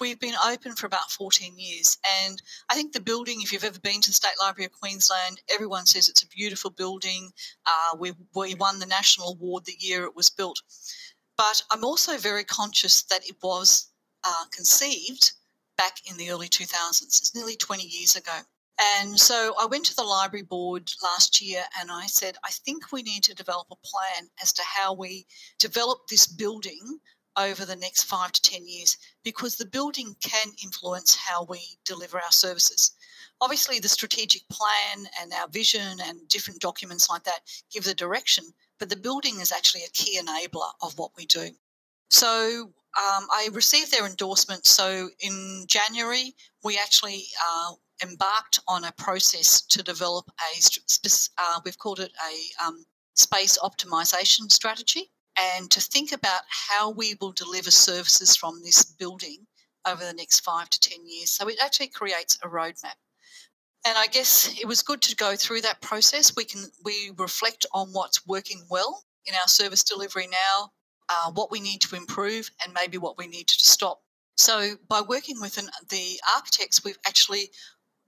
we've 0.00 0.20
been 0.20 0.34
open 0.46 0.74
for 0.74 0.86
about 0.86 1.10
14 1.10 1.58
years. 1.58 1.98
And 2.24 2.40
I 2.70 2.74
think 2.74 2.92
the 2.92 3.00
building, 3.00 3.40
if 3.42 3.52
you've 3.52 3.64
ever 3.64 3.80
been 3.80 4.00
to 4.02 4.10
the 4.10 4.14
State 4.14 4.38
Library 4.40 4.66
of 4.66 4.72
Queensland, 4.72 5.40
everyone 5.52 5.86
says 5.86 6.08
it's 6.08 6.22
a 6.22 6.28
beautiful 6.28 6.70
building. 6.70 7.32
Uh, 7.66 7.96
we, 7.98 8.12
we 8.34 8.54
won 8.54 8.78
the 8.78 8.86
national 8.86 9.32
award 9.32 9.64
the 9.64 9.76
year 9.78 10.04
it 10.04 10.16
was 10.16 10.28
built. 10.28 10.60
But 11.36 11.62
I'm 11.70 11.84
also 11.84 12.16
very 12.18 12.44
conscious 12.44 13.02
that 13.04 13.28
it 13.28 13.36
was 13.42 13.88
uh, 14.24 14.44
conceived 14.54 15.32
back 15.76 15.98
in 16.10 16.16
the 16.16 16.30
early 16.30 16.48
2000s. 16.48 17.02
It's 17.02 17.34
nearly 17.34 17.56
20 17.56 17.84
years 17.84 18.16
ago. 18.16 18.40
And 18.80 19.18
so 19.18 19.54
I 19.60 19.66
went 19.66 19.84
to 19.86 19.96
the 19.96 20.04
library 20.04 20.44
board 20.44 20.90
last 21.02 21.40
year 21.40 21.62
and 21.80 21.90
I 21.90 22.06
said, 22.06 22.36
I 22.44 22.50
think 22.50 22.92
we 22.92 23.02
need 23.02 23.24
to 23.24 23.34
develop 23.34 23.66
a 23.70 23.76
plan 23.76 24.28
as 24.40 24.52
to 24.52 24.62
how 24.62 24.92
we 24.92 25.26
develop 25.58 26.06
this 26.08 26.26
building 26.26 27.00
over 27.36 27.64
the 27.64 27.76
next 27.76 28.04
five 28.04 28.32
to 28.32 28.42
10 28.42 28.66
years 28.66 28.96
because 29.24 29.56
the 29.56 29.66
building 29.66 30.14
can 30.22 30.48
influence 30.62 31.14
how 31.14 31.44
we 31.44 31.60
deliver 31.84 32.18
our 32.18 32.32
services. 32.32 32.92
Obviously, 33.40 33.78
the 33.78 33.88
strategic 33.88 34.42
plan 34.48 35.06
and 35.20 35.32
our 35.32 35.48
vision 35.48 35.98
and 36.04 36.28
different 36.28 36.60
documents 36.60 37.08
like 37.08 37.22
that 37.24 37.40
give 37.72 37.84
the 37.84 37.94
direction, 37.94 38.44
but 38.78 38.88
the 38.88 38.96
building 38.96 39.40
is 39.40 39.52
actually 39.52 39.82
a 39.84 39.90
key 39.90 40.20
enabler 40.20 40.70
of 40.82 40.98
what 40.98 41.12
we 41.16 41.26
do. 41.26 41.50
So 42.10 42.72
um, 42.96 43.26
I 43.30 43.48
received 43.52 43.92
their 43.92 44.06
endorsement. 44.06 44.66
So 44.66 45.08
in 45.20 45.64
January, 45.68 46.34
we 46.64 46.78
actually 46.78 47.24
uh, 47.44 47.72
embarked 48.02 48.60
on 48.68 48.84
a 48.84 48.92
process 48.92 49.60
to 49.62 49.82
develop 49.82 50.30
a, 50.40 50.60
uh, 51.38 51.60
we've 51.64 51.78
called 51.78 52.00
it 52.00 52.12
a 52.26 52.66
um, 52.66 52.84
space 53.14 53.58
optimization 53.58 54.50
strategy, 54.50 55.10
and 55.56 55.70
to 55.70 55.80
think 55.80 56.12
about 56.12 56.42
how 56.48 56.90
we 56.90 57.14
will 57.20 57.32
deliver 57.32 57.70
services 57.70 58.36
from 58.36 58.60
this 58.62 58.84
building 58.84 59.46
over 59.86 60.04
the 60.04 60.12
next 60.12 60.40
five 60.40 60.68
to 60.70 60.80
10 60.80 60.98
years. 61.06 61.30
So 61.30 61.48
it 61.48 61.56
actually 61.62 61.88
creates 61.88 62.38
a 62.42 62.48
roadmap. 62.48 62.96
And 63.86 63.96
I 63.96 64.06
guess 64.08 64.54
it 64.60 64.66
was 64.66 64.82
good 64.82 65.00
to 65.02 65.16
go 65.16 65.36
through 65.36 65.62
that 65.62 65.80
process. 65.80 66.34
We 66.36 66.44
can 66.44 66.64
we 66.84 67.12
reflect 67.16 67.64
on 67.72 67.88
what's 67.92 68.26
working 68.26 68.64
well 68.68 69.04
in 69.26 69.34
our 69.34 69.46
service 69.46 69.84
delivery 69.84 70.26
now, 70.26 70.72
uh, 71.08 71.30
what 71.32 71.50
we 71.50 71.60
need 71.60 71.80
to 71.82 71.96
improve, 71.96 72.50
and 72.64 72.74
maybe 72.74 72.98
what 72.98 73.16
we 73.16 73.28
need 73.28 73.46
to 73.48 73.66
stop. 73.66 74.00
So 74.36 74.76
by 74.88 75.00
working 75.00 75.40
with 75.40 75.58
an, 75.58 75.68
the 75.88 76.20
architects, 76.36 76.84
we've 76.84 76.98
actually 77.06 77.50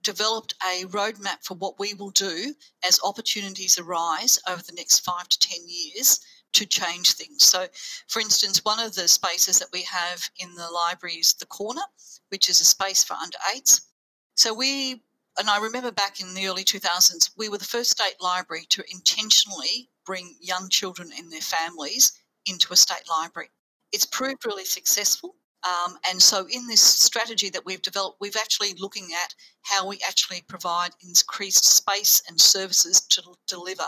developed 0.03 0.53
a 0.63 0.85
roadmap 0.85 1.43
for 1.43 1.55
what 1.55 1.79
we 1.79 1.93
will 1.93 2.11
do 2.11 2.53
as 2.87 2.99
opportunities 3.03 3.77
arise 3.77 4.39
over 4.47 4.61
the 4.61 4.73
next 4.73 4.99
five 4.99 5.27
to 5.29 5.39
10 5.39 5.59
years 5.67 6.19
to 6.53 6.65
change 6.65 7.13
things. 7.13 7.45
So, 7.45 7.67
for 8.07 8.19
instance, 8.19 8.63
one 8.63 8.79
of 8.79 8.95
the 8.95 9.07
spaces 9.07 9.59
that 9.59 9.69
we 9.71 9.83
have 9.83 10.29
in 10.39 10.53
the 10.55 10.69
library 10.69 11.15
is 11.15 11.33
the 11.33 11.45
corner, 11.45 11.81
which 12.29 12.49
is 12.49 12.59
a 12.59 12.65
space 12.65 13.03
for 13.03 13.13
under 13.13 13.37
eights. 13.55 13.81
So, 14.35 14.53
we, 14.53 15.03
and 15.37 15.49
I 15.49 15.59
remember 15.59 15.91
back 15.91 16.19
in 16.19 16.33
the 16.33 16.47
early 16.47 16.63
2000s, 16.63 17.31
we 17.37 17.49
were 17.49 17.57
the 17.57 17.65
first 17.65 17.91
state 17.91 18.15
library 18.19 18.65
to 18.69 18.83
intentionally 18.91 19.89
bring 20.05 20.35
young 20.41 20.67
children 20.69 21.11
and 21.17 21.31
their 21.31 21.41
families 21.41 22.11
into 22.45 22.73
a 22.73 22.77
state 22.77 23.07
library. 23.09 23.49
It's 23.91 24.05
proved 24.05 24.45
really 24.45 24.65
successful. 24.65 25.35
Um, 25.63 25.97
and 26.09 26.21
so, 26.21 26.47
in 26.49 26.67
this 26.67 26.81
strategy 26.81 27.49
that 27.49 27.65
we've 27.65 27.81
developed, 27.81 28.17
we've 28.19 28.35
actually 28.35 28.73
looking 28.79 29.09
at 29.23 29.35
how 29.61 29.87
we 29.87 29.99
actually 30.07 30.41
provide 30.47 30.91
increased 31.03 31.65
space 31.65 32.21
and 32.27 32.39
services 32.39 33.01
to 33.09 33.21
deliver 33.47 33.85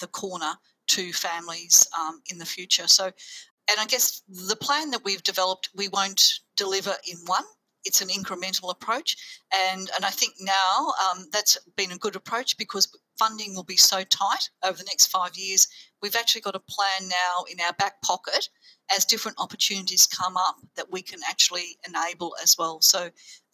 the 0.00 0.06
corner 0.08 0.54
to 0.88 1.12
families 1.12 1.86
um, 1.98 2.20
in 2.30 2.38
the 2.38 2.46
future. 2.46 2.86
So, 2.86 3.06
and 3.06 3.78
I 3.78 3.86
guess 3.86 4.22
the 4.28 4.56
plan 4.56 4.90
that 4.90 5.04
we've 5.04 5.22
developed, 5.22 5.68
we 5.74 5.88
won't 5.88 6.22
deliver 6.56 6.94
in 7.08 7.18
one. 7.26 7.44
It's 7.84 8.00
an 8.00 8.08
incremental 8.08 8.70
approach, 8.70 9.16
and 9.52 9.90
and 9.96 10.04
I 10.04 10.10
think 10.10 10.34
now 10.40 10.92
um, 11.10 11.26
that's 11.32 11.58
been 11.76 11.92
a 11.92 11.98
good 11.98 12.14
approach 12.14 12.56
because 12.56 12.88
funding 13.18 13.54
will 13.54 13.64
be 13.64 13.76
so 13.76 14.04
tight 14.04 14.50
over 14.64 14.78
the 14.78 14.84
next 14.84 15.08
five 15.08 15.36
years. 15.36 15.66
We've 16.02 16.16
actually 16.16 16.40
got 16.40 16.56
a 16.56 16.60
plan 16.60 17.08
now 17.08 17.44
in 17.50 17.60
our 17.60 17.72
back 17.74 18.02
pocket 18.02 18.48
as 18.94 19.04
different 19.04 19.38
opportunities 19.38 20.06
come 20.06 20.36
up 20.36 20.56
that 20.76 20.90
we 20.90 21.02
can 21.02 21.20
actually 21.28 21.78
enable 21.86 22.34
as 22.42 22.56
well. 22.58 22.80
So 22.80 23.04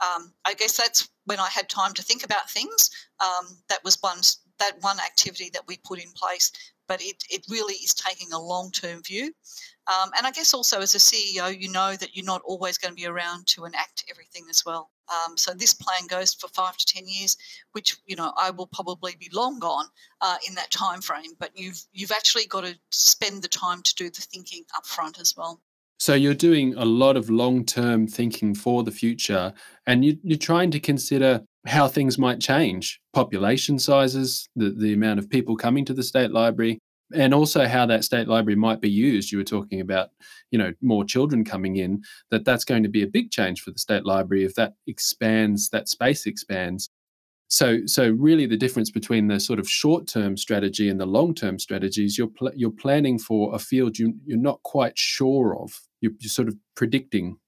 um, 0.01 0.33
I 0.45 0.55
guess 0.55 0.77
that's 0.77 1.09
when 1.27 1.39
I 1.39 1.49
had 1.49 1.69
time 1.69 1.93
to 1.95 2.03
think 2.03 2.25
about 2.25 2.51
things. 2.51 2.91
Um, 3.21 3.59
that 3.69 3.85
was 3.85 3.99
one 4.01 4.19
that 4.59 4.73
one 4.81 4.99
activity 4.99 5.51
that 5.53 5.63
we 5.69 5.77
put 5.85 6.03
in 6.03 6.11
place, 6.17 6.51
but 6.89 7.01
it, 7.01 7.23
it 7.31 7.45
really 7.49 7.75
is 7.75 7.95
taking 7.95 8.33
a 8.33 8.41
long 8.41 8.73
term 8.73 9.03
view. 9.03 9.33
Um, 9.87 10.11
and 10.17 10.27
I 10.27 10.33
guess 10.33 10.53
also 10.53 10.81
as 10.81 10.95
a 10.95 10.99
CEO, 10.99 11.57
you 11.59 11.71
know 11.71 11.95
that 11.97 12.17
you're 12.17 12.25
not 12.25 12.43
always 12.45 12.77
going 12.77 12.91
to 12.93 13.01
be 13.01 13.07
around 13.07 13.47
to 13.49 13.67
enact 13.67 14.05
everything 14.11 14.47
as 14.51 14.65
well. 14.65 14.91
Um, 15.11 15.37
so 15.37 15.53
this 15.53 15.75
plan 15.75 16.07
goes 16.09 16.35
for 16.35 16.49
five 16.49 16.77
to 16.77 16.87
ten 16.87 17.05
years, 17.07 17.37
which 17.73 17.97
you 18.07 18.17
know 18.17 18.33
I 18.37 18.51
will 18.51 18.67
probably 18.67 19.15
be 19.19 19.29
long 19.33 19.59
gone 19.59 19.87
uh, 20.21 20.37
in 20.47 20.55
that 20.55 20.71
time 20.71 21.01
frame. 21.01 21.33
But 21.39 21.51
you've 21.55 21.81
you've 21.93 22.13
actually 22.13 22.47
got 22.47 22.65
to 22.65 22.77
spend 22.91 23.43
the 23.43 23.49
time 23.49 23.83
to 23.83 23.95
do 23.95 24.11
the 24.11 24.21
thinking 24.21 24.65
up 24.77 24.87
front 24.87 25.19
as 25.19 25.35
well. 25.37 25.61
So 26.01 26.15
you're 26.15 26.35
doing 26.35 26.75
a 26.77 26.85
lot 26.85 27.17
of 27.17 27.29
long-term 27.29 28.07
thinking 28.07 28.55
for 28.55 28.85
the 28.85 28.93
future, 28.93 29.53
and 29.85 30.05
you, 30.05 30.17
you're 30.23 30.39
trying 30.39 30.71
to 30.71 30.79
consider 30.79 31.43
how 31.67 31.89
things 31.89 32.19
might 32.19 32.41
change, 32.41 33.01
population 33.13 33.79
sizes, 33.81 34.49
the, 34.55 34.71
the 34.71 34.93
amount 34.93 35.19
of 35.19 35.29
people 35.29 35.57
coming 35.57 35.85
to 35.85 35.93
the 35.93 36.05
state 36.05 36.31
library, 36.31 36.79
and 37.15 37.33
also 37.33 37.67
how 37.67 37.87
that 37.87 38.05
state 38.05 38.29
library 38.29 38.57
might 38.57 38.81
be 38.81 38.91
used 38.91 39.33
you 39.33 39.39
were 39.39 39.45
talking 39.45 39.81
about 39.81 40.11
you 40.51 40.59
know 40.59 40.73
more 40.83 41.05
children 41.05 41.45
coming 41.45 41.77
in 41.77 42.03
that 42.31 42.45
that's 42.45 42.65
going 42.65 42.83
to 42.83 42.89
be 42.89 43.03
a 43.03 43.07
big 43.07 43.31
change 43.31 43.63
for 43.63 43.71
the 43.71 43.79
state 43.79 44.05
library 44.05 44.45
if 44.45 44.55
that 44.55 44.75
expands 44.87 45.69
that 45.71 45.89
space 45.89 46.27
expands. 46.27 46.91
So 47.49 47.79
so 47.87 48.11
really 48.11 48.47
the 48.47 48.57
difference 48.57 48.91
between 48.91 49.29
the 49.29 49.41
sort 49.41 49.59
of 49.59 49.69
short 49.69 50.07
term 50.07 50.37
strategy 50.37 50.89
and 50.89 51.01
the 51.01 51.07
long 51.07 51.35
term 51.35 51.59
strategies 51.59 52.19
you're 52.19 52.29
pl- 52.29 52.53
you're 52.55 52.71
planning 52.71 53.19
for 53.19 53.55
a 53.55 53.59
field 53.59 53.99
you, 53.99 54.15
you're 54.27 54.39
not 54.39 54.63
quite 54.63 54.99
sure 54.99 55.57
of. 55.59 55.81
You're, 56.01 56.13
you're 56.21 56.29
sort 56.29 56.49
of 56.49 56.57
predicting 56.77 57.39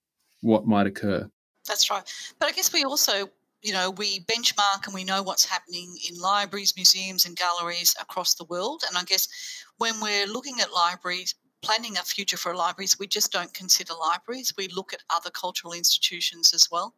what 0.40 0.66
might 0.66 0.86
occur. 0.86 1.28
That's 1.68 1.90
right. 1.90 2.02
But 2.38 2.48
i 2.48 2.52
guess 2.52 2.72
we 2.72 2.84
also 2.84 3.28
you 3.62 3.72
know, 3.72 3.90
we 3.90 4.20
benchmark 4.20 4.86
and 4.86 4.94
we 4.94 5.04
know 5.04 5.22
what's 5.22 5.44
happening 5.44 5.94
in 6.08 6.18
libraries, 6.18 6.74
museums, 6.76 7.26
and 7.26 7.36
galleries 7.36 7.94
across 8.00 8.34
the 8.34 8.44
world. 8.44 8.82
And 8.88 8.96
I 8.96 9.04
guess 9.04 9.28
when 9.78 10.00
we're 10.00 10.26
looking 10.26 10.60
at 10.60 10.72
libraries, 10.72 11.34
planning 11.62 11.98
a 11.98 12.02
future 12.02 12.38
for 12.38 12.54
libraries, 12.54 12.98
we 12.98 13.06
just 13.06 13.32
don't 13.32 13.52
consider 13.52 13.92
libraries. 13.94 14.54
We 14.56 14.68
look 14.68 14.94
at 14.94 15.02
other 15.10 15.30
cultural 15.30 15.74
institutions 15.74 16.54
as 16.54 16.68
well. 16.70 16.94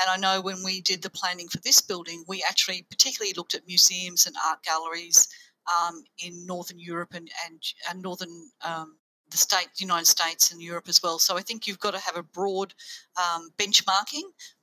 And 0.00 0.08
I 0.08 0.16
know 0.16 0.40
when 0.40 0.64
we 0.64 0.80
did 0.80 1.02
the 1.02 1.10
planning 1.10 1.48
for 1.48 1.58
this 1.58 1.82
building, 1.82 2.24
we 2.26 2.42
actually 2.48 2.86
particularly 2.90 3.34
looked 3.36 3.54
at 3.54 3.66
museums 3.66 4.26
and 4.26 4.34
art 4.46 4.62
galleries 4.62 5.28
um, 5.80 6.02
in 6.18 6.46
Northern 6.46 6.78
Europe 6.78 7.12
and, 7.12 7.30
and, 7.46 7.60
and 7.90 8.00
Northern 8.00 8.50
um, 8.64 8.96
the 9.30 9.36
state, 9.36 9.68
United 9.78 10.06
States, 10.06 10.52
and 10.52 10.62
Europe 10.62 10.88
as 10.88 11.02
well. 11.02 11.18
So 11.18 11.36
I 11.36 11.42
think 11.42 11.66
you've 11.66 11.80
got 11.80 11.92
to 11.94 12.00
have 12.00 12.16
a 12.16 12.22
broad 12.22 12.74
um, 13.16 13.50
benchmarking 13.58 14.22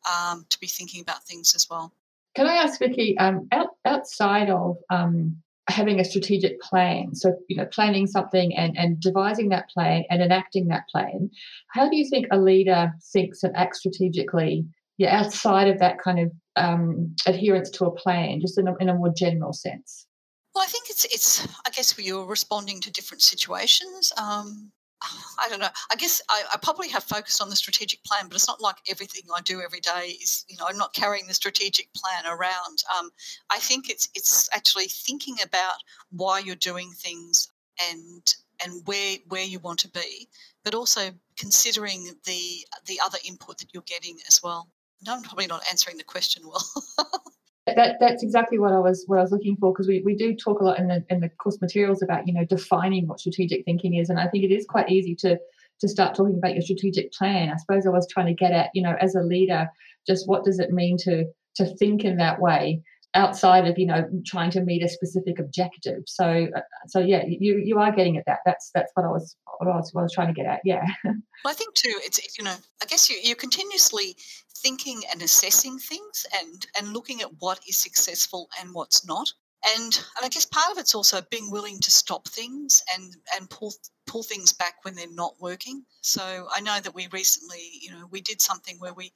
um, 0.09 0.45
to 0.49 0.59
be 0.59 0.67
thinking 0.67 1.01
about 1.01 1.23
things 1.23 1.55
as 1.55 1.67
well. 1.69 1.93
Can 2.35 2.47
I 2.47 2.55
ask 2.55 2.79
Vicki, 2.79 3.17
um, 3.19 3.47
out, 3.51 3.69
outside 3.85 4.49
of 4.49 4.77
um, 4.89 5.37
having 5.69 5.99
a 5.99 6.05
strategic 6.05 6.59
plan, 6.61 7.13
so 7.13 7.37
you 7.47 7.55
know, 7.55 7.65
planning 7.65 8.07
something 8.07 8.55
and, 8.55 8.77
and 8.77 8.99
devising 8.99 9.49
that 9.49 9.69
plan 9.69 10.03
and 10.09 10.21
enacting 10.21 10.67
that 10.67 10.83
plan, 10.91 11.29
how 11.71 11.89
do 11.89 11.95
you 11.95 12.09
think 12.09 12.27
a 12.31 12.39
leader 12.39 12.91
thinks 13.11 13.43
and 13.43 13.55
acts 13.55 13.79
strategically? 13.79 14.65
Yeah, 14.97 15.19
outside 15.19 15.67
of 15.67 15.79
that 15.79 15.99
kind 15.99 16.19
of 16.19 16.31
um, 16.55 17.15
adherence 17.27 17.69
to 17.71 17.85
a 17.85 17.91
plan, 17.91 18.41
just 18.41 18.57
in 18.57 18.67
a, 18.67 18.75
in 18.77 18.89
a 18.89 18.95
more 18.95 19.13
general 19.15 19.53
sense. 19.53 20.07
Well, 20.53 20.63
I 20.63 20.67
think 20.67 20.89
it's 20.89 21.05
it's. 21.05 21.47
I 21.65 21.71
guess 21.71 21.97
you're 21.97 22.25
responding 22.25 22.79
to 22.81 22.91
different 22.91 23.21
situations. 23.21 24.13
Um, 24.17 24.71
I 25.39 25.49
don't 25.49 25.59
know. 25.59 25.69
I 25.91 25.95
guess 25.95 26.21
I, 26.29 26.43
I, 26.53 26.57
probably 26.57 26.89
have 26.89 27.03
focused 27.03 27.41
on 27.41 27.49
the 27.49 27.55
strategic 27.55 28.03
plan, 28.03 28.27
but 28.27 28.35
it's 28.35 28.47
not 28.47 28.61
like 28.61 28.75
everything 28.89 29.23
I 29.35 29.41
do 29.41 29.61
every 29.61 29.79
day 29.79 30.15
is. 30.21 30.45
You 30.47 30.57
know, 30.57 30.65
I'm 30.67 30.77
not 30.77 30.93
carrying 30.93 31.27
the 31.27 31.33
strategic 31.33 31.91
plan 31.93 32.25
around. 32.25 32.83
Um, 32.97 33.09
I 33.49 33.59
think 33.59 33.89
it's 33.89 34.09
it's 34.15 34.47
actually 34.53 34.85
thinking 34.85 35.37
about 35.43 35.75
why 36.11 36.39
you're 36.39 36.55
doing 36.55 36.91
things 36.91 37.47
and 37.91 38.35
and 38.63 38.85
where 38.85 39.17
where 39.29 39.43
you 39.43 39.59
want 39.59 39.79
to 39.79 39.89
be, 39.89 40.27
but 40.63 40.75
also 40.75 41.11
considering 41.37 42.11
the 42.25 42.65
the 42.85 42.99
other 43.03 43.17
input 43.27 43.57
that 43.57 43.73
you're 43.73 43.83
getting 43.83 44.19
as 44.27 44.41
well. 44.43 44.69
No, 45.05 45.15
I'm 45.15 45.23
probably 45.23 45.47
not 45.47 45.63
answering 45.69 45.97
the 45.97 46.03
question 46.03 46.43
well. 46.47 46.63
that 47.65 47.95
that's 47.99 48.23
exactly 48.23 48.59
what 48.59 48.73
I 48.73 48.79
was 48.79 49.03
what 49.07 49.19
I 49.19 49.21
was 49.21 49.31
looking 49.31 49.55
for 49.55 49.71
because 49.71 49.87
we, 49.87 50.01
we 50.05 50.15
do 50.15 50.35
talk 50.35 50.59
a 50.59 50.63
lot 50.63 50.79
in 50.79 50.87
the 50.87 51.03
in 51.09 51.21
the 51.21 51.29
course 51.29 51.61
materials 51.61 52.01
about 52.01 52.27
you 52.27 52.33
know 52.33 52.45
defining 52.45 53.07
what 53.07 53.19
strategic 53.19 53.63
thinking 53.63 53.95
is 53.95 54.09
and 54.09 54.19
I 54.19 54.27
think 54.27 54.43
it 54.43 54.53
is 54.53 54.65
quite 54.65 54.89
easy 54.89 55.15
to 55.15 55.37
to 55.79 55.87
start 55.87 56.15
talking 56.15 56.37
about 56.37 56.53
your 56.53 56.61
strategic 56.61 57.11
plan. 57.13 57.49
I 57.49 57.57
suppose 57.57 57.85
I 57.85 57.89
was 57.89 58.07
trying 58.07 58.27
to 58.27 58.33
get 58.33 58.51
at 58.51 58.69
you 58.73 58.83
know 58.83 58.95
as 58.99 59.15
a 59.15 59.21
leader 59.21 59.69
just 60.05 60.27
what 60.27 60.43
does 60.43 60.59
it 60.59 60.71
mean 60.71 60.97
to 60.99 61.25
to 61.55 61.65
think 61.77 62.03
in 62.03 62.17
that 62.17 62.39
way 62.41 62.81
outside 63.15 63.67
of 63.67 63.77
you 63.77 63.85
know 63.85 64.09
trying 64.25 64.51
to 64.51 64.61
meet 64.61 64.83
a 64.83 64.89
specific 64.89 65.39
objective. 65.39 66.03
So 66.07 66.47
uh, 66.55 66.61
so 66.87 66.99
yeah 66.99 67.23
you 67.25 67.57
you 67.57 67.79
are 67.79 67.91
getting 67.91 68.17
at 68.17 68.25
that. 68.25 68.39
That's 68.45 68.71
that's 68.73 68.91
what 68.95 69.05
I 69.05 69.09
was 69.09 69.35
what 69.57 69.69
I 69.69 69.75
was, 69.75 69.93
what 69.93 70.01
I 70.01 70.03
was 70.03 70.13
trying 70.13 70.27
to 70.27 70.33
get 70.33 70.45
at. 70.45 70.61
Yeah. 70.63 70.85
Well, 71.43 71.51
I 71.51 71.55
think 71.55 71.73
too 71.73 71.93
it's 72.05 72.37
you 72.37 72.45
know 72.45 72.55
I 72.81 72.85
guess 72.85 73.09
you 73.09 73.17
you're 73.21 73.35
continuously 73.35 74.15
thinking 74.59 75.01
and 75.11 75.21
assessing 75.21 75.77
things 75.77 76.25
and 76.39 76.65
and 76.79 76.93
looking 76.93 77.21
at 77.21 77.27
what 77.39 77.59
is 77.67 77.75
successful 77.75 78.49
and 78.61 78.73
what's 78.73 79.05
not. 79.05 79.27
And, 79.65 79.95
and 80.17 80.25
I 80.25 80.27
guess 80.27 80.45
part 80.45 80.71
of 80.71 80.77
it's 80.77 80.93
also 80.93 81.21
being 81.31 81.49
willing 81.49 81.79
to 81.79 81.91
stop 81.91 82.27
things 82.27 82.83
and, 82.93 83.15
and 83.35 83.49
pull 83.49 83.73
pull 84.05 84.23
things 84.23 84.51
back 84.51 84.75
when 84.83 84.95
they're 84.95 85.07
not 85.09 85.35
working. 85.39 85.85
So 86.01 86.47
I 86.53 86.59
know 86.59 86.79
that 86.81 86.93
we 86.93 87.07
recently, 87.13 87.61
you 87.81 87.91
know, 87.91 88.05
we 88.11 88.19
did 88.19 88.41
something 88.41 88.75
where 88.79 88.93
we 88.93 89.13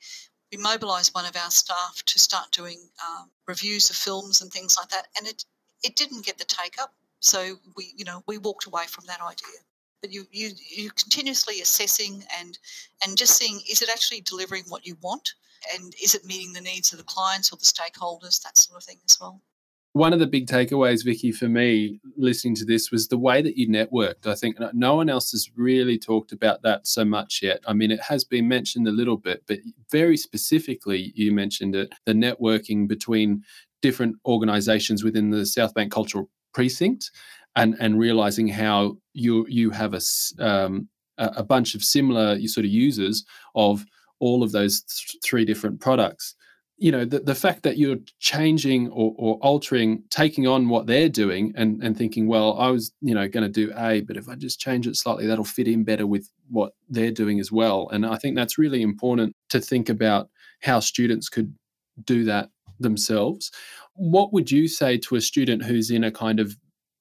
we 0.52 0.58
mobilised 0.58 1.14
one 1.14 1.26
of 1.26 1.36
our 1.36 1.52
staff 1.52 2.02
to 2.06 2.20
start 2.20 2.52
doing 2.52 2.90
um, 3.06 3.30
reviews 3.48 3.90
of 3.90 3.96
films 3.96 4.42
and 4.42 4.52
things 4.52 4.78
like 4.78 4.90
that, 4.90 5.08
and 5.18 5.28
it 5.28 5.44
it 5.84 5.96
didn't 5.96 6.26
get 6.26 6.38
the 6.38 6.46
take 6.46 6.80
up. 6.82 6.94
So 7.20 7.58
we, 7.76 7.94
you 7.96 8.06
know, 8.06 8.24
we 8.28 8.38
walked 8.38 8.66
away 8.66 8.86
from 8.88 9.06
that 9.08 9.22
idea. 9.22 9.60
But 10.02 10.12
you 10.12 10.26
you 10.32 10.52
you 10.70 10.92
continuously 10.92 11.62
assessing 11.62 12.24
and 12.40 12.58
and 13.04 13.18
just 13.18 13.38
seeing 13.38 13.62
is 13.70 13.82
it 13.82 13.90
actually 13.90 14.22
delivering 14.22 14.64
what 14.68 14.86
you 14.86 14.98
want? 15.02 15.34
And 15.74 15.94
is 16.02 16.14
it 16.14 16.24
meeting 16.24 16.54
the 16.54 16.62
needs 16.62 16.92
of 16.92 17.00
the 17.00 17.04
clients 17.04 17.52
or 17.52 17.58
the 17.58 17.66
stakeholders? 17.66 18.42
That 18.44 18.58
sort 18.58 18.78
of 18.78 18.84
thing 18.84 19.00
as 19.06 19.18
well 19.20 19.42
one 19.94 20.14
of 20.14 20.20
the 20.20 20.28
big 20.28 20.48
takeaways 20.48 21.04
vicki 21.04 21.32
for 21.32 21.48
me 21.48 22.00
listening 22.18 22.56
to 22.56 22.66
this 22.66 22.92
was 22.92 23.08
the 23.08 23.18
way 23.18 23.42
that 23.42 23.58
you 23.58 23.68
networked. 23.68 24.28
I 24.28 24.36
think 24.36 24.58
no 24.74 24.96
one 24.96 25.10
else 25.10 25.32
has 25.32 25.50
really 25.56 25.98
talked 25.98 26.32
about 26.32 26.62
that 26.62 26.86
so 26.86 27.04
much 27.04 27.40
yet. 27.42 27.62
I 27.66 27.74
mean 27.74 27.92
it 27.92 28.02
has 28.02 28.24
been 28.24 28.48
mentioned 28.48 28.88
a 28.88 28.92
little 28.92 29.18
bit 29.18 29.44
but 29.48 29.60
very 29.92 30.18
specifically 30.18 31.12
you 31.16 31.32
mentioned 31.32 31.76
it 31.76 31.94
the 32.06 32.14
networking 32.14 32.88
between 32.88 33.44
different 33.82 34.18
organizations 34.26 35.04
within 35.04 35.30
the 35.30 35.46
south 35.46 35.74
bank 35.74 35.92
cultural 35.92 36.30
precinct 36.54 37.12
and 37.56 37.76
and 37.80 38.00
realizing 38.00 38.48
how 38.48 38.98
you 39.14 39.46
you 39.50 39.72
have 39.72 39.94
a 39.94 40.02
um, 40.40 40.88
a 41.18 41.44
bunch 41.44 41.74
of 41.74 41.84
similar 41.84 42.40
sort 42.48 42.66
of 42.66 42.72
users 42.72 43.26
of 43.56 43.86
all 44.20 44.44
of 44.44 44.52
those 44.52 44.82
th- 44.82 45.18
three 45.24 45.46
different 45.46 45.80
products 45.80 46.36
you 46.78 46.92
know 46.92 47.06
the, 47.06 47.20
the 47.20 47.36
fact 47.36 47.64
that 47.64 47.78
you're 47.78 47.98
changing 48.20 48.88
or, 48.90 49.14
or 49.18 49.36
altering 49.42 50.04
taking 50.10 50.48
on 50.48 50.70
what 50.70 50.86
they're 50.86 51.10
doing 51.10 51.52
and 51.56 51.82
and 51.84 51.98
thinking 51.98 52.28
well 52.28 52.58
i 52.60 52.70
was 52.70 52.92
you 53.02 53.16
know 53.16 53.28
going 53.28 53.44
to 53.44 53.50
do 53.50 53.74
a 53.78 54.02
but 54.02 54.18
if 54.18 54.30
i 54.30 54.36
just 54.36 54.60
change 54.60 54.86
it 54.86 54.96
slightly 54.96 55.26
that'll 55.26 55.44
fit 55.44 55.68
in 55.68 55.84
better 55.84 56.06
with 56.06 56.30
what 56.50 56.74
they're 56.90 57.12
doing 57.12 57.40
as 57.40 57.52
well. 57.52 57.90
And 57.92 58.06
i 58.06 58.16
think 58.18 58.36
that's 58.36 58.58
really 58.58 58.82
important 58.82 59.36
to 59.50 59.60
think 59.60 59.90
about 59.90 60.30
how 60.62 60.80
students 60.80 61.30
could 61.30 61.54
do 62.04 62.24
that 62.26 62.50
themselves. 62.80 63.52
What 63.96 64.34
would 64.34 64.52
you 64.52 64.68
say 64.68 64.98
to 65.00 65.16
a 65.16 65.22
student 65.22 65.64
who's 65.64 65.92
in 65.92 66.04
a 66.04 66.12
kind 66.12 66.40
of 66.40 66.56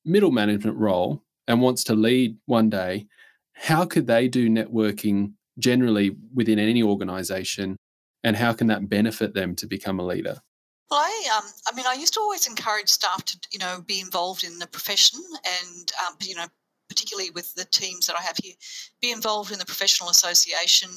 middle 0.04 0.30
management 0.30 0.76
role 0.78 1.22
and 1.48 1.60
wants 1.60 1.84
to 1.84 1.94
lead 1.94 2.36
one 2.46 2.70
day, 2.70 3.06
how 3.54 3.84
could 3.84 4.06
they 4.06 4.28
do 4.28 4.48
networking 4.48 5.32
generally 5.58 6.16
within 6.34 6.58
any 6.58 6.82
organization 6.82 7.76
and 8.24 8.36
how 8.36 8.52
can 8.52 8.66
that 8.68 8.88
benefit 8.88 9.34
them 9.34 9.54
to 9.56 9.66
become 9.66 10.00
a 10.00 10.06
leader? 10.06 10.40
Well, 10.90 11.00
I, 11.00 11.38
um, 11.38 11.50
I 11.66 11.74
mean, 11.74 11.86
I 11.88 11.94
used 11.94 12.14
to 12.14 12.20
always 12.20 12.46
encourage 12.46 12.88
staff 12.88 13.24
to, 13.24 13.38
you 13.52 13.58
know, 13.58 13.82
be 13.86 14.00
involved 14.00 14.44
in 14.44 14.58
the 14.58 14.68
profession, 14.68 15.20
and 15.44 15.92
um, 16.06 16.16
you 16.20 16.34
know, 16.36 16.46
particularly 16.88 17.30
with 17.30 17.52
the 17.54 17.64
teams 17.64 18.06
that 18.06 18.16
I 18.16 18.22
have 18.22 18.36
here, 18.42 18.54
be 19.00 19.10
involved 19.10 19.50
in 19.50 19.58
the 19.58 19.64
professional 19.64 20.10
association, 20.10 20.90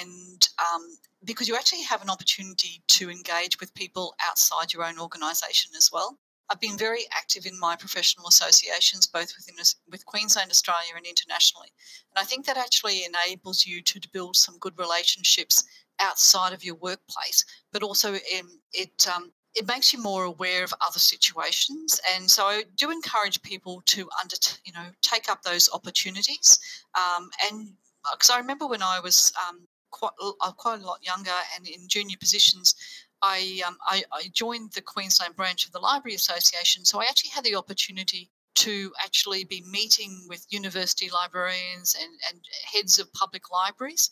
and 0.00 0.48
um, 0.58 0.86
because 1.24 1.48
you 1.48 1.56
actually 1.56 1.82
have 1.82 2.02
an 2.02 2.10
opportunity 2.10 2.82
to 2.88 3.10
engage 3.10 3.58
with 3.58 3.74
people 3.74 4.14
outside 4.26 4.72
your 4.72 4.84
own 4.84 4.98
organisation 4.98 5.72
as 5.76 5.90
well. 5.90 6.18
I've 6.50 6.60
been 6.60 6.76
very 6.76 7.04
active 7.12 7.46
in 7.46 7.58
my 7.58 7.76
professional 7.76 8.26
associations, 8.26 9.06
both 9.06 9.32
within 9.38 9.54
with 9.90 10.04
Queensland, 10.04 10.50
Australia, 10.50 10.92
and 10.94 11.06
internationally. 11.06 11.68
And 12.14 12.22
I 12.22 12.26
think 12.26 12.44
that 12.44 12.58
actually 12.58 13.04
enables 13.04 13.64
you 13.64 13.80
to 13.80 14.00
build 14.12 14.36
some 14.36 14.58
good 14.58 14.78
relationships 14.78 15.64
outside 16.02 16.52
of 16.52 16.64
your 16.64 16.74
workplace, 16.76 17.44
but 17.72 17.82
also 17.82 18.14
um, 18.14 18.60
it 18.72 19.06
um, 19.14 19.32
it 19.54 19.66
makes 19.66 19.92
you 19.92 20.02
more 20.02 20.24
aware 20.24 20.64
of 20.64 20.72
other 20.80 20.98
situations. 20.98 22.00
And 22.14 22.30
so 22.30 22.44
I 22.44 22.64
do 22.76 22.90
encourage 22.90 23.42
people 23.42 23.82
to 23.86 24.08
under 24.20 24.36
you 24.64 24.72
know 24.72 24.86
take 25.02 25.28
up 25.28 25.42
those 25.42 25.70
opportunities. 25.72 26.58
Um, 26.94 27.30
and 27.48 27.68
because 28.10 28.30
I 28.30 28.38
remember 28.38 28.66
when 28.66 28.82
I 28.82 29.00
was 29.00 29.32
um, 29.48 29.60
quite 29.90 30.12
uh, 30.20 30.52
quite 30.52 30.80
a 30.80 30.86
lot 30.86 30.98
younger 31.02 31.38
and 31.56 31.66
in 31.66 31.88
junior 31.88 32.16
positions, 32.18 32.74
I, 33.22 33.62
um, 33.66 33.78
I, 33.86 34.02
I 34.12 34.28
joined 34.32 34.72
the 34.72 34.82
Queensland 34.82 35.36
branch 35.36 35.64
of 35.64 35.72
the 35.72 35.78
Library 35.78 36.16
Association. 36.16 36.84
So 36.84 37.00
I 37.00 37.04
actually 37.04 37.30
had 37.30 37.44
the 37.44 37.54
opportunity 37.54 38.30
to 38.54 38.92
actually 39.02 39.44
be 39.44 39.64
meeting 39.70 40.26
with 40.28 40.46
university 40.50 41.08
librarians 41.08 41.96
and, 41.98 42.12
and 42.28 42.40
heads 42.70 42.98
of 42.98 43.12
public 43.12 43.50
libraries 43.50 44.10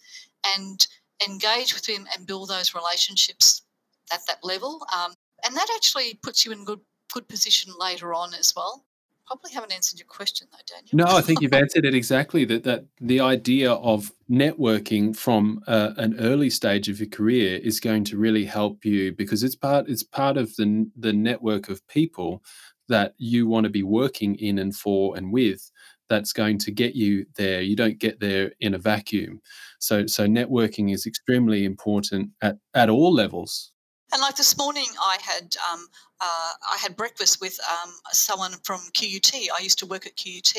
and 0.57 0.87
engage 1.27 1.75
with 1.75 1.85
them 1.85 2.07
and 2.15 2.27
build 2.27 2.49
those 2.49 2.75
relationships 2.75 3.63
at 4.13 4.21
that 4.27 4.39
level. 4.43 4.87
Um, 4.95 5.15
and 5.45 5.57
that 5.57 5.69
actually 5.75 6.19
puts 6.23 6.45
you 6.45 6.53
in 6.53 6.65
good 6.65 6.81
good 7.13 7.29
position 7.29 7.73
later 7.79 8.15
on 8.15 8.33
as 8.35 8.53
well 8.55 8.85
probably 9.31 9.53
haven't 9.53 9.73
answered 9.73 9.99
your 9.99 10.09
question 10.09 10.49
though, 10.51 10.59
Daniel. 10.67 11.07
No, 11.07 11.17
I 11.17 11.21
think 11.21 11.41
you've 11.41 11.53
answered 11.65 11.85
it 11.85 11.95
exactly. 11.95 12.45
That 12.45 12.65
that 12.65 12.87
the 13.01 13.21
idea 13.21 13.73
of 13.73 14.11
networking 14.29 15.17
from 15.17 15.63
uh, 15.69 15.93
an 15.97 16.19
early 16.19 16.51
stage 16.51 16.89
of 16.89 16.99
your 16.99 17.09
career 17.09 17.59
is 17.63 17.79
going 17.79 18.05
to 18.05 18.19
really 18.19 18.45
help 18.45 18.85
you 18.85 19.13
because 19.13 19.45
it's 19.45 19.55
part 19.55 19.89
it's 19.89 20.03
part 20.03 20.37
of 20.37 20.57
the 20.57 20.91
the 20.97 21.13
network 21.13 21.69
of 21.69 21.87
people 21.87 22.43
that 22.89 23.15
you 23.19 23.47
want 23.47 23.65
to 23.65 23.71
be 23.71 23.85
working 23.85 24.35
in 24.35 24.59
and 24.59 24.75
for 24.75 25.17
and 25.17 25.33
with 25.33 25.71
that's 26.11 26.35
going 26.35 26.59
to 26.59 26.73
get 26.73 26.95
you 26.97 27.27
there. 27.37 27.63
You 27.63 27.77
don't 27.77 27.99
get 27.99 28.21
there 28.21 28.53
in 28.61 28.75
a 28.75 28.79
vacuum. 28.79 29.41
So 29.81 30.07
so 30.07 30.27
networking 30.27 30.93
is 30.95 31.07
extremely 31.07 31.65
important 31.65 32.31
at 32.43 32.59
at 32.75 32.91
all 32.91 33.15
levels 33.15 33.73
and 34.13 34.21
like 34.21 34.37
this 34.37 34.57
morning, 34.59 34.87
I 35.01 35.19
had 35.23 35.57
um, 35.73 35.87
uh, 36.21 36.53
I 36.73 36.77
had 36.79 36.97
breakfast 36.97 37.41
with 37.41 37.59
um, 37.71 37.93
someone 38.11 38.53
from 38.65 38.81
QUT. 38.93 39.33
I 39.35 39.63
used 39.63 39.79
to 39.79 39.87
work 39.87 40.07
at 40.07 40.17
QUT, 40.17 40.55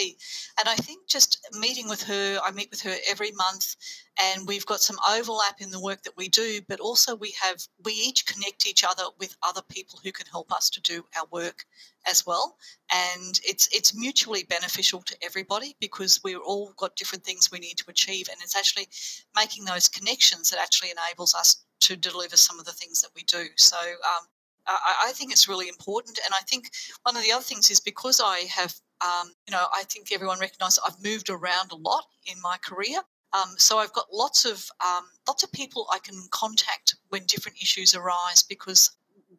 and 0.60 0.70
I 0.70 0.76
think 0.76 1.08
just 1.08 1.46
meeting 1.60 1.90
with 1.90 2.02
her, 2.04 2.40
I 2.44 2.52
meet 2.52 2.72
with 2.72 2.82
her 2.82 2.96
every 3.10 3.32
month, 3.34 3.76
and 4.20 4.48
we've 4.48 4.66
got 4.66 4.80
some 4.80 4.98
overlap 5.10 5.60
in 5.60 5.70
the 5.70 5.82
work 5.82 6.04
that 6.04 6.16
we 6.18 6.30
do, 6.30 6.62
but 6.68 6.80
also 6.80 7.16
we 7.16 7.34
have 7.42 7.58
we 7.84 7.94
each 7.94 8.26
connect 8.26 8.66
each 8.66 8.84
other 8.84 9.04
with 9.20 9.36
other 9.44 9.62
people 9.70 10.00
who 10.04 10.12
can 10.12 10.28
help 10.28 10.52
us 10.52 10.70
to 10.72 10.82
do 10.82 11.04
our 11.18 11.26
work 11.32 11.66
as 12.08 12.26
well, 12.26 12.58
and 12.94 13.40
it's 13.44 13.68
it's 13.74 13.96
mutually 13.96 14.44
beneficial 14.44 15.02
to 15.02 15.16
everybody 15.22 15.76
because 15.80 16.22
we're 16.24 16.40
all 16.40 16.74
got 16.78 16.96
different 16.96 17.24
things 17.26 17.52
we 17.52 17.60
need 17.60 17.78
to 17.78 17.90
achieve, 17.90 18.30
and 18.30 18.38
it's 18.42 18.56
actually 18.56 18.88
making 19.36 19.66
those 19.66 19.90
connections 19.90 20.50
that 20.50 20.60
actually 20.60 20.92
enables 20.92 21.36
us 21.36 21.64
to 21.82 21.96
deliver 21.96 22.38
some 22.38 22.60
of 22.60 22.66
the 22.66 22.72
things 22.72 23.02
that 23.02 23.10
we 23.16 23.24
do. 23.24 23.46
So 23.58 23.78
um, 23.78 24.26
I, 24.68 25.08
I, 25.08 25.12
think 25.14 25.32
it's 25.32 25.48
really 25.48 25.68
important. 25.68 26.20
And 26.24 26.34
I 26.34 26.42
think 26.48 26.70
one 27.04 27.18
of 27.18 27.24
the 27.24 27.32
other 27.32 27.44
things 27.44 27.70
is 27.70 27.80
because 27.80 28.22
I 28.24 28.42
have, 28.56 28.74
um, 29.02 29.32
you 29.48 29.52
know, 29.52 29.66
I 29.74 29.84
think 29.84 30.12
everyone 30.12 30.40
recognises 30.40 30.80
I've 30.86 31.04
moved 31.04 31.30
around 31.30 31.72
a 31.72 31.76
lot 31.76 32.06
in 32.26 32.40
my 32.42 32.58
career. 32.64 33.00
Um, 33.34 33.56
so 33.58 33.78
I've 33.78 33.94
got 33.94 34.08
lots 34.12 34.46
of 34.46 34.70
um, 34.86 35.06
lots 35.28 35.44
of 35.44 35.52
people 35.52 35.88
I 35.92 36.00
can 36.00 36.22
contact 36.32 36.96
when 37.10 37.26
different 37.28 37.62
issues 37.62 37.96
arise 37.96 38.44
because 38.44 38.92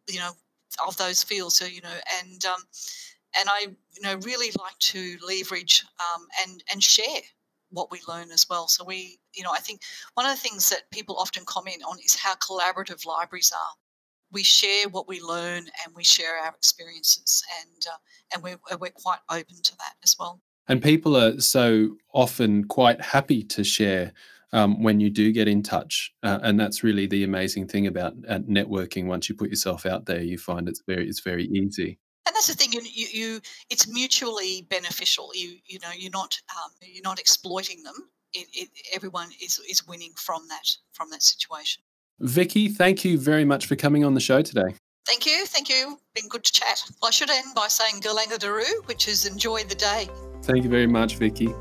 you 0.09 0.19
know 0.19 0.33
of 0.87 0.97
those 0.97 1.23
fields. 1.23 1.57
So 1.57 1.67
you 1.67 1.83
know, 1.83 1.99
and 2.19 2.45
um, 2.47 2.63
and 3.39 3.51
I 3.51 3.67
you 3.93 4.03
know 4.03 4.17
really 4.23 4.51
like 4.59 4.79
to 4.79 5.19
leverage 5.27 5.85
um, 6.01 6.27
and 6.43 6.65
and 6.73 6.83
share 6.83 7.21
what 7.73 7.91
we 7.91 8.01
learn 8.07 8.31
as 8.31 8.47
well. 8.49 8.69
So 8.69 8.85
we, 8.85 9.19
you 9.35 9.43
know, 9.43 9.53
I 9.53 9.59
think 9.59 9.81
one 10.15 10.27
of 10.27 10.33
the 10.33 10.41
things 10.41 10.69
that 10.71 10.83
people 10.93 11.17
often 11.17 11.45
comment 11.47 11.83
on 11.89 11.99
is 12.05 12.15
how 12.15 12.35
collaborative 12.37 13.05
libraries 13.07 13.53
are. 13.53 13.75
We 14.31 14.43
share 14.43 14.89
what 14.89 15.09
we 15.09 15.21
learn 15.21 15.65
and 15.85 15.95
we 15.95 16.05
share 16.05 16.39
our 16.39 16.55
experiences, 16.55 17.43
and 17.61 17.85
uh, 17.87 17.97
and 18.35 18.43
we're 18.43 18.79
we're 18.79 18.91
quite 18.91 19.19
open 19.31 19.57
to 19.63 19.77
that 19.77 19.95
as 20.03 20.17
well. 20.19 20.41
And 20.69 20.83
people 20.83 21.17
are 21.17 21.39
so 21.41 21.97
often 22.15 22.65
quite 22.65 23.01
happy 23.03 23.43
to 23.43 23.63
share 23.63 24.13
um, 24.53 24.83
when 24.83 25.01
you 25.01 25.11
do 25.11 25.33
get 25.33 25.49
in 25.49 25.63
touch, 25.63 26.15
uh, 26.23 26.39
and 26.43 26.59
that's 26.59 26.83
really 26.83 27.07
the 27.07 27.25
amazing 27.25 27.69
thing 27.69 27.87
about 27.87 28.15
uh, 28.27 28.39
networking. 28.39 29.05
Once 29.05 29.29
you 29.29 29.35
put 29.35 29.51
yourself 29.51 29.85
out 29.85 30.07
there, 30.07 30.23
you 30.23 30.39
find 30.39 30.67
it's 30.67 30.83
very 30.87 31.07
it's 31.07 31.21
very 31.21 31.45
easy 31.45 31.99
and 32.27 32.35
that's 32.35 32.47
the 32.47 32.55
thing 32.55 32.73
you, 32.73 32.81
you, 32.83 33.07
you, 33.13 33.41
it's 33.71 33.89
mutually 33.89 34.67
beneficial 34.69 35.31
you 35.35 35.57
you 35.67 35.79
know 35.81 35.91
you're 35.97 36.11
not 36.11 36.39
um, 36.57 36.71
you're 36.83 37.03
not 37.03 37.19
exploiting 37.19 37.83
them 37.83 37.95
it, 38.35 38.49
it, 38.55 38.69
everyone 38.93 39.31
is 39.43 39.61
is 39.69 39.87
winning 39.87 40.13
from 40.17 40.47
that 40.49 40.69
from 40.93 41.11
that 41.11 41.23
situation. 41.23 41.83
Vicki 42.21 42.69
thank 42.69 43.05
you 43.05 43.19
very 43.19 43.45
much 43.45 43.67
for 43.67 43.77
coming 43.77 44.05
on 44.05 44.15
the 44.15 44.21
show 44.21 44.43
today. 44.43 44.75
Thank 45.07 45.27
you 45.27 45.47
thank 45.47 45.69
you. 45.69 45.99
Been 46.15 46.29
good 46.29 46.45
to 46.45 46.53
chat. 46.53 46.83
Well, 47.01 47.09
i 47.09 47.11
should 47.11 47.31
end 47.31 47.55
by 47.55 47.69
saying 47.69 48.01
galanga 48.03 48.39
daru 48.39 48.65
which 48.87 49.09
is 49.09 49.27
enjoy 49.27 49.65
the 49.65 49.75
day. 49.75 50.09
Thank 50.43 50.65
you 50.65 50.71
very 50.71 50.87
much 50.87 51.17
vicki. 51.17 51.55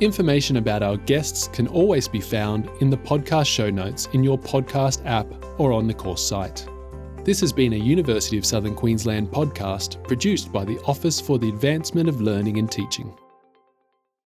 Information 0.00 0.58
about 0.58 0.82
our 0.82 0.96
guests 0.96 1.48
can 1.48 1.66
always 1.66 2.06
be 2.06 2.20
found 2.20 2.70
in 2.80 2.88
the 2.88 2.96
podcast 2.96 3.46
show 3.46 3.68
notes 3.68 4.08
in 4.12 4.22
your 4.22 4.38
podcast 4.38 5.04
app 5.06 5.26
or 5.58 5.72
on 5.72 5.88
the 5.88 5.94
course 5.94 6.24
site. 6.24 6.68
This 7.24 7.40
has 7.40 7.52
been 7.52 7.74
a 7.74 7.76
University 7.76 8.38
of 8.38 8.46
Southern 8.46 8.74
Queensland 8.74 9.30
podcast 9.30 10.02
produced 10.04 10.50
by 10.52 10.64
the 10.64 10.78
Office 10.84 11.20
for 11.20 11.38
the 11.38 11.48
Advancement 11.48 12.08
of 12.08 12.20
Learning 12.20 12.58
and 12.58 12.70
Teaching. 12.70 13.14